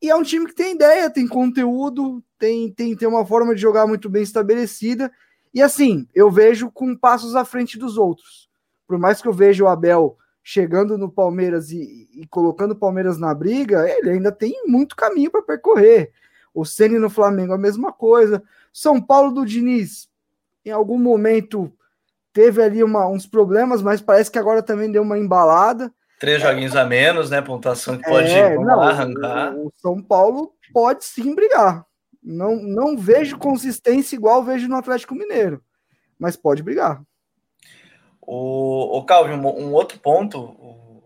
E 0.00 0.08
é 0.08 0.14
um 0.14 0.22
time 0.22 0.46
que 0.46 0.54
tem 0.54 0.74
ideia, 0.74 1.10
tem 1.10 1.26
conteúdo, 1.26 2.22
tem, 2.38 2.70
tem, 2.70 2.94
tem 2.94 3.08
uma 3.08 3.26
forma 3.26 3.52
de 3.52 3.60
jogar 3.60 3.86
muito 3.88 4.08
bem 4.08 4.22
estabelecida. 4.22 5.10
E 5.52 5.60
assim, 5.60 6.06
eu 6.14 6.30
vejo 6.30 6.70
com 6.70 6.94
passos 6.94 7.34
à 7.34 7.44
frente 7.44 7.76
dos 7.76 7.98
outros. 7.98 8.48
Por 8.86 8.96
mais 8.96 9.20
que 9.20 9.26
eu 9.26 9.32
veja 9.32 9.64
o 9.64 9.68
Abel 9.68 10.16
chegando 10.48 10.96
no 10.96 11.10
Palmeiras 11.10 11.72
e, 11.72 12.08
e, 12.14 12.24
colocando 12.28 12.70
o 12.70 12.76
Palmeiras 12.76 13.18
na 13.18 13.34
briga, 13.34 13.84
ele 13.90 14.10
ainda 14.10 14.30
tem 14.30 14.62
muito 14.64 14.94
caminho 14.94 15.28
para 15.28 15.42
percorrer. 15.42 16.12
O 16.54 16.64
Ceni 16.64 17.00
no 17.00 17.10
Flamengo, 17.10 17.52
a 17.52 17.58
mesma 17.58 17.92
coisa. 17.92 18.40
São 18.72 19.02
Paulo 19.02 19.32
do 19.32 19.44
Diniz, 19.44 20.08
em 20.64 20.70
algum 20.70 21.00
momento 21.00 21.72
teve 22.32 22.62
ali 22.62 22.84
uma, 22.84 23.08
uns 23.08 23.26
problemas, 23.26 23.82
mas 23.82 24.00
parece 24.00 24.30
que 24.30 24.38
agora 24.38 24.62
também 24.62 24.88
deu 24.88 25.02
uma 25.02 25.18
embalada. 25.18 25.92
Três 26.20 26.40
joguinhos 26.40 26.76
a 26.76 26.84
menos, 26.84 27.28
né? 27.28 27.42
Pontuação 27.42 27.98
que 27.98 28.08
pode 28.08 28.30
é, 28.30 28.56
não, 28.56 28.80
arrancar. 28.80 29.52
O, 29.52 29.66
o 29.66 29.72
São 29.78 30.00
Paulo 30.00 30.52
pode 30.72 31.04
sim 31.04 31.34
brigar. 31.34 31.84
Não, 32.22 32.54
não 32.54 32.96
vejo 32.96 33.36
consistência 33.36 34.14
igual 34.14 34.44
vejo 34.44 34.68
no 34.68 34.76
Atlético 34.76 35.16
Mineiro, 35.16 35.60
mas 36.16 36.36
pode 36.36 36.62
brigar. 36.62 37.02
O, 38.26 38.98
o 38.98 39.04
Calvin, 39.04 39.34
um, 39.34 39.46
um 39.46 39.72
outro 39.72 39.98
ponto, 39.98 40.38
o, 40.38 41.04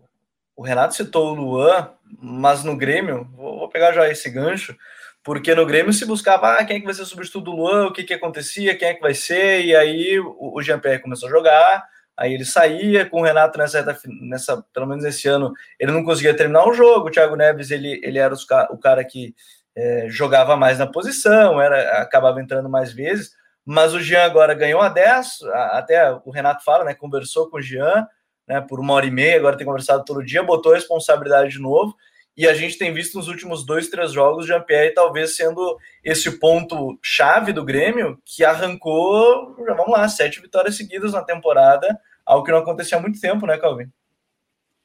o, 0.56 0.62
Renato 0.62 0.94
citou 0.94 1.32
o 1.32 1.34
Luan, 1.34 1.90
mas 2.20 2.64
no 2.64 2.74
Grêmio, 2.74 3.28
vou, 3.36 3.58
vou, 3.58 3.68
pegar 3.68 3.92
já 3.92 4.08
esse 4.08 4.30
gancho, 4.30 4.74
porque 5.22 5.54
no 5.54 5.66
Grêmio 5.66 5.92
se 5.92 6.06
buscava 6.06 6.54
ah, 6.54 6.64
quem 6.64 6.76
é 6.76 6.80
que 6.80 6.86
vai 6.86 6.94
ser 6.94 7.02
o 7.02 7.06
substituto 7.06 7.44
do 7.44 7.50
Luan, 7.56 7.86
o 7.86 7.92
que, 7.92 8.04
que 8.04 8.14
acontecia, 8.14 8.74
quem 8.74 8.88
é 8.88 8.94
que 8.94 9.02
vai 9.02 9.12
ser, 9.12 9.62
e 9.66 9.76
aí 9.76 10.18
o, 10.18 10.56
o 10.56 10.62
Jean-Pierre 10.62 11.02
começou 11.02 11.28
a 11.28 11.30
jogar, 11.30 11.84
aí 12.16 12.32
ele 12.32 12.44
saía 12.46 13.04
com 13.04 13.20
o 13.20 13.24
Renato 13.24 13.58
nessa, 13.58 13.98
nessa, 14.22 14.64
pelo 14.72 14.86
menos 14.86 15.04
esse 15.04 15.28
ano, 15.28 15.52
ele 15.78 15.92
não 15.92 16.02
conseguia 16.02 16.34
terminar 16.34 16.66
o 16.66 16.72
jogo, 16.72 17.08
o 17.08 17.10
Thiago 17.10 17.36
Neves, 17.36 17.70
ele, 17.70 18.00
ele 18.02 18.18
era 18.18 18.32
os, 18.32 18.46
o 18.70 18.78
cara 18.78 19.04
que 19.04 19.34
é, 19.76 20.06
jogava 20.08 20.56
mais 20.56 20.78
na 20.78 20.86
posição, 20.86 21.60
era 21.60 22.00
acabava 22.00 22.40
entrando 22.40 22.68
mais 22.68 22.92
vezes, 22.92 23.38
mas 23.64 23.94
o 23.94 24.00
Jean 24.00 24.24
agora 24.24 24.54
ganhou 24.54 24.80
a 24.80 24.88
10, 24.88 25.42
até 25.72 26.12
o 26.24 26.30
Renato 26.30 26.64
fala, 26.64 26.84
né, 26.84 26.94
conversou 26.94 27.48
com 27.48 27.58
o 27.58 27.62
Jean, 27.62 28.06
né, 28.46 28.60
por 28.60 28.80
uma 28.80 28.94
hora 28.94 29.06
e 29.06 29.10
meia, 29.10 29.36
agora 29.36 29.56
tem 29.56 29.66
conversado 29.66 30.04
todo 30.04 30.24
dia, 30.24 30.42
botou 30.42 30.72
a 30.72 30.74
responsabilidade 30.76 31.50
de 31.50 31.58
novo, 31.60 31.94
e 32.36 32.48
a 32.48 32.54
gente 32.54 32.78
tem 32.78 32.92
visto 32.92 33.16
nos 33.18 33.28
últimos 33.28 33.66
dois, 33.66 33.88
três 33.88 34.12
jogos, 34.12 34.44
o 34.44 34.48
Jean-Pierre 34.48 34.94
talvez 34.94 35.36
sendo 35.36 35.76
esse 36.02 36.38
ponto 36.38 36.98
chave 37.02 37.52
do 37.52 37.64
Grêmio, 37.64 38.18
que 38.24 38.44
arrancou, 38.44 39.54
já 39.66 39.74
vamos 39.74 39.92
lá, 39.92 40.08
sete 40.08 40.40
vitórias 40.40 40.76
seguidas 40.76 41.12
na 41.12 41.22
temporada, 41.22 41.98
algo 42.24 42.44
que 42.44 42.50
não 42.50 42.58
acontecia 42.58 42.96
há 42.96 43.00
muito 43.00 43.20
tempo, 43.20 43.46
né, 43.46 43.58
Calvin? 43.58 43.90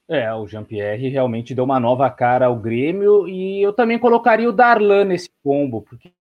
É, 0.08 0.32
o 0.34 0.46
Jean-Pierre 0.46 1.10
realmente 1.10 1.56
deu 1.56 1.64
uma 1.64 1.80
nova 1.80 2.10
cara 2.10 2.46
ao 2.46 2.56
Grêmio 2.56 3.28
e 3.28 3.62
eu 3.62 3.74
também 3.74 3.98
colocaria 3.98 4.48
o 4.48 4.54
Darlan 4.54 5.06
nesse 5.06 5.30
combo, 5.44 5.82
porque 5.82 6.12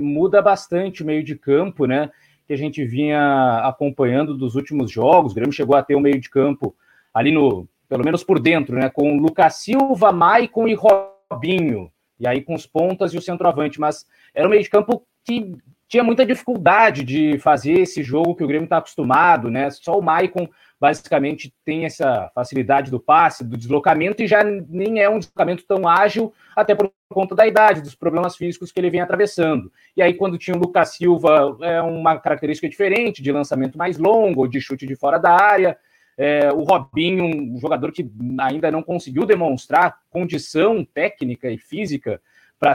muda 0.00 0.42
bastante 0.42 1.02
o 1.02 1.06
meio 1.06 1.22
de 1.22 1.36
campo, 1.36 1.86
né? 1.86 2.10
Que 2.46 2.52
a 2.52 2.56
gente 2.56 2.84
vinha 2.84 3.60
acompanhando 3.64 4.36
dos 4.36 4.54
últimos 4.54 4.90
jogos. 4.90 5.32
O 5.32 5.34
Grêmio 5.34 5.52
chegou 5.52 5.76
a 5.76 5.82
ter 5.82 5.94
um 5.94 6.00
meio 6.00 6.20
de 6.20 6.28
campo 6.28 6.74
ali 7.14 7.30
no, 7.30 7.68
pelo 7.88 8.04
menos 8.04 8.24
por 8.24 8.40
dentro, 8.40 8.76
né? 8.76 8.88
Com 8.88 9.18
Lucas 9.18 9.56
Silva, 9.56 10.12
Maicon 10.12 10.68
e 10.68 10.74
Robinho. 10.74 11.90
E 12.18 12.26
aí 12.26 12.42
com 12.42 12.54
os 12.54 12.66
pontas 12.66 13.14
e 13.14 13.18
o 13.18 13.22
centroavante, 13.22 13.80
mas 13.80 14.06
era 14.34 14.46
um 14.46 14.50
meio 14.50 14.62
de 14.62 14.70
campo 14.70 15.06
que 15.24 15.56
tinha 15.90 16.04
muita 16.04 16.24
dificuldade 16.24 17.02
de 17.02 17.36
fazer 17.40 17.80
esse 17.80 18.00
jogo 18.00 18.36
que 18.36 18.44
o 18.44 18.46
Grêmio 18.46 18.64
está 18.64 18.76
acostumado, 18.76 19.50
né? 19.50 19.68
Só 19.70 19.98
o 19.98 20.02
Maicon 20.02 20.48
basicamente 20.78 21.52
tem 21.64 21.84
essa 21.84 22.30
facilidade 22.32 22.92
do 22.92 23.00
passe, 23.00 23.44
do 23.44 23.56
deslocamento, 23.56 24.22
e 24.22 24.28
já 24.28 24.44
nem 24.44 25.00
é 25.00 25.10
um 25.10 25.18
deslocamento 25.18 25.64
tão 25.66 25.88
ágil, 25.88 26.32
até 26.54 26.76
por 26.76 26.92
conta 27.08 27.34
da 27.34 27.44
idade, 27.44 27.82
dos 27.82 27.96
problemas 27.96 28.36
físicos 28.36 28.70
que 28.70 28.78
ele 28.78 28.88
vem 28.88 29.00
atravessando. 29.00 29.70
E 29.96 30.00
aí, 30.00 30.14
quando 30.14 30.38
tinha 30.38 30.56
o 30.56 30.60
Lucas 30.60 30.94
Silva, 30.94 31.58
é 31.60 31.82
uma 31.82 32.20
característica 32.20 32.68
diferente, 32.68 33.20
de 33.20 33.32
lançamento 33.32 33.76
mais 33.76 33.98
longo, 33.98 34.46
de 34.46 34.60
chute 34.60 34.86
de 34.86 34.94
fora 34.94 35.18
da 35.18 35.32
área. 35.32 35.76
É, 36.16 36.52
o 36.52 36.62
Robinho, 36.62 37.24
um 37.24 37.58
jogador 37.58 37.90
que 37.90 38.08
ainda 38.38 38.70
não 38.70 38.82
conseguiu 38.82 39.26
demonstrar 39.26 39.98
condição 40.08 40.84
técnica 40.84 41.50
e 41.50 41.58
física 41.58 42.22
para 42.60 42.74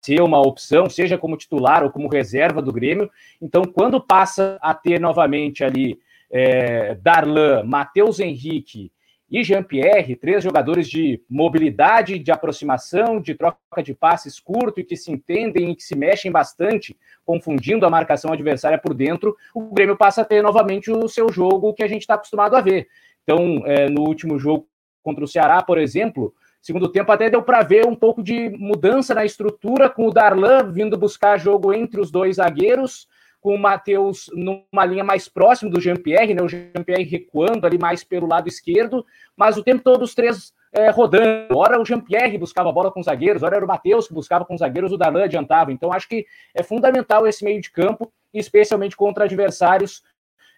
ser 0.00 0.22
uma 0.22 0.40
opção, 0.40 0.88
seja 0.88 1.18
como 1.18 1.36
titular 1.36 1.82
ou 1.82 1.90
como 1.90 2.08
reserva 2.08 2.62
do 2.62 2.72
Grêmio. 2.72 3.10
Então, 3.40 3.62
quando 3.62 4.00
passa 4.00 4.58
a 4.60 4.72
ter 4.74 5.00
novamente 5.00 5.64
ali 5.64 5.98
é, 6.30 6.94
Darlan, 6.96 7.64
Matheus 7.64 8.20
Henrique 8.20 8.92
e 9.30 9.44
Jean-Pierre, 9.44 10.16
três 10.16 10.42
jogadores 10.42 10.88
de 10.88 11.22
mobilidade, 11.28 12.18
de 12.18 12.30
aproximação, 12.30 13.20
de 13.20 13.34
troca 13.34 13.82
de 13.82 13.92
passes 13.92 14.40
curto 14.40 14.80
e 14.80 14.84
que 14.84 14.96
se 14.96 15.12
entendem 15.12 15.70
e 15.70 15.76
que 15.76 15.82
se 15.82 15.94
mexem 15.94 16.32
bastante, 16.32 16.96
confundindo 17.26 17.84
a 17.84 17.90
marcação 17.90 18.32
adversária 18.32 18.78
por 18.78 18.94
dentro, 18.94 19.36
o 19.54 19.74
Grêmio 19.74 19.96
passa 19.96 20.22
a 20.22 20.24
ter 20.24 20.42
novamente 20.42 20.90
o 20.90 21.08
seu 21.08 21.30
jogo 21.30 21.74
que 21.74 21.82
a 21.82 21.88
gente 21.88 22.02
está 22.02 22.14
acostumado 22.14 22.56
a 22.56 22.60
ver. 22.62 22.88
Então, 23.22 23.62
é, 23.66 23.90
no 23.90 24.02
último 24.02 24.38
jogo 24.38 24.66
contra 25.02 25.22
o 25.22 25.28
Ceará, 25.28 25.62
por 25.62 25.76
exemplo, 25.76 26.32
segundo 26.60 26.88
tempo 26.88 27.10
até 27.12 27.30
deu 27.30 27.42
para 27.42 27.62
ver 27.62 27.86
um 27.86 27.94
pouco 27.94 28.22
de 28.22 28.50
mudança 28.50 29.14
na 29.14 29.24
estrutura, 29.24 29.88
com 29.88 30.06
o 30.06 30.12
Darlan 30.12 30.70
vindo 30.70 30.96
buscar 30.96 31.38
jogo 31.38 31.72
entre 31.72 32.00
os 32.00 32.10
dois 32.10 32.36
zagueiros, 32.36 33.06
com 33.40 33.54
o 33.54 33.58
Matheus 33.58 34.30
numa 34.34 34.84
linha 34.84 35.04
mais 35.04 35.28
próxima 35.28 35.70
do 35.70 35.80
Jean-Pierre, 35.80 36.34
né? 36.34 36.42
o 36.42 36.48
Jean-Pierre 36.48 37.04
recuando 37.04 37.66
ali 37.66 37.78
mais 37.78 38.02
pelo 38.02 38.26
lado 38.26 38.48
esquerdo, 38.48 39.04
mas 39.36 39.56
o 39.56 39.62
tempo 39.62 39.82
todo 39.82 40.02
os 40.02 40.14
três 40.14 40.52
é, 40.72 40.90
rodando. 40.90 41.56
Ora 41.56 41.80
o 41.80 41.84
Jean-Pierre 41.84 42.36
buscava 42.38 42.68
a 42.68 42.72
bola 42.72 42.90
com 42.90 43.00
os 43.00 43.06
zagueiros, 43.06 43.42
ora 43.42 43.56
era 43.56 43.64
o 43.64 43.68
Matheus 43.68 44.08
que 44.08 44.14
buscava 44.14 44.44
com 44.44 44.54
os 44.54 44.60
zagueiros, 44.60 44.92
o 44.92 44.98
Darlan 44.98 45.24
adiantava. 45.24 45.72
Então 45.72 45.92
acho 45.92 46.08
que 46.08 46.26
é 46.54 46.62
fundamental 46.62 47.26
esse 47.26 47.44
meio 47.44 47.60
de 47.60 47.70
campo, 47.70 48.12
especialmente 48.34 48.96
contra 48.96 49.24
adversários 49.24 50.02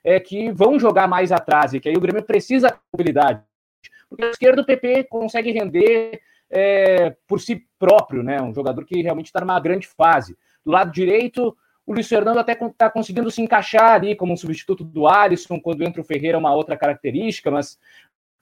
é, 0.02 0.18
que 0.18 0.50
vão 0.50 0.78
jogar 0.78 1.06
mais 1.06 1.30
atrás, 1.30 1.74
e 1.74 1.80
que 1.80 1.88
aí 1.88 1.96
o 1.96 2.00
Grêmio 2.00 2.22
precisa 2.22 2.68
de 2.68 2.76
mobilidade. 2.92 3.42
Porque 4.10 4.24
o 4.24 4.30
esquerdo 4.30 4.58
o 4.58 4.66
PP 4.66 5.04
consegue 5.04 5.52
render 5.52 6.20
é, 6.50 7.14
por 7.28 7.40
si 7.40 7.64
próprio, 7.78 8.22
né? 8.22 8.42
Um 8.42 8.52
jogador 8.52 8.84
que 8.84 9.00
realmente 9.00 9.26
está 9.26 9.40
numa 9.40 9.58
grande 9.60 9.86
fase. 9.86 10.36
Do 10.66 10.72
lado 10.72 10.90
direito, 10.90 11.56
o 11.86 11.94
Luiz 11.94 12.08
Fernando 12.08 12.38
até 12.38 12.52
está 12.52 12.90
conseguindo 12.90 13.30
se 13.30 13.40
encaixar 13.40 13.92
ali 13.92 14.16
como 14.16 14.32
um 14.32 14.36
substituto 14.36 14.84
do 14.84 15.06
Alisson, 15.06 15.60
quando 15.60 15.82
entra 15.82 16.00
o 16.00 16.04
Ferreira 16.04 16.38
uma 16.38 16.54
outra 16.54 16.76
característica, 16.76 17.50
mas 17.50 17.78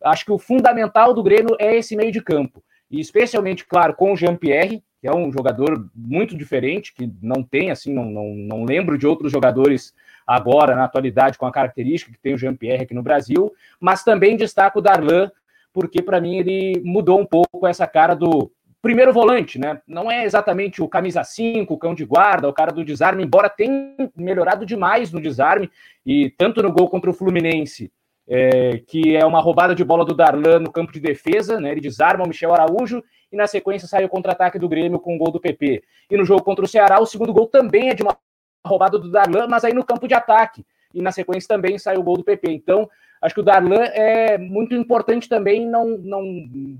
acho 0.02 0.24
que 0.24 0.32
o 0.32 0.38
fundamental 0.38 1.12
do 1.12 1.22
Grêmio 1.22 1.54
é 1.60 1.76
esse 1.76 1.94
meio 1.94 2.10
de 2.10 2.22
campo. 2.22 2.62
E 2.90 2.98
especialmente, 2.98 3.66
claro, 3.66 3.94
com 3.94 4.12
o 4.12 4.16
Jean-Pierre, 4.16 4.82
que 5.00 5.06
é 5.06 5.14
um 5.14 5.30
jogador 5.30 5.88
muito 5.94 6.36
diferente, 6.36 6.92
que 6.92 7.10
não 7.22 7.42
tem, 7.42 7.70
assim, 7.70 7.92
não, 7.92 8.06
não, 8.06 8.34
não 8.34 8.64
lembro 8.64 8.98
de 8.98 9.06
outros 9.06 9.30
jogadores 9.30 9.94
agora, 10.26 10.74
na 10.74 10.84
atualidade, 10.84 11.38
com 11.38 11.46
a 11.46 11.52
característica 11.52 12.10
que 12.10 12.18
tem 12.18 12.34
o 12.34 12.38
Jean-Pierre 12.38 12.82
aqui 12.82 12.94
no 12.94 13.02
Brasil, 13.02 13.52
mas 13.80 14.02
também 14.02 14.36
destaco 14.36 14.78
o 14.78 14.82
Darlan, 14.82 15.30
porque 15.78 16.02
para 16.02 16.20
mim 16.20 16.38
ele 16.38 16.82
mudou 16.84 17.20
um 17.20 17.24
pouco 17.24 17.64
essa 17.64 17.86
cara 17.86 18.16
do 18.16 18.50
primeiro 18.82 19.12
volante, 19.12 19.60
né? 19.60 19.80
Não 19.86 20.10
é 20.10 20.24
exatamente 20.24 20.82
o 20.82 20.88
camisa 20.88 21.22
5, 21.22 21.72
o 21.72 21.78
cão 21.78 21.94
de 21.94 22.04
guarda, 22.04 22.48
o 22.48 22.52
cara 22.52 22.72
do 22.72 22.84
desarme, 22.84 23.22
embora 23.22 23.48
tenha 23.48 23.94
melhorado 24.16 24.66
demais 24.66 25.12
no 25.12 25.20
desarme, 25.20 25.70
e 26.04 26.30
tanto 26.30 26.60
no 26.64 26.72
gol 26.72 26.88
contra 26.88 27.08
o 27.08 27.14
Fluminense, 27.14 27.92
é, 28.26 28.78
que 28.88 29.16
é 29.16 29.24
uma 29.24 29.40
roubada 29.40 29.72
de 29.72 29.84
bola 29.84 30.04
do 30.04 30.14
Darlan 30.14 30.58
no 30.58 30.72
campo 30.72 30.92
de 30.92 30.98
defesa, 30.98 31.60
né? 31.60 31.70
Ele 31.70 31.80
desarma 31.80 32.24
o 32.24 32.26
Michel 32.28 32.52
Araújo 32.52 33.00
e 33.30 33.36
na 33.36 33.46
sequência 33.46 33.86
sai 33.86 34.04
o 34.04 34.08
contra-ataque 34.08 34.58
do 34.58 34.68
Grêmio 34.68 34.98
com 34.98 35.14
o 35.14 35.18
gol 35.18 35.30
do 35.30 35.38
PP. 35.38 35.84
E 36.10 36.16
no 36.16 36.24
jogo 36.24 36.42
contra 36.42 36.64
o 36.64 36.68
Ceará, 36.68 37.00
o 37.00 37.06
segundo 37.06 37.32
gol 37.32 37.46
também 37.46 37.88
é 37.88 37.94
de 37.94 38.02
uma 38.02 38.18
roubada 38.66 38.98
do 38.98 39.12
Darlan, 39.12 39.46
mas 39.46 39.64
aí 39.64 39.72
no 39.72 39.84
campo 39.84 40.08
de 40.08 40.14
ataque. 40.14 40.66
E 40.92 41.00
na 41.00 41.12
sequência 41.12 41.46
também 41.46 41.78
sai 41.78 41.96
o 41.96 42.02
gol 42.02 42.16
do 42.16 42.24
PP. 42.24 42.50
Então, 42.50 42.90
Acho 43.20 43.34
que 43.34 43.40
o 43.40 43.44
Darlan 43.44 43.82
é 43.82 44.38
muito 44.38 44.74
importante 44.74 45.28
também, 45.28 45.66
não, 45.66 45.98
não, 45.98 46.22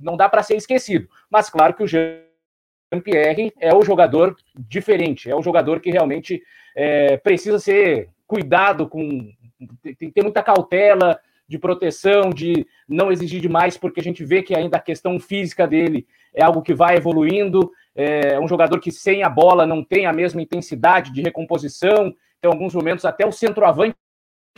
não 0.02 0.16
dá 0.16 0.28
para 0.28 0.42
ser 0.42 0.56
esquecido. 0.56 1.08
Mas 1.30 1.50
claro 1.50 1.74
que 1.74 1.82
o 1.82 1.86
Jean-Pierre 1.86 3.52
é 3.58 3.74
o 3.74 3.82
jogador 3.82 4.36
diferente, 4.56 5.30
é 5.30 5.34
o 5.34 5.42
jogador 5.42 5.80
que 5.80 5.90
realmente 5.90 6.42
é, 6.76 7.16
precisa 7.16 7.58
ser 7.58 8.08
cuidado 8.26 8.88
com. 8.88 9.30
Tem 9.82 9.94
que 9.94 10.12
ter 10.12 10.22
muita 10.22 10.42
cautela 10.42 11.18
de 11.48 11.58
proteção, 11.58 12.30
de 12.30 12.66
não 12.86 13.10
exigir 13.10 13.40
demais, 13.40 13.76
porque 13.76 13.98
a 13.98 14.02
gente 14.02 14.24
vê 14.24 14.42
que 14.42 14.54
ainda 14.54 14.76
a 14.76 14.80
questão 14.80 15.18
física 15.18 15.66
dele 15.66 16.06
é 16.34 16.44
algo 16.44 16.62
que 16.62 16.74
vai 16.74 16.96
evoluindo. 16.96 17.72
É 17.96 18.38
um 18.38 18.46
jogador 18.46 18.78
que 18.78 18.92
sem 18.92 19.24
a 19.24 19.28
bola 19.28 19.66
não 19.66 19.82
tem 19.82 20.06
a 20.06 20.12
mesma 20.12 20.42
intensidade 20.42 21.10
de 21.10 21.22
recomposição. 21.22 22.14
Em 22.42 22.46
alguns 22.46 22.74
momentos, 22.74 23.04
até 23.04 23.26
o 23.26 23.32
centroavante 23.32 23.96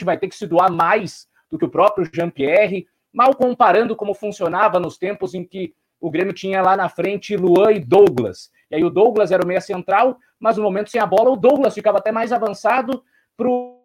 vai 0.02 0.18
ter 0.18 0.28
que 0.28 0.34
se 0.34 0.46
doar 0.46 0.70
mais 0.70 1.29
do 1.51 1.59
que 1.59 1.65
o 1.65 1.71
próprio 1.71 2.09
Jean-Pierre, 2.13 2.87
mal 3.13 3.35
comparando 3.35 3.96
como 3.96 4.15
funcionava 4.15 4.79
nos 4.79 4.96
tempos 4.96 5.35
em 5.35 5.44
que 5.44 5.75
o 6.01 6.11
Grêmio 6.11 6.33
tinha 6.33 6.63
lá 6.63 6.77
na 6.77 6.88
frente 6.88 7.37
Luan 7.37 7.73
e 7.73 7.81
Douglas. 7.81 8.51
E 8.71 8.77
aí 8.77 8.85
o 8.85 8.90
Douglas 8.90 9.33
era 9.33 9.44
o 9.44 9.46
meia 9.46 9.61
central, 9.61 10.17
mas 10.38 10.57
no 10.57 10.63
momento 10.63 10.90
sem 10.90 11.01
a 11.01 11.07
bola, 11.07 11.31
o 11.31 11.37
Douglas 11.37 11.75
ficava 11.75 11.98
até 11.98 12.11
mais 12.11 12.33
avançado 12.33 13.03
pro, 13.37 13.81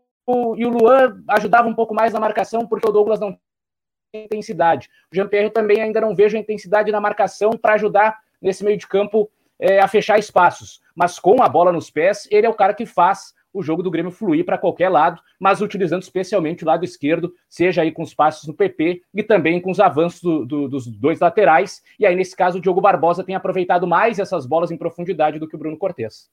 e 0.55 0.65
o 0.65 0.69
Luan 0.69 1.21
ajudava 1.29 1.67
um 1.67 1.73
pouco 1.73 1.93
mais 1.93 2.13
na 2.13 2.19
marcação, 2.19 2.65
porque 2.67 2.87
o 2.87 2.91
Douglas 2.91 3.19
não 3.19 3.37
tem 4.11 4.25
intensidade. 4.25 4.89
O 5.11 5.15
Jean-Pierre 5.15 5.49
também 5.49 5.81
ainda 5.81 5.99
não 5.99 6.15
vejo 6.15 6.37
a 6.37 6.39
intensidade 6.39 6.91
na 6.91 7.01
marcação 7.01 7.51
para 7.51 7.73
ajudar 7.73 8.17
nesse 8.41 8.63
meio 8.63 8.77
de 8.77 8.87
campo 8.87 9.29
é, 9.59 9.79
a 9.79 9.87
fechar 9.87 10.17
espaços. 10.17 10.81
Mas 10.95 11.19
com 11.19 11.41
a 11.41 11.49
bola 11.49 11.71
nos 11.71 11.89
pés, 11.89 12.27
ele 12.31 12.47
é 12.47 12.49
o 12.49 12.53
cara 12.53 12.73
que 12.73 12.85
faz 12.85 13.33
o 13.55 13.63
jogo 13.63 13.81
do 13.81 13.89
Grêmio 13.89 14.11
fluir 14.11 14.45
para 14.45 14.57
qualquer 14.57 14.89
lado, 14.89 15.21
mas 15.39 15.61
utilizando 15.61 16.01
especialmente 16.01 16.63
o 16.63 16.67
lado 16.67 16.83
esquerdo, 16.83 17.33
seja 17.49 17.81
aí 17.81 17.91
com 17.91 18.03
os 18.03 18.13
passos 18.13 18.47
no 18.47 18.53
PP 18.53 19.01
e 19.13 19.23
também 19.23 19.61
com 19.61 19.71
os 19.71 19.79
avanços 19.79 20.21
do, 20.21 20.45
do, 20.45 20.67
dos 20.67 20.85
dois 20.87 21.19
laterais. 21.19 21.81
E 21.99 22.05
aí, 22.05 22.15
nesse 22.15 22.35
caso, 22.35 22.57
o 22.57 22.61
Diogo 22.61 22.81
Barbosa 22.81 23.23
tem 23.23 23.35
aproveitado 23.35 23.87
mais 23.87 24.19
essas 24.19 24.45
bolas 24.45 24.71
em 24.71 24.77
profundidade 24.77 25.39
do 25.39 25.47
que 25.47 25.55
o 25.55 25.59
Bruno 25.59 25.77
Cortes. 25.77 26.29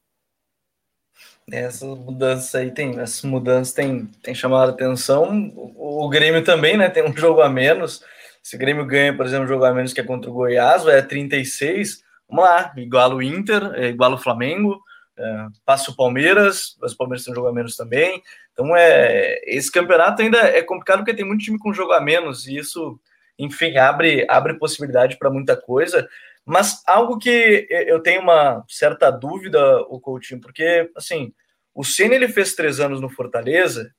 Essas 1.51 1.99
mudanças 1.99 2.55
aí 2.55 2.71
tem, 2.71 2.99
essas 2.99 3.23
mudanças 3.23 3.75
tem, 3.75 4.07
tem 4.23 4.35
chamado 4.35 4.71
a 4.71 4.73
atenção. 4.73 5.53
O, 5.55 6.05
o, 6.05 6.09
Grêmio 6.09 6.43
também, 6.43 6.77
né? 6.77 6.89
Tem 6.89 7.05
um 7.05 7.17
jogo 7.17 7.41
a 7.41 7.49
menos. 7.49 8.03
Se 8.43 8.57
o 8.57 8.59
Grêmio 8.59 8.85
ganha, 8.87 9.15
por 9.17 9.27
exemplo, 9.27 9.45
um 9.45 9.49
jogo 9.49 9.65
a 9.65 9.73
menos 9.73 9.93
que 9.93 10.01
é 10.01 10.05
contra 10.05 10.31
o 10.31 10.35
Goiás, 10.35 10.85
vai 10.85 10.99
a 10.99 11.03
36. 11.03 12.03
Vamos 12.29 12.45
lá, 12.45 12.73
igual 12.77 13.15
o 13.15 13.23
Inter, 13.23 13.73
é 13.75 13.89
igual 13.89 14.15
o 14.15 14.19
Flamengo, 14.19 14.81
é, 15.19 15.47
passa 15.65 15.91
o 15.91 15.97
Palmeiras, 15.97 16.77
os 16.83 16.95
Palmeiras 16.95 17.25
tem 17.25 17.33
um 17.33 17.35
jogo 17.35 17.49
a 17.49 17.53
menos 17.53 17.77
também. 17.77 18.23
Então 18.53 18.77
é 18.77 19.41
esse 19.45 19.71
campeonato 19.71 20.23
ainda 20.23 20.39
é 20.39 20.63
complicado 20.63 20.99
porque 20.99 21.15
tem 21.15 21.25
muito 21.25 21.45
time 21.45 21.59
com 21.59 21.73
jogo 21.73 21.93
a 21.93 22.01
menos 22.01 22.47
e 22.47 22.57
isso, 22.57 22.99
enfim, 23.39 23.77
abre 23.77 24.27
abre 24.29 24.59
possibilidade 24.59 25.19
para 25.19 25.31
muita 25.31 25.57
coisa. 25.57 26.09
Mas 26.45 26.83
algo 26.87 27.19
que 27.19 27.67
eu 27.71 28.01
tenho 28.01 28.21
uma 28.21 28.65
certa 28.69 29.11
dúvida, 29.11 29.81
o 29.83 30.01
Coutinho, 30.01 30.41
porque 30.41 30.91
assim, 30.97 31.33
o 31.75 31.85
Ceni 31.85 32.15
ele 32.17 32.29
fez 32.29 32.55
três 32.55 32.81
anos 32.81 33.01
no 33.01 33.09
Fortaleza 33.09 33.93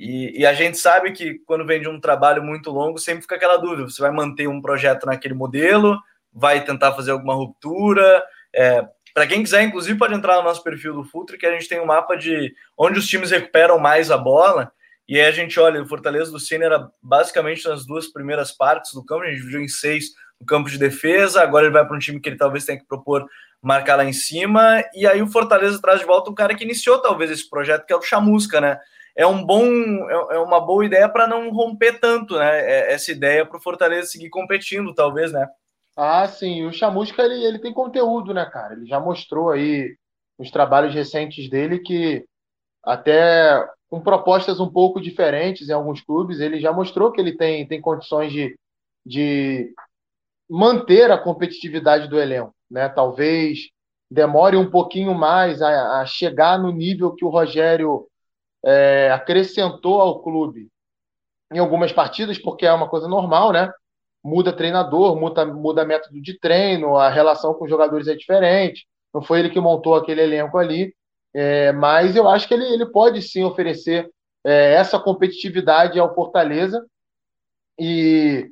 e, 0.00 0.40
e, 0.40 0.46
a 0.46 0.54
gente 0.54 0.78
sabe 0.78 1.12
que 1.12 1.40
quando 1.40 1.66
vem 1.66 1.78
de 1.78 1.86
um 1.86 2.00
trabalho 2.00 2.42
muito 2.42 2.70
longo 2.70 2.98
sempre 2.98 3.20
fica 3.20 3.34
aquela 3.36 3.58
dúvida: 3.58 3.82
você 3.82 4.00
vai 4.00 4.10
manter 4.10 4.48
um 4.48 4.60
projeto 4.62 5.04
naquele 5.04 5.34
modelo, 5.34 5.98
vai 6.32 6.64
tentar 6.64 6.92
fazer 6.92 7.10
alguma 7.10 7.34
ruptura? 7.34 8.24
É, 8.54 8.82
para 9.14 9.26
quem 9.26 9.42
quiser, 9.42 9.62
inclusive, 9.62 9.98
pode 9.98 10.14
entrar 10.14 10.36
no 10.36 10.42
nosso 10.42 10.62
perfil 10.62 10.94
do 10.94 11.04
Futre, 11.04 11.38
que 11.38 11.46
a 11.46 11.52
gente 11.52 11.68
tem 11.68 11.80
um 11.80 11.86
mapa 11.86 12.16
de 12.16 12.54
onde 12.78 12.98
os 12.98 13.06
times 13.06 13.30
recuperam 13.30 13.78
mais 13.78 14.10
a 14.10 14.16
bola. 14.16 14.72
E 15.08 15.18
aí 15.18 15.26
a 15.26 15.32
gente 15.32 15.58
olha, 15.58 15.82
o 15.82 15.86
Fortaleza 15.86 16.30
do 16.30 16.38
Cine 16.38 16.64
era 16.64 16.88
basicamente 17.02 17.68
nas 17.68 17.84
duas 17.84 18.06
primeiras 18.06 18.52
partes 18.52 18.92
do 18.94 19.04
campo, 19.04 19.24
a 19.24 19.26
gente 19.26 19.38
dividiu 19.38 19.60
em 19.60 19.68
seis 19.68 20.10
no 20.40 20.46
campo 20.46 20.70
de 20.70 20.78
defesa, 20.78 21.42
agora 21.42 21.66
ele 21.66 21.72
vai 21.72 21.84
para 21.84 21.96
um 21.96 21.98
time 21.98 22.20
que 22.20 22.28
ele 22.28 22.36
talvez 22.36 22.64
tenha 22.64 22.78
que 22.78 22.86
propor 22.86 23.26
marcar 23.60 23.96
lá 23.96 24.04
em 24.04 24.12
cima, 24.12 24.82
e 24.94 25.06
aí 25.06 25.20
o 25.20 25.26
Fortaleza 25.26 25.80
traz 25.82 26.00
de 26.00 26.06
volta 26.06 26.30
um 26.30 26.34
cara 26.34 26.54
que 26.54 26.64
iniciou 26.64 27.02
talvez 27.02 27.30
esse 27.30 27.48
projeto, 27.48 27.84
que 27.84 27.92
é 27.92 27.96
o 27.96 28.02
Chamusca, 28.02 28.60
né? 28.60 28.78
É 29.14 29.26
um 29.26 29.44
bom, 29.44 29.66
é, 30.08 30.36
é 30.36 30.38
uma 30.38 30.60
boa 30.64 30.86
ideia 30.86 31.08
para 31.08 31.26
não 31.26 31.50
romper 31.50 31.98
tanto, 31.98 32.38
né? 32.38 32.60
É, 32.60 32.92
essa 32.92 33.10
ideia 33.10 33.44
para 33.44 33.58
o 33.58 33.62
Fortaleza 33.62 34.08
seguir 34.08 34.30
competindo, 34.30 34.94
talvez, 34.94 35.32
né? 35.32 35.46
Ah, 36.02 36.26
sim. 36.26 36.64
O 36.64 36.72
Chamusca 36.72 37.22
ele, 37.22 37.44
ele 37.44 37.58
tem 37.58 37.72
conteúdo, 37.74 38.32
né, 38.32 38.46
cara? 38.46 38.72
Ele 38.74 38.86
já 38.86 38.98
mostrou 38.98 39.50
aí 39.50 39.94
nos 40.38 40.50
trabalhos 40.50 40.94
recentes 40.94 41.48
dele 41.50 41.78
que 41.80 42.24
até 42.84 43.66
com 43.90 44.00
propostas 44.02 44.60
um 44.60 44.70
pouco 44.70 45.00
diferentes 45.00 45.68
em 45.68 45.72
alguns 45.72 46.00
clubes, 46.02 46.40
ele 46.40 46.60
já 46.60 46.72
mostrou 46.72 47.12
que 47.12 47.20
ele 47.20 47.36
tem, 47.36 47.66
tem 47.68 47.80
condições 47.80 48.32
de, 48.32 48.56
de 49.06 49.74
manter 50.50 51.10
a 51.10 51.18
competitividade 51.18 52.08
do 52.08 52.20
elenco, 52.20 52.54
né? 52.70 52.88
Talvez 52.88 53.70
demore 54.10 54.56
um 54.56 54.70
pouquinho 54.70 55.14
mais 55.14 55.62
a, 55.62 56.00
a 56.02 56.06
chegar 56.06 56.58
no 56.58 56.72
nível 56.72 57.14
que 57.14 57.24
o 57.24 57.30
Rogério 57.30 58.08
é, 58.64 59.10
acrescentou 59.12 60.00
ao 60.00 60.22
clube 60.22 60.68
em 61.52 61.58
algumas 61.58 61.92
partidas, 61.92 62.38
porque 62.38 62.66
é 62.66 62.72
uma 62.72 62.88
coisa 62.88 63.08
normal, 63.08 63.52
né? 63.52 63.70
Muda 64.22 64.52
treinador, 64.52 65.18
muda, 65.18 65.46
muda 65.46 65.84
método 65.84 66.20
de 66.20 66.38
treino, 66.38 66.96
a 66.96 67.08
relação 67.08 67.54
com 67.54 67.64
os 67.64 67.70
jogadores 67.70 68.06
é 68.06 68.14
diferente. 68.14 68.86
Não 69.12 69.22
foi 69.22 69.40
ele 69.40 69.50
que 69.50 69.60
montou 69.60 69.94
aquele 69.94 70.22
elenco 70.22 70.58
ali, 70.58 70.94
é, 71.34 71.72
mas 71.72 72.16
eu 72.16 72.28
acho 72.28 72.46
que 72.46 72.54
ele, 72.54 72.64
ele 72.66 72.86
pode 72.86 73.22
sim 73.22 73.44
oferecer 73.44 74.10
é, 74.44 74.74
essa 74.74 74.98
competitividade 74.98 75.98
ao 75.98 76.14
Fortaleza. 76.14 76.84
E 77.78 78.50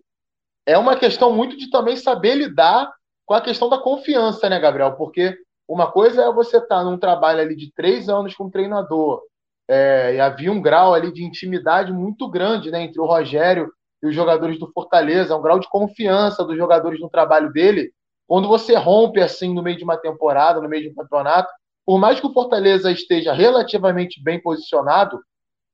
é 0.66 0.78
uma 0.78 0.96
questão 0.96 1.32
muito 1.32 1.56
de 1.56 1.70
também 1.70 1.96
saber 1.96 2.34
lidar 2.34 2.90
com 3.26 3.34
a 3.34 3.40
questão 3.40 3.68
da 3.68 3.78
confiança, 3.78 4.48
né, 4.48 4.58
Gabriel? 4.58 4.96
Porque 4.96 5.36
uma 5.68 5.90
coisa 5.90 6.22
é 6.22 6.32
você 6.32 6.56
estar 6.56 6.78
tá 6.78 6.84
num 6.84 6.98
trabalho 6.98 7.40
ali 7.40 7.54
de 7.54 7.70
três 7.72 8.08
anos 8.08 8.34
com 8.34 8.48
treinador, 8.48 9.22
é, 9.68 10.14
e 10.14 10.20
havia 10.20 10.50
um 10.50 10.62
grau 10.62 10.94
ali 10.94 11.12
de 11.12 11.22
intimidade 11.22 11.92
muito 11.92 12.26
grande 12.28 12.70
né, 12.70 12.82
entre 12.82 12.98
o 12.98 13.04
Rogério 13.04 13.70
e 14.02 14.06
os 14.06 14.14
jogadores 14.14 14.58
do 14.58 14.70
Fortaleza, 14.72 15.36
um 15.36 15.42
grau 15.42 15.58
de 15.58 15.68
confiança 15.68 16.44
dos 16.44 16.56
jogadores 16.56 17.00
no 17.00 17.08
trabalho 17.08 17.52
dele. 17.52 17.92
Quando 18.26 18.48
você 18.48 18.74
rompe 18.74 19.20
assim 19.20 19.54
no 19.54 19.62
meio 19.62 19.76
de 19.76 19.84
uma 19.84 19.96
temporada, 19.96 20.60
no 20.60 20.68
meio 20.68 20.84
de 20.84 20.88
um 20.90 20.94
campeonato, 20.94 21.50
por 21.84 21.98
mais 21.98 22.20
que 22.20 22.26
o 22.26 22.32
Fortaleza 22.32 22.92
esteja 22.92 23.32
relativamente 23.32 24.22
bem 24.22 24.40
posicionado 24.40 25.18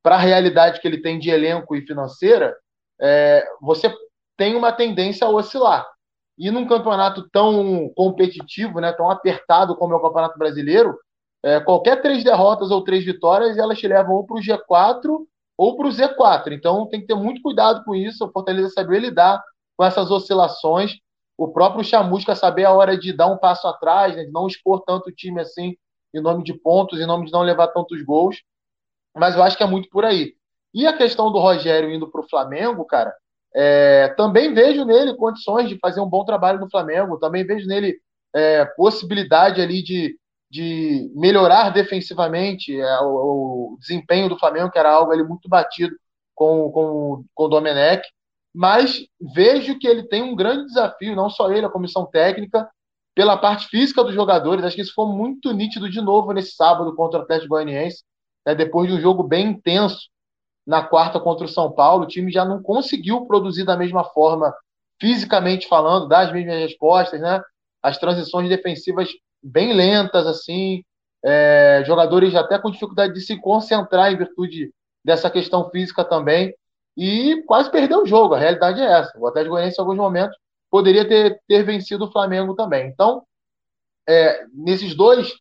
para 0.01 0.15
a 0.15 0.19
realidade 0.19 0.79
que 0.79 0.87
ele 0.87 1.01
tem 1.01 1.19
de 1.19 1.29
elenco 1.29 1.75
e 1.75 1.81
financeira, 1.81 2.55
é, 3.01 3.45
você 3.61 3.93
tem 4.37 4.55
uma 4.55 4.71
tendência 4.71 5.27
a 5.27 5.29
oscilar. 5.29 5.85
E 6.37 6.51
num 6.51 6.67
campeonato 6.67 7.29
tão 7.29 7.89
competitivo, 7.95 8.79
né, 8.79 8.91
tão 8.93 9.09
apertado 9.09 9.75
como 9.75 9.93
é 9.93 9.97
o 9.97 10.01
Campeonato 10.01 10.37
Brasileiro, 10.37 10.97
é, 11.43 11.59
qualquer 11.59 12.01
três 12.01 12.23
derrotas 12.23 12.71
ou 12.71 12.83
três 12.83 13.05
vitórias, 13.05 13.57
elas 13.57 13.77
te 13.77 13.87
levam 13.87 14.15
ou 14.15 14.25
para 14.25 14.37
o 14.37 14.41
G4 14.41 15.25
ou 15.57 15.75
para 15.75 15.87
o 15.87 15.91
Z4. 15.91 16.51
Então 16.51 16.87
tem 16.87 17.01
que 17.01 17.07
ter 17.07 17.15
muito 17.15 17.41
cuidado 17.41 17.83
com 17.83 17.95
isso. 17.95 18.25
O 18.25 18.31
Fortaleza 18.31 18.69
saber 18.69 18.99
lidar 18.99 19.43
com 19.77 19.83
essas 19.83 20.11
oscilações. 20.11 20.97
O 21.37 21.49
próprio 21.49 21.83
Chamusca 21.83 22.35
saber 22.35 22.65
a 22.65 22.73
hora 22.73 22.97
de 22.97 23.11
dar 23.11 23.27
um 23.27 23.37
passo 23.37 23.67
atrás, 23.67 24.15
né, 24.15 24.23
de 24.23 24.31
não 24.31 24.47
expor 24.47 24.81
tanto 24.85 25.09
o 25.09 25.11
time 25.11 25.41
assim 25.41 25.75
em 26.13 26.21
nome 26.21 26.43
de 26.43 26.53
pontos, 26.53 26.99
em 26.99 27.05
nome 27.05 27.25
de 27.25 27.31
não 27.31 27.41
levar 27.41 27.67
tantos 27.67 28.01
gols. 28.03 28.41
Mas 29.15 29.35
eu 29.35 29.43
acho 29.43 29.57
que 29.57 29.63
é 29.63 29.67
muito 29.67 29.89
por 29.89 30.05
aí. 30.05 30.33
E 30.73 30.87
a 30.87 30.95
questão 30.95 31.31
do 31.31 31.39
Rogério 31.39 31.89
indo 31.89 32.09
para 32.09 32.21
o 32.21 32.29
Flamengo, 32.29 32.85
cara, 32.85 33.13
é, 33.53 34.09
também 34.17 34.53
vejo 34.53 34.83
nele 34.83 35.15
condições 35.15 35.69
de 35.69 35.77
fazer 35.79 36.01
um 36.01 36.09
bom 36.09 36.25
trabalho 36.25 36.59
no 36.59 36.69
Flamengo, 36.69 37.17
também 37.17 37.45
vejo 37.45 37.67
nele 37.67 37.97
é, 38.33 38.65
possibilidade 38.65 39.61
ali 39.61 39.81
de, 39.81 40.17
de 40.55 41.11
melhorar 41.13 41.69
defensivamente 41.69 42.79
é, 42.79 42.99
o, 43.01 43.73
o, 43.73 43.77
desempenho 43.77 44.29
do 44.29 44.39
Flamengo, 44.39 44.71
que 44.71 44.79
era 44.79 44.89
algo 44.89 45.11
ali 45.11 45.21
muito 45.21 45.49
batido 45.49 45.93
com, 46.33 46.71
com, 46.71 47.25
com 47.33 47.43
o 47.43 47.47
Domenech, 47.49 48.01
mas 48.53 49.05
vejo 49.33 49.77
que 49.77 49.85
ele 49.85 50.07
tem 50.07 50.21
um 50.21 50.33
grande 50.33 50.67
desafio, 50.67 51.13
não 51.13 51.29
só 51.29 51.51
ele, 51.51 51.65
a 51.65 51.69
comissão 51.69 52.05
técnica, 52.05 52.69
pela 53.13 53.35
parte 53.35 53.67
física 53.67 54.01
dos 54.01 54.13
jogadores. 54.13 54.63
Acho 54.63 54.77
que 54.77 54.81
isso 54.81 54.93
foi 54.93 55.07
muito 55.07 55.51
nítido 55.51 55.89
de 55.89 55.99
novo 55.99 56.31
nesse 56.31 56.55
sábado 56.55 56.95
contra 56.95 57.19
o 57.19 57.23
Atlético 57.23 57.49
Goianiense, 57.49 58.05
né, 58.47 58.55
depois 58.55 58.89
de 58.89 58.95
um 58.95 59.01
jogo 59.01 59.23
bem 59.23 59.47
intenso 59.47 60.07
na 60.65 60.83
quarta 60.83 61.19
contra 61.19 61.45
o 61.45 61.49
São 61.49 61.69
Paulo, 61.69 62.05
o 62.05 62.07
time 62.07 62.31
já 62.31 62.45
não 62.45 62.63
conseguiu 62.63 63.25
produzir 63.25 63.65
da 63.65 63.75
mesma 63.75 64.05
forma, 64.05 64.53
fisicamente 65.01 65.67
falando, 65.67 66.07
dar 66.07 66.21
as 66.21 66.31
mesmas 66.31 66.55
respostas, 66.55 67.19
né? 67.19 67.41
As 67.83 67.97
transições 67.97 68.47
defensivas 68.47 69.09
bem 69.45 69.73
lentas, 69.73 70.25
assim, 70.25 70.83
é, 71.23 71.83
jogadores 71.85 72.35
até 72.35 72.57
com 72.57 72.71
dificuldade 72.71 73.13
de 73.13 73.21
se 73.21 73.39
concentrar 73.39 74.11
em 74.11 74.17
virtude 74.17 74.71
dessa 75.03 75.29
questão 75.29 75.69
física 75.69 76.03
também, 76.03 76.53
e 76.97 77.43
quase 77.45 77.69
perdeu 77.69 78.03
o 78.03 78.05
jogo. 78.05 78.33
A 78.33 78.39
realidade 78.39 78.81
é 78.81 78.85
essa. 78.85 79.17
O 79.19 79.27
Atlético 79.27 79.53
Goianiense, 79.53 79.79
em 79.79 79.81
alguns 79.81 79.97
momentos, 79.97 80.37
poderia 80.69 81.07
ter, 81.07 81.39
ter 81.47 81.63
vencido 81.63 82.05
o 82.05 82.11
Flamengo 82.11 82.55
também. 82.55 82.87
Então, 82.87 83.23
é, 84.07 84.45
nesses 84.53 84.95
dois 84.95 85.33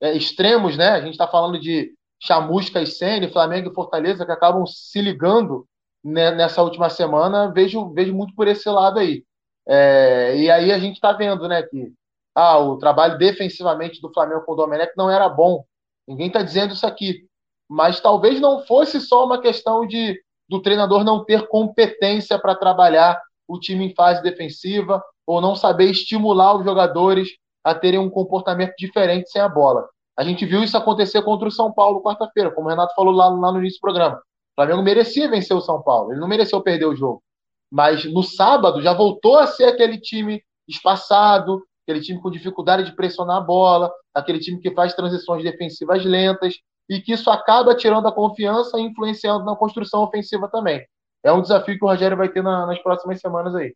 é, 0.00 0.16
extremos, 0.16 0.76
né? 0.76 0.90
A 0.90 1.00
gente 1.00 1.12
está 1.12 1.26
falando 1.26 1.58
de 1.58 1.92
Chamusca 2.20 2.80
e 2.80 2.86
Sene, 2.86 3.32
Flamengo 3.32 3.70
e 3.70 3.74
Fortaleza, 3.74 4.24
que 4.24 4.32
acabam 4.32 4.66
se 4.66 5.00
ligando 5.00 5.66
né, 6.04 6.30
nessa 6.30 6.62
última 6.62 6.90
semana, 6.90 7.50
vejo, 7.52 7.92
vejo 7.92 8.14
muito 8.14 8.34
por 8.34 8.46
esse 8.46 8.68
lado 8.68 8.98
aí. 8.98 9.24
É, 9.66 10.36
e 10.36 10.50
aí 10.50 10.72
a 10.72 10.78
gente 10.78 10.94
está 10.94 11.12
vendo 11.12 11.48
né, 11.48 11.62
que 11.62 11.92
ah, 12.34 12.58
o 12.58 12.78
trabalho 12.78 13.18
defensivamente 13.18 14.00
do 14.00 14.12
Flamengo 14.12 14.44
com 14.44 14.52
o 14.52 14.56
Domenech 14.56 14.92
não 14.96 15.10
era 15.10 15.28
bom. 15.28 15.64
Ninguém 16.06 16.28
está 16.28 16.42
dizendo 16.42 16.74
isso 16.74 16.86
aqui. 16.86 17.26
Mas 17.68 18.00
talvez 18.00 18.40
não 18.40 18.64
fosse 18.64 19.00
só 19.00 19.24
uma 19.24 19.40
questão 19.40 19.86
de 19.86 20.18
do 20.48 20.62
treinador 20.62 21.04
não 21.04 21.24
ter 21.24 21.46
competência 21.48 22.38
para 22.38 22.54
trabalhar 22.54 23.20
o 23.46 23.58
time 23.58 23.86
em 23.86 23.94
fase 23.94 24.22
defensiva 24.22 25.02
ou 25.26 25.40
não 25.40 25.54
saber 25.54 25.90
estimular 25.90 26.56
os 26.56 26.64
jogadores 26.64 27.28
a 27.62 27.74
terem 27.74 28.00
um 28.00 28.08
comportamento 28.08 28.74
diferente 28.78 29.30
sem 29.30 29.42
a 29.42 29.48
bola. 29.48 29.86
A 30.16 30.24
gente 30.24 30.46
viu 30.46 30.62
isso 30.64 30.76
acontecer 30.76 31.22
contra 31.22 31.46
o 31.46 31.50
São 31.50 31.72
Paulo 31.72 32.02
quarta-feira, 32.02 32.50
como 32.50 32.66
o 32.66 32.70
Renato 32.70 32.94
falou 32.94 33.12
lá, 33.12 33.28
lá 33.28 33.52
no 33.52 33.58
início 33.58 33.78
do 33.78 33.82
programa. 33.82 34.16
O 34.16 34.54
Flamengo 34.56 34.82
merecia 34.82 35.28
vencer 35.28 35.56
o 35.56 35.60
São 35.60 35.82
Paulo, 35.82 36.12
ele 36.12 36.20
não 36.20 36.26
mereceu 36.26 36.60
perder 36.62 36.86
o 36.86 36.96
jogo. 36.96 37.22
Mas 37.70 38.04
no 38.04 38.22
sábado 38.22 38.80
já 38.80 38.94
voltou 38.94 39.36
a 39.38 39.46
ser 39.46 39.64
aquele 39.64 40.00
time 40.00 40.42
espaçado, 40.66 41.62
aquele 41.88 42.04
time 42.04 42.20
com 42.20 42.30
dificuldade 42.30 42.84
de 42.84 42.94
pressionar 42.94 43.38
a 43.38 43.40
bola, 43.40 43.90
aquele 44.14 44.38
time 44.38 44.60
que 44.60 44.70
faz 44.72 44.94
transições 44.94 45.42
defensivas 45.42 46.04
lentas 46.04 46.54
e 46.88 47.00
que 47.00 47.12
isso 47.12 47.30
acaba 47.30 47.74
tirando 47.74 48.06
a 48.06 48.12
confiança 48.12 48.78
e 48.78 48.82
influenciando 48.82 49.44
na 49.44 49.56
construção 49.56 50.02
ofensiva 50.02 50.48
também. 50.48 50.84
É 51.24 51.32
um 51.32 51.42
desafio 51.42 51.78
que 51.78 51.84
o 51.84 51.88
Rogério 51.88 52.16
vai 52.16 52.28
ter 52.28 52.42
na, 52.42 52.66
nas 52.66 52.78
próximas 52.80 53.20
semanas 53.20 53.54
aí. 53.54 53.74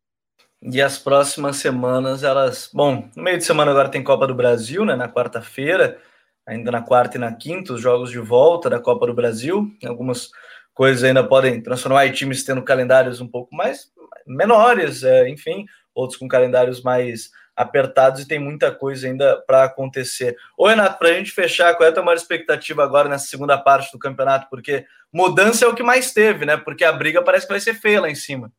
E 0.63 0.81
as 0.81 0.97
próximas 0.97 1.57
semanas, 1.57 2.23
elas. 2.23 2.71
Bom, 2.73 3.09
no 3.17 3.23
meio 3.23 3.39
de 3.39 3.45
semana 3.45 3.71
agora 3.71 3.89
tem 3.89 4.05
Copa 4.05 4.27
do 4.27 4.35
Brasil, 4.35 4.85
né? 4.85 4.95
Na 4.95 5.09
quarta-feira 5.09 5.99
ainda 6.47 6.71
na 6.71 6.83
quarta 6.83 7.17
e 7.17 7.21
na 7.21 7.33
quinta, 7.33 7.73
os 7.73 7.81
jogos 7.81 8.11
de 8.11 8.19
volta 8.19 8.69
da 8.69 8.81
Copa 8.81 9.07
do 9.07 9.15
Brasil. 9.15 9.71
Algumas 9.85 10.31
coisas 10.75 11.05
ainda 11.05 11.27
podem 11.27 11.63
transformar 11.63 12.07
em 12.07 12.13
times 12.13 12.45
tendo 12.45 12.63
calendários 12.63 13.21
um 13.21 13.29
pouco 13.29 13.55
mais 13.55 13.91
menores, 14.27 15.03
é, 15.03 15.29
enfim, 15.29 15.67
outros 15.95 16.19
com 16.19 16.29
calendários 16.29 16.83
mais 16.83 17.31
apertados 17.57 18.23
e 18.23 18.29
tem 18.29 18.39
muita 18.39 18.75
coisa 18.75 19.07
ainda 19.07 19.43
para 19.47 19.65
acontecer. 19.65 20.37
Ô, 20.57 20.67
Renato, 20.67 20.99
para 20.99 21.11
a 21.11 21.13
gente 21.13 21.31
fechar, 21.33 21.75
qual 21.75 21.87
é 21.87 21.91
a 21.91 21.95
tua 21.95 22.03
maior 22.03 22.17
expectativa 22.17 22.83
agora 22.83 23.09
nessa 23.09 23.27
segunda 23.27 23.59
parte 23.59 23.93
do 23.93 23.99
campeonato? 23.99 24.49
Porque 24.51 24.87
mudança 25.13 25.65
é 25.65 25.69
o 25.69 25.75
que 25.75 25.83
mais 25.83 26.13
teve, 26.13 26.47
né? 26.47 26.57
Porque 26.57 26.85
a 26.85 26.93
briga 26.93 27.23
parece 27.23 27.47
que 27.47 27.53
vai 27.53 27.61
ser 27.61 27.75
feia 27.75 28.01
lá 28.01 28.11
em 28.11 28.15
cima. 28.15 28.53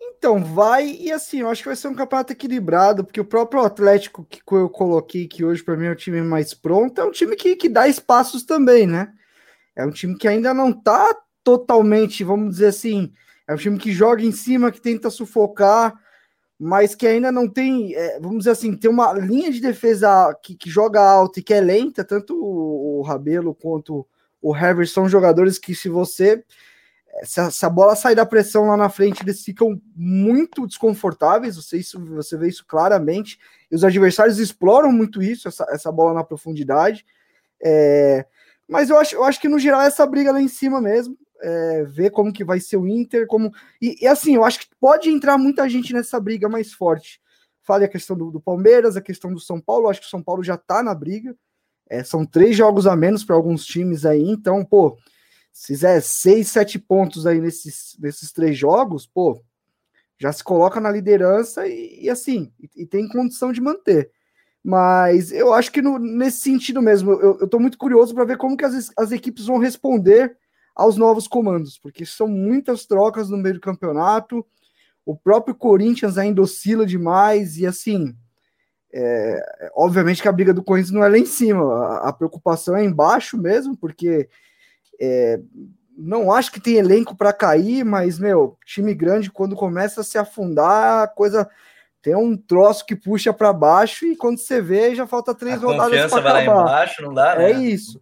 Então, 0.00 0.42
vai, 0.42 0.86
e 0.86 1.10
assim, 1.10 1.40
eu 1.40 1.48
acho 1.48 1.62
que 1.62 1.68
vai 1.68 1.76
ser 1.76 1.88
um 1.88 1.94
campeonato 1.94 2.32
equilibrado, 2.32 3.04
porque 3.04 3.20
o 3.20 3.24
próprio 3.24 3.62
Atlético 3.62 4.24
que 4.24 4.40
eu 4.52 4.68
coloquei, 4.68 5.26
que 5.26 5.44
hoje 5.44 5.62
para 5.62 5.76
mim 5.76 5.86
é 5.86 5.90
o 5.90 5.96
time 5.96 6.20
mais 6.20 6.52
pronto, 6.52 7.00
é 7.00 7.04
um 7.04 7.10
time 7.10 7.34
que, 7.36 7.56
que 7.56 7.68
dá 7.68 7.88
espaços 7.88 8.42
também, 8.44 8.86
né? 8.86 9.12
É 9.74 9.84
um 9.84 9.90
time 9.90 10.16
que 10.16 10.28
ainda 10.28 10.52
não 10.52 10.72
tá 10.72 11.14
totalmente, 11.42 12.22
vamos 12.22 12.50
dizer 12.50 12.66
assim, 12.66 13.12
é 13.48 13.54
um 13.54 13.56
time 13.56 13.78
que 13.78 13.92
joga 13.92 14.22
em 14.22 14.30
cima, 14.30 14.70
que 14.70 14.80
tenta 14.80 15.08
sufocar, 15.08 15.98
mas 16.62 16.94
que 16.94 17.06
ainda 17.06 17.32
não 17.32 17.48
tem, 17.48 17.94
é, 17.94 18.20
vamos 18.20 18.40
dizer 18.40 18.50
assim, 18.50 18.76
tem 18.76 18.90
uma 18.90 19.14
linha 19.14 19.50
de 19.50 19.60
defesa 19.60 20.38
que, 20.42 20.54
que 20.54 20.68
joga 20.68 21.00
alto 21.00 21.40
e 21.40 21.42
que 21.42 21.54
é 21.54 21.60
lenta, 21.60 22.04
tanto 22.04 22.36
o, 22.36 22.98
o 22.98 23.02
Rabelo 23.02 23.54
quanto 23.54 24.06
o 24.42 24.54
Hever 24.54 24.86
são 24.86 25.08
jogadores 25.08 25.58
que 25.58 25.74
se 25.74 25.88
você 25.88 26.44
se 27.24 27.40
a, 27.40 27.50
se 27.50 27.64
a, 27.66 27.70
bola 27.70 27.96
sair 27.96 28.14
da 28.14 28.26
pressão 28.26 28.66
lá 28.66 28.76
na 28.76 28.88
frente, 28.88 29.22
eles 29.22 29.42
ficam 29.42 29.80
muito 29.96 30.66
desconfortáveis. 30.66 31.56
Você, 31.56 31.78
isso, 31.78 31.98
você 32.06 32.36
vê 32.36 32.48
isso 32.48 32.64
claramente. 32.66 33.38
E 33.70 33.74
os 33.74 33.84
adversários 33.84 34.38
exploram 34.38 34.92
muito 34.92 35.22
isso, 35.22 35.48
essa, 35.48 35.66
essa 35.70 35.90
bola 35.90 36.14
na 36.14 36.24
profundidade. 36.24 37.04
É, 37.62 38.24
mas 38.68 38.90
eu 38.90 38.98
acho, 38.98 39.16
eu 39.16 39.24
acho 39.24 39.40
que 39.40 39.48
no 39.48 39.58
geral 39.58 39.82
essa 39.82 40.06
briga 40.06 40.32
lá 40.32 40.40
em 40.40 40.48
cima 40.48 40.80
mesmo. 40.80 41.16
É, 41.42 41.84
ver 41.84 42.10
como 42.10 42.32
que 42.32 42.44
vai 42.44 42.60
ser 42.60 42.76
o 42.76 42.86
Inter, 42.86 43.26
como. 43.26 43.52
E, 43.80 43.96
e, 44.02 44.06
assim, 44.06 44.34
eu 44.34 44.44
acho 44.44 44.60
que 44.60 44.66
pode 44.78 45.08
entrar 45.08 45.38
muita 45.38 45.68
gente 45.68 45.92
nessa 45.92 46.20
briga 46.20 46.48
mais 46.48 46.72
forte. 46.72 47.20
Falei 47.62 47.86
a 47.86 47.90
questão 47.90 48.16
do, 48.16 48.30
do 48.30 48.40
Palmeiras, 48.40 48.96
a 48.96 49.00
questão 49.00 49.32
do 49.32 49.40
São 49.40 49.60
Paulo. 49.60 49.86
Eu 49.86 49.90
acho 49.90 50.00
que 50.00 50.06
o 50.06 50.10
São 50.10 50.22
Paulo 50.22 50.42
já 50.42 50.56
tá 50.56 50.82
na 50.82 50.94
briga. 50.94 51.34
É, 51.88 52.04
são 52.04 52.24
três 52.24 52.56
jogos 52.56 52.86
a 52.86 52.94
menos 52.94 53.24
para 53.24 53.34
alguns 53.34 53.64
times 53.64 54.06
aí, 54.06 54.22
então, 54.22 54.64
pô, 54.64 54.96
se 55.52 55.74
fizer 55.74 56.00
seis, 56.00 56.48
sete 56.48 56.78
pontos 56.78 57.26
aí 57.26 57.40
nesses, 57.40 57.96
nesses 57.98 58.30
três 58.30 58.56
jogos, 58.56 59.06
pô, 59.06 59.42
já 60.16 60.32
se 60.32 60.44
coloca 60.44 60.80
na 60.80 60.90
liderança 60.90 61.66
e, 61.66 62.04
e 62.04 62.08
assim, 62.08 62.52
e, 62.60 62.82
e, 62.82 62.86
tem 62.86 63.08
condição 63.08 63.52
de 63.52 63.60
manter. 63.60 64.10
Mas 64.62 65.32
eu 65.32 65.52
acho 65.52 65.72
que 65.72 65.82
no, 65.82 65.98
nesse 65.98 66.42
sentido 66.42 66.80
mesmo, 66.80 67.12
eu, 67.12 67.38
eu 67.40 67.48
tô 67.48 67.58
muito 67.58 67.76
curioso 67.76 68.14
para 68.14 68.24
ver 68.24 68.36
como 68.36 68.56
que 68.56 68.64
as, 68.64 68.92
as 68.96 69.10
equipes 69.10 69.46
vão 69.46 69.58
responder 69.58 70.36
aos 70.80 70.96
novos 70.96 71.28
comandos, 71.28 71.78
porque 71.78 72.06
são 72.06 72.26
muitas 72.26 72.86
trocas 72.86 73.28
no 73.28 73.36
meio 73.36 73.56
do 73.56 73.60
campeonato. 73.60 74.44
O 75.04 75.14
próprio 75.14 75.54
Corinthians 75.54 76.16
ainda 76.16 76.40
oscila 76.40 76.86
demais, 76.86 77.58
e 77.58 77.66
assim, 77.66 78.16
é, 78.90 79.70
obviamente 79.74 80.22
que 80.22 80.28
a 80.28 80.32
briga 80.32 80.54
do 80.54 80.64
Corinthians 80.64 80.94
não 80.94 81.04
é 81.04 81.08
lá 81.10 81.18
em 81.18 81.26
cima, 81.26 81.62
a, 81.62 82.08
a 82.08 82.12
preocupação 82.14 82.74
é 82.74 82.82
embaixo 82.82 83.36
mesmo, 83.36 83.76
porque 83.76 84.26
é, 84.98 85.38
não 85.98 86.32
acho 86.32 86.50
que 86.50 86.60
tem 86.60 86.76
elenco 86.76 87.14
para 87.14 87.30
cair, 87.30 87.84
mas, 87.84 88.18
meu, 88.18 88.56
time 88.64 88.94
grande, 88.94 89.30
quando 89.30 89.54
começa 89.54 90.00
a 90.00 90.04
se 90.04 90.16
afundar, 90.16 91.02
a 91.02 91.08
coisa 91.08 91.46
tem 92.00 92.16
um 92.16 92.34
troço 92.34 92.86
que 92.86 92.96
puxa 92.96 93.34
para 93.34 93.52
baixo 93.52 94.06
e 94.06 94.16
quando 94.16 94.38
você 94.38 94.62
vê, 94.62 94.94
já 94.94 95.06
falta 95.06 95.34
três 95.34 95.62
a 95.62 95.66
rodadas 95.66 96.10
para 96.10 96.20
acabar. 96.20 96.54
Lá 96.54 96.62
embaixo, 96.62 97.02
não 97.02 97.12
dá, 97.12 97.36
né? 97.36 97.52
É 97.52 97.54
isso. 97.54 98.00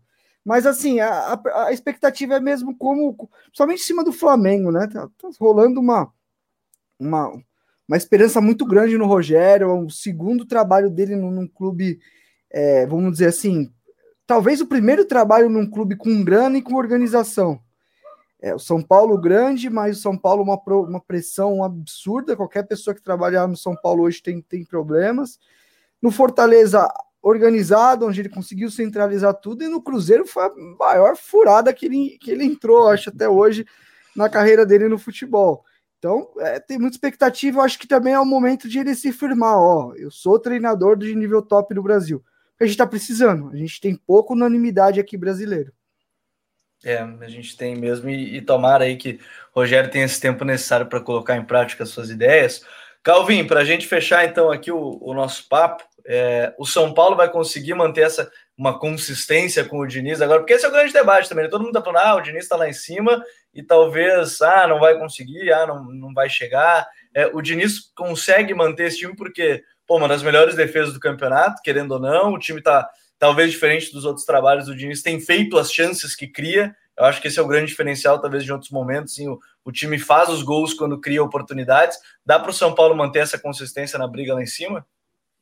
Mas 0.48 0.64
assim, 0.64 0.98
a, 0.98 1.10
a, 1.10 1.66
a, 1.66 1.72
expectativa 1.74 2.36
é 2.36 2.40
mesmo 2.40 2.74
como, 2.74 3.28
somente 3.52 3.82
em 3.82 3.84
cima 3.84 4.02
do 4.02 4.10
Flamengo, 4.10 4.72
né? 4.72 4.88
Tá, 4.90 5.06
tá, 5.18 5.28
rolando 5.38 5.78
uma, 5.78 6.10
uma, 6.98 7.38
uma 7.86 7.96
esperança 7.98 8.40
muito 8.40 8.64
grande 8.64 8.96
no 8.96 9.04
Rogério, 9.04 9.68
é 9.68 9.74
o 9.74 9.90
segundo 9.90 10.46
trabalho 10.46 10.88
dele 10.88 11.16
num, 11.16 11.30
num 11.30 11.46
clube, 11.46 12.00
é, 12.50 12.86
vamos 12.86 13.12
dizer 13.12 13.26
assim, 13.26 13.70
talvez 14.26 14.62
o 14.62 14.66
primeiro 14.66 15.04
trabalho 15.04 15.50
num 15.50 15.68
clube 15.68 15.96
com 15.96 16.24
grana 16.24 16.56
e 16.56 16.62
com 16.62 16.76
organização. 16.76 17.60
É, 18.40 18.54
o 18.54 18.58
São 18.58 18.82
Paulo 18.82 19.20
grande, 19.20 19.68
mas 19.68 19.98
o 19.98 20.00
São 20.00 20.16
Paulo 20.16 20.42
uma, 20.42 20.58
uma 20.80 21.00
pressão 21.00 21.62
absurda. 21.62 22.34
Qualquer 22.34 22.66
pessoa 22.66 22.94
que 22.94 23.02
trabalhar 23.02 23.46
no 23.46 23.56
São 23.56 23.76
Paulo 23.76 24.04
hoje 24.04 24.22
tem, 24.22 24.40
tem 24.40 24.64
problemas. 24.64 25.38
No 26.00 26.10
Fortaleza 26.10 26.90
organizado, 27.28 28.06
onde 28.06 28.20
ele 28.20 28.28
conseguiu 28.28 28.70
centralizar 28.70 29.34
tudo, 29.34 29.62
e 29.62 29.68
no 29.68 29.82
Cruzeiro 29.82 30.26
foi 30.26 30.44
a 30.44 30.52
maior 30.78 31.16
furada 31.16 31.72
que 31.72 31.86
ele, 31.86 32.18
que 32.20 32.30
ele 32.30 32.44
entrou, 32.44 32.88
acho, 32.88 33.10
até 33.10 33.28
hoje, 33.28 33.66
na 34.16 34.28
carreira 34.28 34.64
dele 34.64 34.88
no 34.88 34.98
futebol. 34.98 35.64
Então, 35.98 36.30
é, 36.38 36.60
tem 36.60 36.78
muita 36.78 36.96
expectativa. 36.96 37.58
Eu 37.58 37.64
acho 37.64 37.78
que 37.78 37.86
também 37.86 38.12
é 38.12 38.20
o 38.20 38.24
momento 38.24 38.68
de 38.68 38.78
ele 38.78 38.94
se 38.94 39.12
firmar. 39.12 39.56
Ó, 39.58 39.94
eu 39.96 40.10
sou 40.10 40.38
treinador 40.38 40.96
de 40.96 41.14
nível 41.14 41.42
top 41.42 41.74
do 41.74 41.82
Brasil 41.82 42.22
a 42.60 42.64
gente 42.64 42.72
está 42.72 42.86
precisando. 42.86 43.50
A 43.52 43.56
gente 43.56 43.80
tem 43.80 43.94
pouca 43.94 44.32
unanimidade 44.32 44.98
aqui 44.98 45.16
brasileiro. 45.16 45.72
É, 46.84 46.98
a 46.98 47.28
gente 47.28 47.56
tem 47.56 47.74
mesmo, 47.76 48.08
e, 48.08 48.36
e 48.36 48.40
tomara 48.40 48.84
aí 48.84 48.96
que 48.96 49.18
o 49.52 49.60
Rogério 49.60 49.90
tenha 49.90 50.04
esse 50.04 50.20
tempo 50.20 50.44
necessário 50.44 50.86
para 50.86 51.00
colocar 51.00 51.36
em 51.36 51.44
prática 51.44 51.82
as 51.82 51.90
suas 51.90 52.08
ideias. 52.08 52.64
Calvin, 53.02 53.46
para 53.46 53.60
a 53.60 53.64
gente 53.64 53.86
fechar 53.86 54.24
então 54.24 54.50
aqui 54.50 54.70
o, 54.70 54.98
o 55.00 55.12
nosso 55.12 55.48
papo, 55.48 55.82
é, 56.10 56.54
o 56.56 56.64
São 56.64 56.94
Paulo 56.94 57.14
vai 57.14 57.30
conseguir 57.30 57.74
manter 57.74 58.00
essa 58.00 58.30
uma 58.56 58.78
consistência 58.78 59.62
com 59.62 59.78
o 59.78 59.86
Diniz 59.86 60.22
agora, 60.22 60.40
porque 60.40 60.54
esse 60.54 60.64
é 60.64 60.68
o 60.68 60.72
grande 60.72 60.92
debate 60.92 61.28
também. 61.28 61.44
Né? 61.44 61.50
Todo 61.50 61.60
mundo 61.60 61.76
está 61.76 61.82
falando, 61.82 62.02
ah, 62.02 62.14
o 62.16 62.20
Diniz 62.22 62.44
está 62.44 62.56
lá 62.56 62.68
em 62.68 62.72
cima 62.72 63.22
e 63.54 63.62
talvez, 63.62 64.40
ah, 64.40 64.66
não 64.66 64.80
vai 64.80 64.98
conseguir, 64.98 65.52
ah, 65.52 65.66
não, 65.66 65.84
não 65.84 66.14
vai 66.14 66.28
chegar. 66.30 66.88
É, 67.14 67.26
o 67.26 67.42
Diniz 67.42 67.92
consegue 67.94 68.54
manter 68.54 68.86
esse 68.86 68.98
time 68.98 69.14
porque 69.14 69.62
pô, 69.86 69.98
uma 69.98 70.08
das 70.08 70.22
melhores 70.22 70.54
defesas 70.54 70.94
do 70.94 71.00
campeonato, 71.00 71.62
querendo 71.62 71.92
ou 71.92 72.00
não. 72.00 72.32
O 72.32 72.38
time 72.38 72.62
tá 72.62 72.88
talvez 73.18 73.50
diferente 73.50 73.92
dos 73.92 74.04
outros 74.04 74.24
trabalhos 74.24 74.66
do 74.66 74.74
Diniz, 74.74 75.02
tem 75.02 75.20
feito 75.20 75.58
as 75.58 75.72
chances 75.72 76.16
que 76.16 76.26
cria. 76.26 76.74
Eu 76.96 77.04
acho 77.04 77.20
que 77.20 77.28
esse 77.28 77.38
é 77.38 77.42
o 77.42 77.46
grande 77.46 77.66
diferencial, 77.66 78.20
talvez, 78.20 78.44
de 78.44 78.52
outros 78.52 78.70
momentos. 78.70 79.14
Sim, 79.14 79.28
o, 79.28 79.38
o 79.64 79.70
time 79.70 79.98
faz 79.98 80.28
os 80.30 80.42
gols 80.42 80.74
quando 80.74 81.00
cria 81.00 81.22
oportunidades. 81.22 81.98
Dá 82.24 82.38
para 82.38 82.50
o 82.50 82.54
São 82.54 82.74
Paulo 82.74 82.96
manter 82.96 83.20
essa 83.20 83.38
consistência 83.38 83.98
na 83.98 84.08
briga 84.08 84.34
lá 84.34 84.42
em 84.42 84.46
cima? 84.46 84.86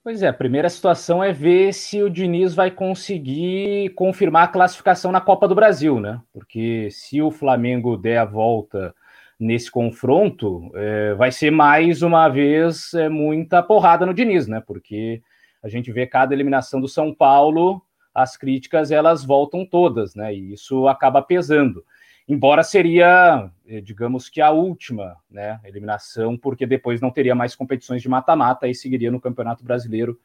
Pois 0.06 0.22
é, 0.22 0.28
a 0.28 0.32
primeira 0.32 0.68
situação 0.68 1.20
é 1.20 1.32
ver 1.32 1.74
se 1.74 2.00
o 2.00 2.08
Diniz 2.08 2.54
vai 2.54 2.70
conseguir 2.70 3.88
confirmar 3.96 4.44
a 4.44 4.48
classificação 4.48 5.10
na 5.10 5.20
Copa 5.20 5.48
do 5.48 5.54
Brasil, 5.56 5.98
né? 5.98 6.22
Porque 6.32 6.88
se 6.92 7.20
o 7.20 7.28
Flamengo 7.32 7.96
der 7.96 8.18
a 8.18 8.24
volta 8.24 8.94
nesse 9.36 9.68
confronto, 9.68 10.70
é, 10.76 11.12
vai 11.14 11.32
ser 11.32 11.50
mais 11.50 12.02
uma 12.02 12.28
vez 12.28 12.94
é, 12.94 13.08
muita 13.08 13.64
porrada 13.64 14.06
no 14.06 14.14
Diniz, 14.14 14.46
né? 14.46 14.62
Porque 14.64 15.20
a 15.60 15.68
gente 15.68 15.90
vê 15.90 16.06
cada 16.06 16.32
eliminação 16.32 16.80
do 16.80 16.86
São 16.86 17.12
Paulo, 17.12 17.82
as 18.14 18.36
críticas 18.36 18.92
elas 18.92 19.24
voltam 19.24 19.66
todas, 19.66 20.14
né? 20.14 20.32
E 20.32 20.52
isso 20.52 20.86
acaba 20.86 21.20
pesando. 21.20 21.84
Embora 22.28 22.62
seria, 22.62 23.50
é, 23.66 23.80
digamos 23.80 24.28
que 24.28 24.40
a 24.40 24.50
última, 24.50 25.16
né, 25.30 25.60
eliminação, 25.64 26.36
porque 26.36 26.66
depois 26.66 27.00
não 27.00 27.10
teria 27.10 27.34
mais 27.34 27.54
competições 27.54 28.02
de 28.02 28.08
mata-mata 28.08 28.66
e 28.66 28.74
seguiria 28.74 29.10
no 29.10 29.20
Campeonato 29.20 29.64
Brasileiro 29.64 30.18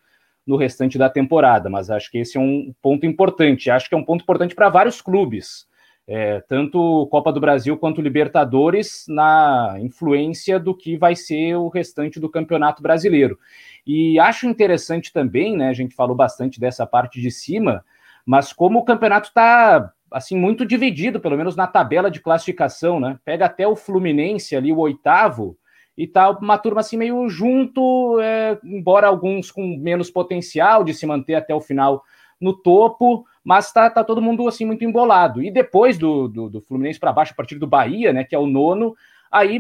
no 0.46 0.56
restante 0.56 0.98
da 0.98 1.10
temporada. 1.10 1.70
Mas 1.70 1.92
acho 1.92 2.10
que 2.10 2.18
esse 2.18 2.38
é 2.38 2.40
um 2.40 2.74
ponto 2.82 3.06
importante. 3.06 3.70
Acho 3.70 3.88
que 3.88 3.96
é 3.96 3.98
um 3.98 4.04
ponto 4.04 4.24
importante 4.24 4.56
para 4.56 4.70
vários 4.70 5.02
clubes 5.02 5.68
é, 6.08 6.42
tanto 6.42 7.08
Copa 7.08 7.32
do 7.32 7.40
Brasil 7.40 7.78
quanto 7.78 8.02
Libertadores 8.02 9.06
na 9.08 9.78
influência 9.80 10.60
do 10.60 10.76
que 10.76 10.98
vai 10.98 11.16
ser 11.16 11.56
o 11.56 11.70
restante 11.70 12.20
do 12.20 12.30
Campeonato 12.30 12.82
Brasileiro. 12.82 13.40
E 13.86 14.20
acho 14.20 14.48
interessante 14.48 15.14
também, 15.14 15.56
né? 15.56 15.70
A 15.70 15.74
gente 15.74 15.96
falou 15.96 16.16
bastante 16.16 16.60
dessa 16.60 16.86
parte 16.86 17.22
de 17.22 17.32
cima, 17.32 17.86
mas 18.26 18.52
como 18.52 18.80
o 18.80 18.84
campeonato 18.84 19.30
está 19.30 19.94
assim 20.12 20.38
muito 20.38 20.66
dividido, 20.66 21.20
pelo 21.20 21.38
menos 21.38 21.56
na 21.56 21.68
tabela 21.68 22.12
de 22.12 22.20
classificação, 22.20 23.00
né? 23.00 23.18
Pega 23.24 23.46
até 23.46 23.68
o 23.68 23.76
Fluminense 23.76 24.56
ali, 24.56 24.72
o 24.72 24.80
oitavo, 24.80 25.58
e 25.98 26.08
tá 26.08 26.30
uma 26.32 26.58
turma 26.58 26.82
assim 26.82 26.98
meio 26.98 27.30
junto, 27.30 28.20
é, 28.22 28.58
embora 28.64 29.08
alguns 29.08 29.52
com 29.52 29.78
menos 29.78 30.10
potencial 30.10 30.84
de 30.84 30.94
se 30.94 31.06
manter 31.06 31.36
até 31.36 31.54
o 31.54 31.62
final 31.62 32.04
no 32.40 32.54
topo, 32.54 33.26
mas 33.44 33.72
tá, 33.72 33.90
tá 33.90 34.04
todo 34.04 34.22
mundo 34.22 34.48
assim 34.48 34.66
muito 34.66 34.84
embolado. 34.84 35.44
E 35.44 35.52
depois 35.52 35.98
do, 35.98 36.28
do, 36.28 36.50
do 36.50 36.62
Fluminense 36.62 37.00
para 37.00 37.14
baixo, 37.14 37.34
a 37.34 37.36
partir 37.36 37.60
do 37.60 37.68
Bahia, 37.68 38.12
né, 38.12 38.24
que 38.24 38.36
é 38.36 38.40
o 38.40 38.48
nono, 38.48 38.96
aí 39.32 39.60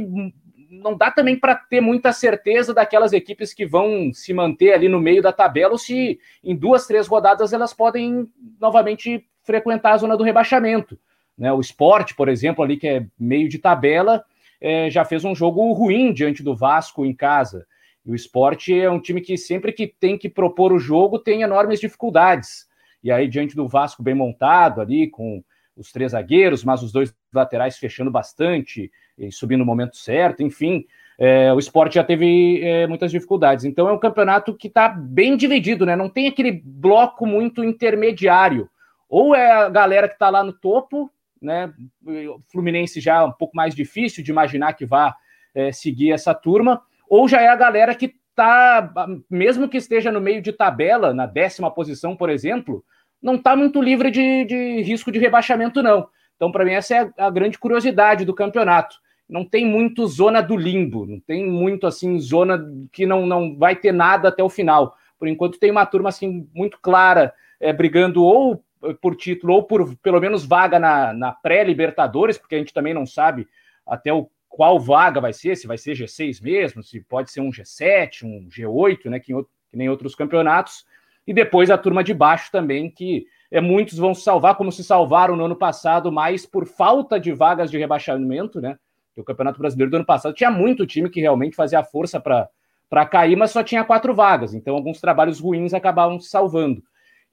não 0.71 0.95
dá 0.95 1.11
também 1.11 1.37
para 1.37 1.53
ter 1.53 1.81
muita 1.81 2.13
certeza 2.13 2.73
daquelas 2.73 3.11
equipes 3.11 3.53
que 3.53 3.65
vão 3.65 4.11
se 4.13 4.33
manter 4.33 4.73
ali 4.73 4.87
no 4.87 5.01
meio 5.01 5.21
da 5.21 5.33
tabela, 5.33 5.73
ou 5.73 5.77
se 5.77 6.19
em 6.43 6.55
duas, 6.55 6.87
três 6.87 7.07
rodadas 7.07 7.51
elas 7.51 7.73
podem 7.73 8.27
novamente 8.59 9.25
frequentar 9.43 9.93
a 9.93 9.97
zona 9.97 10.17
do 10.17 10.23
rebaixamento. 10.23 10.97
Né? 11.37 11.51
O 11.51 11.59
esporte, 11.59 12.15
por 12.15 12.29
exemplo, 12.29 12.63
ali 12.63 12.77
que 12.77 12.87
é 12.87 13.05
meio 13.19 13.49
de 13.49 13.59
tabela, 13.59 14.23
é, 14.59 14.89
já 14.89 15.03
fez 15.03 15.23
um 15.25 15.33
jogo 15.33 15.71
ruim 15.73 16.13
diante 16.13 16.43
do 16.43 16.55
Vasco 16.55 17.05
em 17.05 17.13
casa. 17.13 17.65
E 18.05 18.11
o 18.11 18.15
esporte 18.15 18.79
é 18.79 18.89
um 18.89 18.99
time 18.99 19.21
que 19.21 19.37
sempre 19.37 19.71
que 19.71 19.87
tem 19.87 20.17
que 20.17 20.29
propor 20.29 20.71
o 20.71 20.79
jogo 20.79 21.19
tem 21.19 21.41
enormes 21.41 21.79
dificuldades 21.79 22.69
e 23.03 23.11
aí 23.11 23.27
diante 23.27 23.55
do 23.55 23.67
Vasco 23.67 24.03
bem 24.03 24.13
montado 24.13 24.81
ali, 24.81 25.09
com 25.09 25.43
os 25.75 25.91
três 25.91 26.11
zagueiros, 26.11 26.63
mas 26.63 26.83
os 26.83 26.91
dois 26.91 27.13
laterais 27.33 27.77
fechando 27.77 28.11
bastante 28.11 28.91
e 29.17 29.31
subindo 29.31 29.59
no 29.59 29.65
momento 29.65 29.95
certo, 29.95 30.43
enfim, 30.43 30.85
é, 31.17 31.51
o 31.53 31.59
esporte 31.59 31.95
já 31.95 32.03
teve 32.03 32.61
é, 32.61 32.85
muitas 32.87 33.11
dificuldades. 33.11 33.65
Então 33.65 33.87
é 33.87 33.91
um 33.91 33.99
campeonato 33.99 34.55
que 34.55 34.67
está 34.67 34.89
bem 34.89 35.35
dividido, 35.35 35.85
né? 35.85 35.95
Não 35.95 36.09
tem 36.09 36.27
aquele 36.27 36.51
bloco 36.63 37.25
muito 37.25 37.63
intermediário. 37.63 38.69
Ou 39.11 39.35
é 39.35 39.51
a 39.51 39.67
galera 39.67 40.07
que 40.07 40.13
está 40.13 40.29
lá 40.29 40.41
no 40.41 40.53
topo, 40.53 41.11
né? 41.41 41.73
O 42.05 42.39
Fluminense 42.49 43.01
já 43.01 43.17
é 43.17 43.23
um 43.23 43.31
pouco 43.33 43.53
mais 43.53 43.75
difícil 43.75 44.23
de 44.23 44.31
imaginar 44.31 44.71
que 44.71 44.85
vá 44.85 45.13
é, 45.53 45.69
seguir 45.73 46.13
essa 46.13 46.33
turma, 46.33 46.81
ou 47.09 47.27
já 47.27 47.41
é 47.41 47.49
a 47.49 47.55
galera 47.57 47.93
que 47.93 48.15
está, 48.29 48.89
mesmo 49.29 49.67
que 49.67 49.75
esteja 49.75 50.13
no 50.13 50.21
meio 50.21 50.41
de 50.41 50.53
tabela, 50.53 51.13
na 51.13 51.25
décima 51.25 51.69
posição, 51.69 52.15
por 52.15 52.29
exemplo, 52.29 52.85
não 53.21 53.35
está 53.35 53.53
muito 53.53 53.81
livre 53.81 54.09
de, 54.09 54.45
de, 54.45 54.81
risco 54.81 55.11
de 55.11 55.19
rebaixamento, 55.19 55.83
não. 55.83 56.07
Então, 56.37 56.49
para 56.49 56.63
mim, 56.63 56.71
essa 56.71 56.95
é 56.95 57.11
a, 57.17 57.29
grande 57.29 57.59
curiosidade 57.59 58.23
do 58.23 58.33
campeonato. 58.33 58.95
Não 59.27 59.43
tem 59.43 59.65
muito 59.65 60.07
zona 60.07 60.39
do 60.39 60.55
limbo, 60.55 61.05
não 61.05 61.19
tem 61.19 61.45
muito 61.45 61.85
assim 61.85 62.17
zona 62.17 62.65
que 62.93 63.05
não, 63.05 63.25
não 63.25 63.57
vai 63.57 63.75
ter 63.75 63.91
nada 63.91 64.29
até 64.29 64.41
o 64.41 64.49
final. 64.49 64.95
Por 65.19 65.27
enquanto, 65.27 65.59
tem 65.59 65.69
uma 65.69 65.85
turma 65.85 66.07
assim 66.07 66.47
muito 66.55 66.79
clara, 66.81 67.33
é, 67.59 67.73
brigando 67.73 68.23
ou 68.23 68.63
por 69.01 69.15
título 69.15 69.53
ou 69.53 69.63
por 69.63 69.95
pelo 69.97 70.19
menos 70.19 70.45
vaga 70.45 70.79
na, 70.79 71.13
na 71.13 71.31
pré-Libertadores, 71.31 72.37
porque 72.37 72.55
a 72.55 72.57
gente 72.57 72.73
também 72.73 72.93
não 72.93 73.05
sabe 73.05 73.47
até 73.85 74.11
o 74.13 74.29
qual 74.49 74.79
vaga 74.79 75.21
vai 75.21 75.31
ser, 75.31 75.55
se 75.55 75.65
vai 75.65 75.77
ser 75.77 75.93
G6 75.93 76.41
mesmo, 76.41 76.83
se 76.83 76.99
pode 77.01 77.31
ser 77.31 77.39
um 77.39 77.49
G7, 77.49 78.23
um 78.23 78.49
G8, 78.49 79.09
né, 79.09 79.19
que, 79.19 79.33
que 79.69 79.77
nem 79.77 79.89
outros 79.89 80.13
campeonatos, 80.13 80.85
e 81.25 81.33
depois 81.33 81.71
a 81.71 81.77
turma 81.77 82.03
de 82.03 82.13
baixo 82.13 82.51
também, 82.51 82.89
que 82.89 83.25
é, 83.49 83.61
muitos 83.61 83.97
vão 83.97 84.13
se 84.13 84.23
salvar, 84.23 84.55
como 84.55 84.71
se 84.71 84.83
salvaram 84.83 85.35
no 85.35 85.45
ano 85.45 85.55
passado, 85.55 86.11
mais 86.11 86.45
por 86.45 86.65
falta 86.65 87.19
de 87.19 87.31
vagas 87.31 87.71
de 87.71 87.77
rebaixamento, 87.77 88.59
né? 88.59 88.77
O 89.15 89.23
Campeonato 89.23 89.59
Brasileiro 89.59 89.91
do 89.91 89.95
ano 89.95 90.05
passado 90.05 90.33
tinha 90.33 90.49
muito 90.49 90.87
time 90.87 91.09
que 91.09 91.19
realmente 91.21 91.55
fazia 91.55 91.83
força 91.83 92.19
para 92.19 93.05
cair, 93.05 93.35
mas 93.35 93.51
só 93.51 93.61
tinha 93.61 93.83
quatro 93.83 94.13
vagas, 94.13 94.53
então 94.53 94.75
alguns 94.75 94.99
trabalhos 94.99 95.39
ruins 95.39 95.73
acabavam 95.73 96.19
se 96.19 96.29
salvando. 96.29 96.83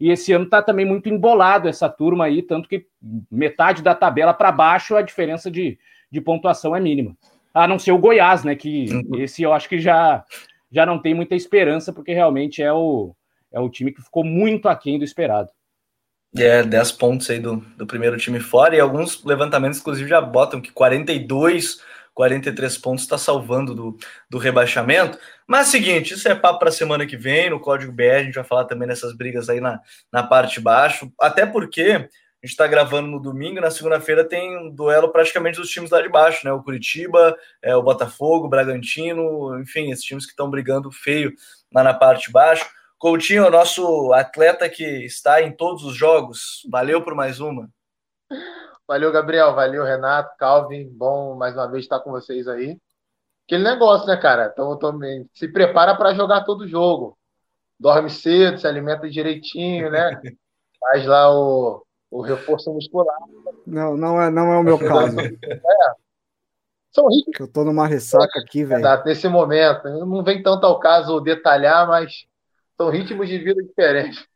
E 0.01 0.11
esse 0.11 0.32
ano 0.32 0.44
está 0.44 0.62
também 0.62 0.86
muito 0.86 1.09
embolado 1.09 1.68
essa 1.68 1.88
turma 1.88 2.26
aí, 2.26 2.42
tanto 2.42 2.68
que 2.68 2.86
metade 3.30 3.82
da 3.82 3.94
tabela 3.94 4.32
para 4.32 4.53
baixo 4.53 4.96
a 4.96 5.03
diferença 5.03 5.51
de, 5.51 5.78
de 6.11 6.20
pontuação 6.20 6.74
é 6.74 6.80
mínima. 6.80 7.16
A 7.53 7.66
não 7.66 7.78
ser 7.78 7.92
o 7.92 7.99
Goiás, 7.99 8.44
né? 8.44 8.55
Que 8.55 8.86
uhum. 8.92 9.20
esse 9.20 9.42
eu 9.42 9.53
acho 9.53 9.68
que 9.68 9.80
já, 9.80 10.24
já 10.70 10.86
não 10.86 11.01
tem 11.01 11.14
muita 11.14 11.34
esperança, 11.34 11.92
porque 11.92 12.12
realmente 12.12 12.62
é 12.62 12.72
o, 12.72 13.14
é 13.53 13.59
o 13.59 13.68
time 13.68 13.92
que 13.92 14.03
ficou 14.03 14.22
muito 14.22 14.68
aquém 14.68 14.99
do 14.99 15.05
esperado. 15.05 15.51
É, 16.36 16.62
10 16.62 16.92
pontos 16.92 17.28
aí 17.30 17.40
do, 17.40 17.57
do 17.76 17.86
primeiro 17.86 18.16
time 18.18 18.38
fora, 18.38 18.76
e 18.76 18.80
alguns 18.80 19.24
levantamentos, 19.24 19.80
inclusive, 19.80 20.09
já 20.09 20.20
botam 20.20 20.61
que 20.61 20.70
42, 20.70 21.80
43 22.14 22.78
pontos 22.78 23.05
está 23.05 23.16
salvando 23.16 23.74
do, 23.74 23.96
do 24.28 24.38
rebaixamento. 24.38 25.18
Mas 25.49 25.68
seguinte, 25.68 26.12
isso 26.12 26.28
é 26.28 26.34
papo 26.34 26.59
para 26.59 26.70
semana 26.70 27.07
que 27.07 27.16
vem, 27.16 27.49
no 27.49 27.59
Código 27.59 27.90
BR, 27.90 28.16
a 28.16 28.22
gente 28.22 28.34
vai 28.34 28.44
falar 28.44 28.66
também 28.66 28.86
nessas 28.86 29.16
brigas 29.16 29.49
aí 29.49 29.62
na, 29.62 29.80
na 30.12 30.22
parte 30.22 30.57
de 30.57 30.61
baixo, 30.61 31.11
até 31.18 31.46
porque 31.46 31.82
a 31.82 32.46
gente 32.46 32.53
está 32.53 32.66
gravando 32.66 33.09
no 33.09 33.18
domingo, 33.18 33.59
na 33.59 33.70
segunda-feira 33.70 34.22
tem 34.22 34.59
um 34.59 34.70
duelo 34.70 35.11
praticamente 35.11 35.59
dos 35.59 35.70
times 35.70 35.90
lá 35.90 36.03
de 36.03 36.09
baixo, 36.11 36.44
né? 36.44 36.53
O 36.53 36.62
Curitiba, 36.62 37.34
é, 37.62 37.74
o 37.74 37.82
Botafogo, 37.82 38.44
o 38.44 38.49
Bragantino, 38.51 39.59
enfim, 39.59 39.90
esses 39.90 40.05
times 40.05 40.26
que 40.26 40.32
estão 40.32 40.51
brigando 40.51 40.92
feio 40.92 41.32
lá 41.74 41.82
na 41.82 41.94
parte 41.94 42.26
de 42.26 42.32
baixo. 42.32 42.68
Coutinho, 42.99 43.46
o 43.46 43.51
nosso 43.51 44.12
atleta 44.12 44.68
que 44.68 44.84
está 44.84 45.40
em 45.40 45.51
todos 45.51 45.82
os 45.82 45.96
jogos, 45.96 46.61
valeu 46.70 47.03
por 47.03 47.14
mais 47.14 47.40
uma. 47.40 47.70
Valeu, 48.86 49.11
Gabriel, 49.11 49.55
valeu, 49.55 49.82
Renato, 49.82 50.36
Calvin, 50.36 50.86
bom 50.90 51.34
mais 51.36 51.55
uma 51.55 51.70
vez 51.70 51.84
estar 51.84 52.01
com 52.01 52.11
vocês 52.11 52.46
aí. 52.46 52.78
Aquele 53.49 53.64
negócio, 53.64 54.07
né, 54.07 54.14
cara? 54.18 54.53
Então, 54.53 54.78
se 55.32 55.49
prepara 55.49 55.96
para 55.96 56.12
jogar 56.12 56.44
todo 56.44 56.68
jogo. 56.68 57.16
Dorme 57.80 58.11
cedo, 58.11 58.59
se 58.59 58.66
alimenta 58.66 59.09
direitinho, 59.09 59.90
né? 59.90 60.20
Faz 60.78 61.07
lá 61.07 61.34
o, 61.34 61.82
o 62.11 62.20
reforço 62.20 62.70
muscular. 62.74 63.16
Não, 63.66 63.96
não 63.96 64.20
é, 64.20 64.30
não 64.30 64.53
é 64.53 64.59
o 64.59 64.62
meu 64.62 64.78
caso. 64.78 65.18
É. 65.18 65.28
São 66.92 67.09
ricos. 67.09 67.40
Eu 67.40 67.51
tô 67.51 67.64
numa 67.64 67.86
ressaca 67.86 68.38
aqui, 68.38 68.66
velho. 68.66 68.84
nesse 69.07 69.26
momento. 69.28 69.88
Não 69.88 70.22
vem 70.22 70.42
tanto 70.42 70.66
ao 70.66 70.78
caso 70.78 71.18
detalhar, 71.18 71.88
mas 71.88 72.26
são 72.76 72.90
ritmos 72.90 73.28
de 73.28 73.38
vida 73.38 73.62
diferentes. 73.62 74.26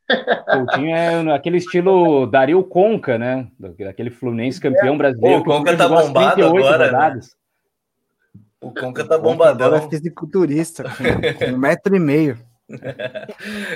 Coutinho 0.50 0.96
é 0.96 1.34
aquele 1.34 1.58
estilo 1.58 2.26
Dario 2.26 2.64
Conca, 2.64 3.18
né? 3.18 3.46
Aquele 3.86 4.10
Fluminense 4.10 4.58
campeão 4.58 4.96
brasileiro. 4.96 5.40
o 5.40 5.44
Conca 5.44 5.76
tá 5.76 5.86
bombado 5.86 6.46
agora. 6.46 6.90
Né? 6.90 7.20
O 8.62 8.72
Conca 8.72 9.04
tá 9.04 9.18
bombadão. 9.18 9.66
Agora 9.66 9.84
é 9.84 9.88
fisiculturista, 9.88 10.84
com, 11.38 11.44
um 11.46 11.58
metro 11.58 11.94
e 11.94 12.00
meio. 12.00 12.38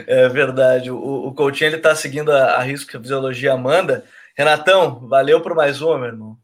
É 0.07 0.26
verdade. 0.28 0.91
O, 0.91 1.26
o 1.26 1.34
Coutinho 1.34 1.68
ele 1.68 1.78
tá 1.78 1.95
seguindo 1.95 2.32
a, 2.32 2.55
a 2.55 2.62
risco 2.62 2.91
que 2.91 2.97
a 2.97 3.01
fisiologia 3.01 3.53
Amanda. 3.53 4.05
Renatão, 4.34 5.07
valeu 5.07 5.43
por 5.43 5.55
mais 5.55 5.82
uma, 5.82 5.99
meu 5.99 6.07
irmão. 6.07 6.39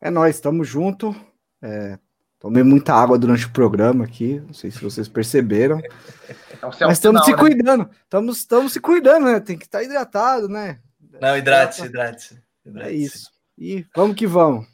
É 0.00 0.10
nós, 0.10 0.34
estamos 0.34 0.68
junto. 0.68 1.14
É, 1.62 1.98
tomei 2.38 2.62
muita 2.62 2.92
água 2.92 3.16
durante 3.18 3.46
o 3.46 3.52
programa 3.52 4.04
aqui, 4.04 4.42
não 4.46 4.52
sei 4.52 4.70
se 4.70 4.82
vocês 4.82 5.08
perceberam. 5.08 5.78
É 5.78 6.34
Mas 6.80 6.98
estamos 6.98 7.24
se 7.24 7.30
né? 7.30 7.36
cuidando, 7.38 7.90
estamos, 8.02 8.38
estamos 8.38 8.72
se 8.72 8.80
cuidando, 8.80 9.26
né? 9.26 9.40
Tem 9.40 9.56
que 9.56 9.64
estar 9.64 9.82
hidratado, 9.82 10.48
né? 10.48 10.80
Não, 11.20 11.36
hidrate-se, 11.38 11.86
hidrate-se. 11.86 12.42
Hidrate 12.66 12.90
é 12.90 12.92
isso. 12.92 13.30
E 13.56 13.86
vamos 13.94 14.16
que 14.16 14.26
vamos. 14.26 14.66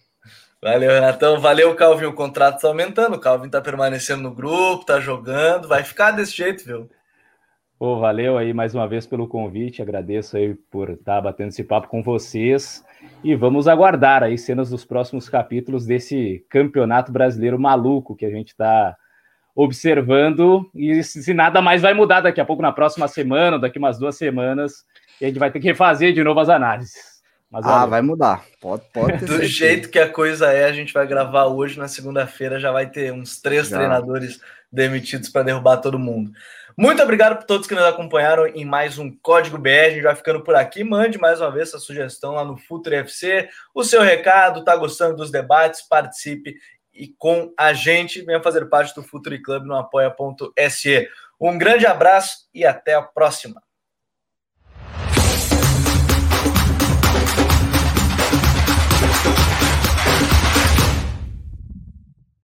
Valeu, 0.63 0.91
Renatão. 0.91 1.41
Valeu, 1.41 1.75
Calvin. 1.77 2.07
O 2.07 2.13
contrato 2.13 2.57
está 2.57 2.69
aumentando. 2.69 3.15
O 3.15 3.21
Calvin 3.21 3.47
está 3.47 3.61
permanecendo 3.61 4.23
no 4.23 4.35
grupo, 4.35 4.81
está 4.81 4.99
jogando. 4.99 5.69
Vai 5.69 5.85
ficar 5.85 6.11
desse 6.11 6.37
jeito, 6.37 6.65
viu? 6.65 6.91
Pô, 7.79 8.01
valeu 8.01 8.37
aí 8.37 8.53
mais 8.53 8.75
uma 8.75 8.89
vez 8.89 9.07
pelo 9.07 9.29
convite. 9.29 9.81
Agradeço 9.81 10.37
aí 10.37 10.55
por 10.69 10.91
estar 10.91 11.15
tá 11.15 11.21
batendo 11.21 11.51
esse 11.51 11.63
papo 11.63 11.87
com 11.87 12.03
vocês. 12.03 12.85
E 13.23 13.37
vamos 13.37 13.69
aguardar 13.69 14.25
aí 14.25 14.37
cenas 14.37 14.69
dos 14.69 14.85
próximos 14.85 15.29
capítulos 15.29 15.87
desse 15.87 16.45
campeonato 16.51 17.13
brasileiro 17.13 17.59
maluco 17.59 18.17
que 18.17 18.27
a 18.27 18.31
gente 18.31 18.49
está 18.49 18.97
observando. 19.55 20.69
E 20.75 21.05
se 21.05 21.33
nada 21.33 21.63
mais 21.63 21.83
vai 21.83 21.95
mudar 21.95 22.21
daqui 22.21 22.41
a 22.41 22.45
pouco, 22.45 22.63
na 22.63 22.73
próxima 22.73 23.07
semana, 23.07 23.61
daqui 23.61 23.79
umas 23.79 23.97
duas 23.97 24.17
semanas, 24.17 24.85
a 25.23 25.27
gente 25.27 25.39
vai 25.39 25.53
ter 25.53 25.61
que 25.61 25.69
refazer 25.69 26.13
de 26.13 26.25
novo 26.25 26.41
as 26.41 26.49
análises. 26.49 27.08
Mas, 27.51 27.65
ah, 27.65 27.87
vai 27.87 28.03
mudar. 28.03 28.45
Pode, 28.61 28.85
pode 28.93 29.25
Do 29.27 29.43
jeito 29.43 29.89
que 29.89 29.99
a 29.99 30.11
coisa 30.11 30.53
é, 30.53 30.65
a 30.65 30.73
gente 30.73 30.93
vai 30.93 31.07
gravar 31.07 31.47
hoje, 31.47 31.79
na 31.79 31.89
segunda-feira, 31.89 32.61
já 32.61 32.71
vai 32.71 32.91
ter 32.91 33.13
uns 33.13 33.41
três 33.41 33.69
já. 33.69 33.77
treinadores 33.79 34.41
demitidos 34.71 35.31
para 35.31 35.45
derrubar 35.45 35.79
todo 35.79 35.99
mundo. 35.99 36.31
Muito 36.77 37.03
obrigado 37.03 37.39
por 37.39 37.45
todos 37.45 37.67
que 37.67 37.75
nos 37.75 37.83
acompanharam 37.85 38.47
em 38.47 38.65
mais 38.65 38.99
um 38.99 39.11
Código 39.11 39.59
BR. 39.59 39.87
A 39.87 39.91
gente 39.91 40.03
vai 40.03 40.15
ficando 40.15 40.45
por 40.45 40.55
aqui. 40.55 40.85
Mande 40.85 41.19
mais 41.19 41.41
uma 41.41 41.51
vez 41.51 41.69
essa 41.69 41.81
sugestão 41.81 42.35
lá 42.35 42.45
no 42.45 42.57
Futuro 42.57 42.95
FC. 42.95 43.49
O 43.75 43.83
seu 43.83 44.01
recado, 44.03 44.63
tá 44.63 44.77
gostando 44.77 45.17
dos 45.17 45.31
debates? 45.31 45.83
Participe 45.83 46.55
e 46.95 47.09
com 47.09 47.53
a 47.59 47.73
gente. 47.73 48.23
Venha 48.23 48.43
fazer 48.43 48.67
parte 48.67 48.95
do 48.95 49.03
Futuri 49.03 49.43
Club 49.43 49.65
no 49.65 49.75
apoia.se. 49.75 51.09
Um 51.41 51.59
grande 51.59 51.85
abraço 51.85 52.49
e 52.55 52.65
até 52.65 52.95
a 52.95 53.03
próxima. 53.03 53.61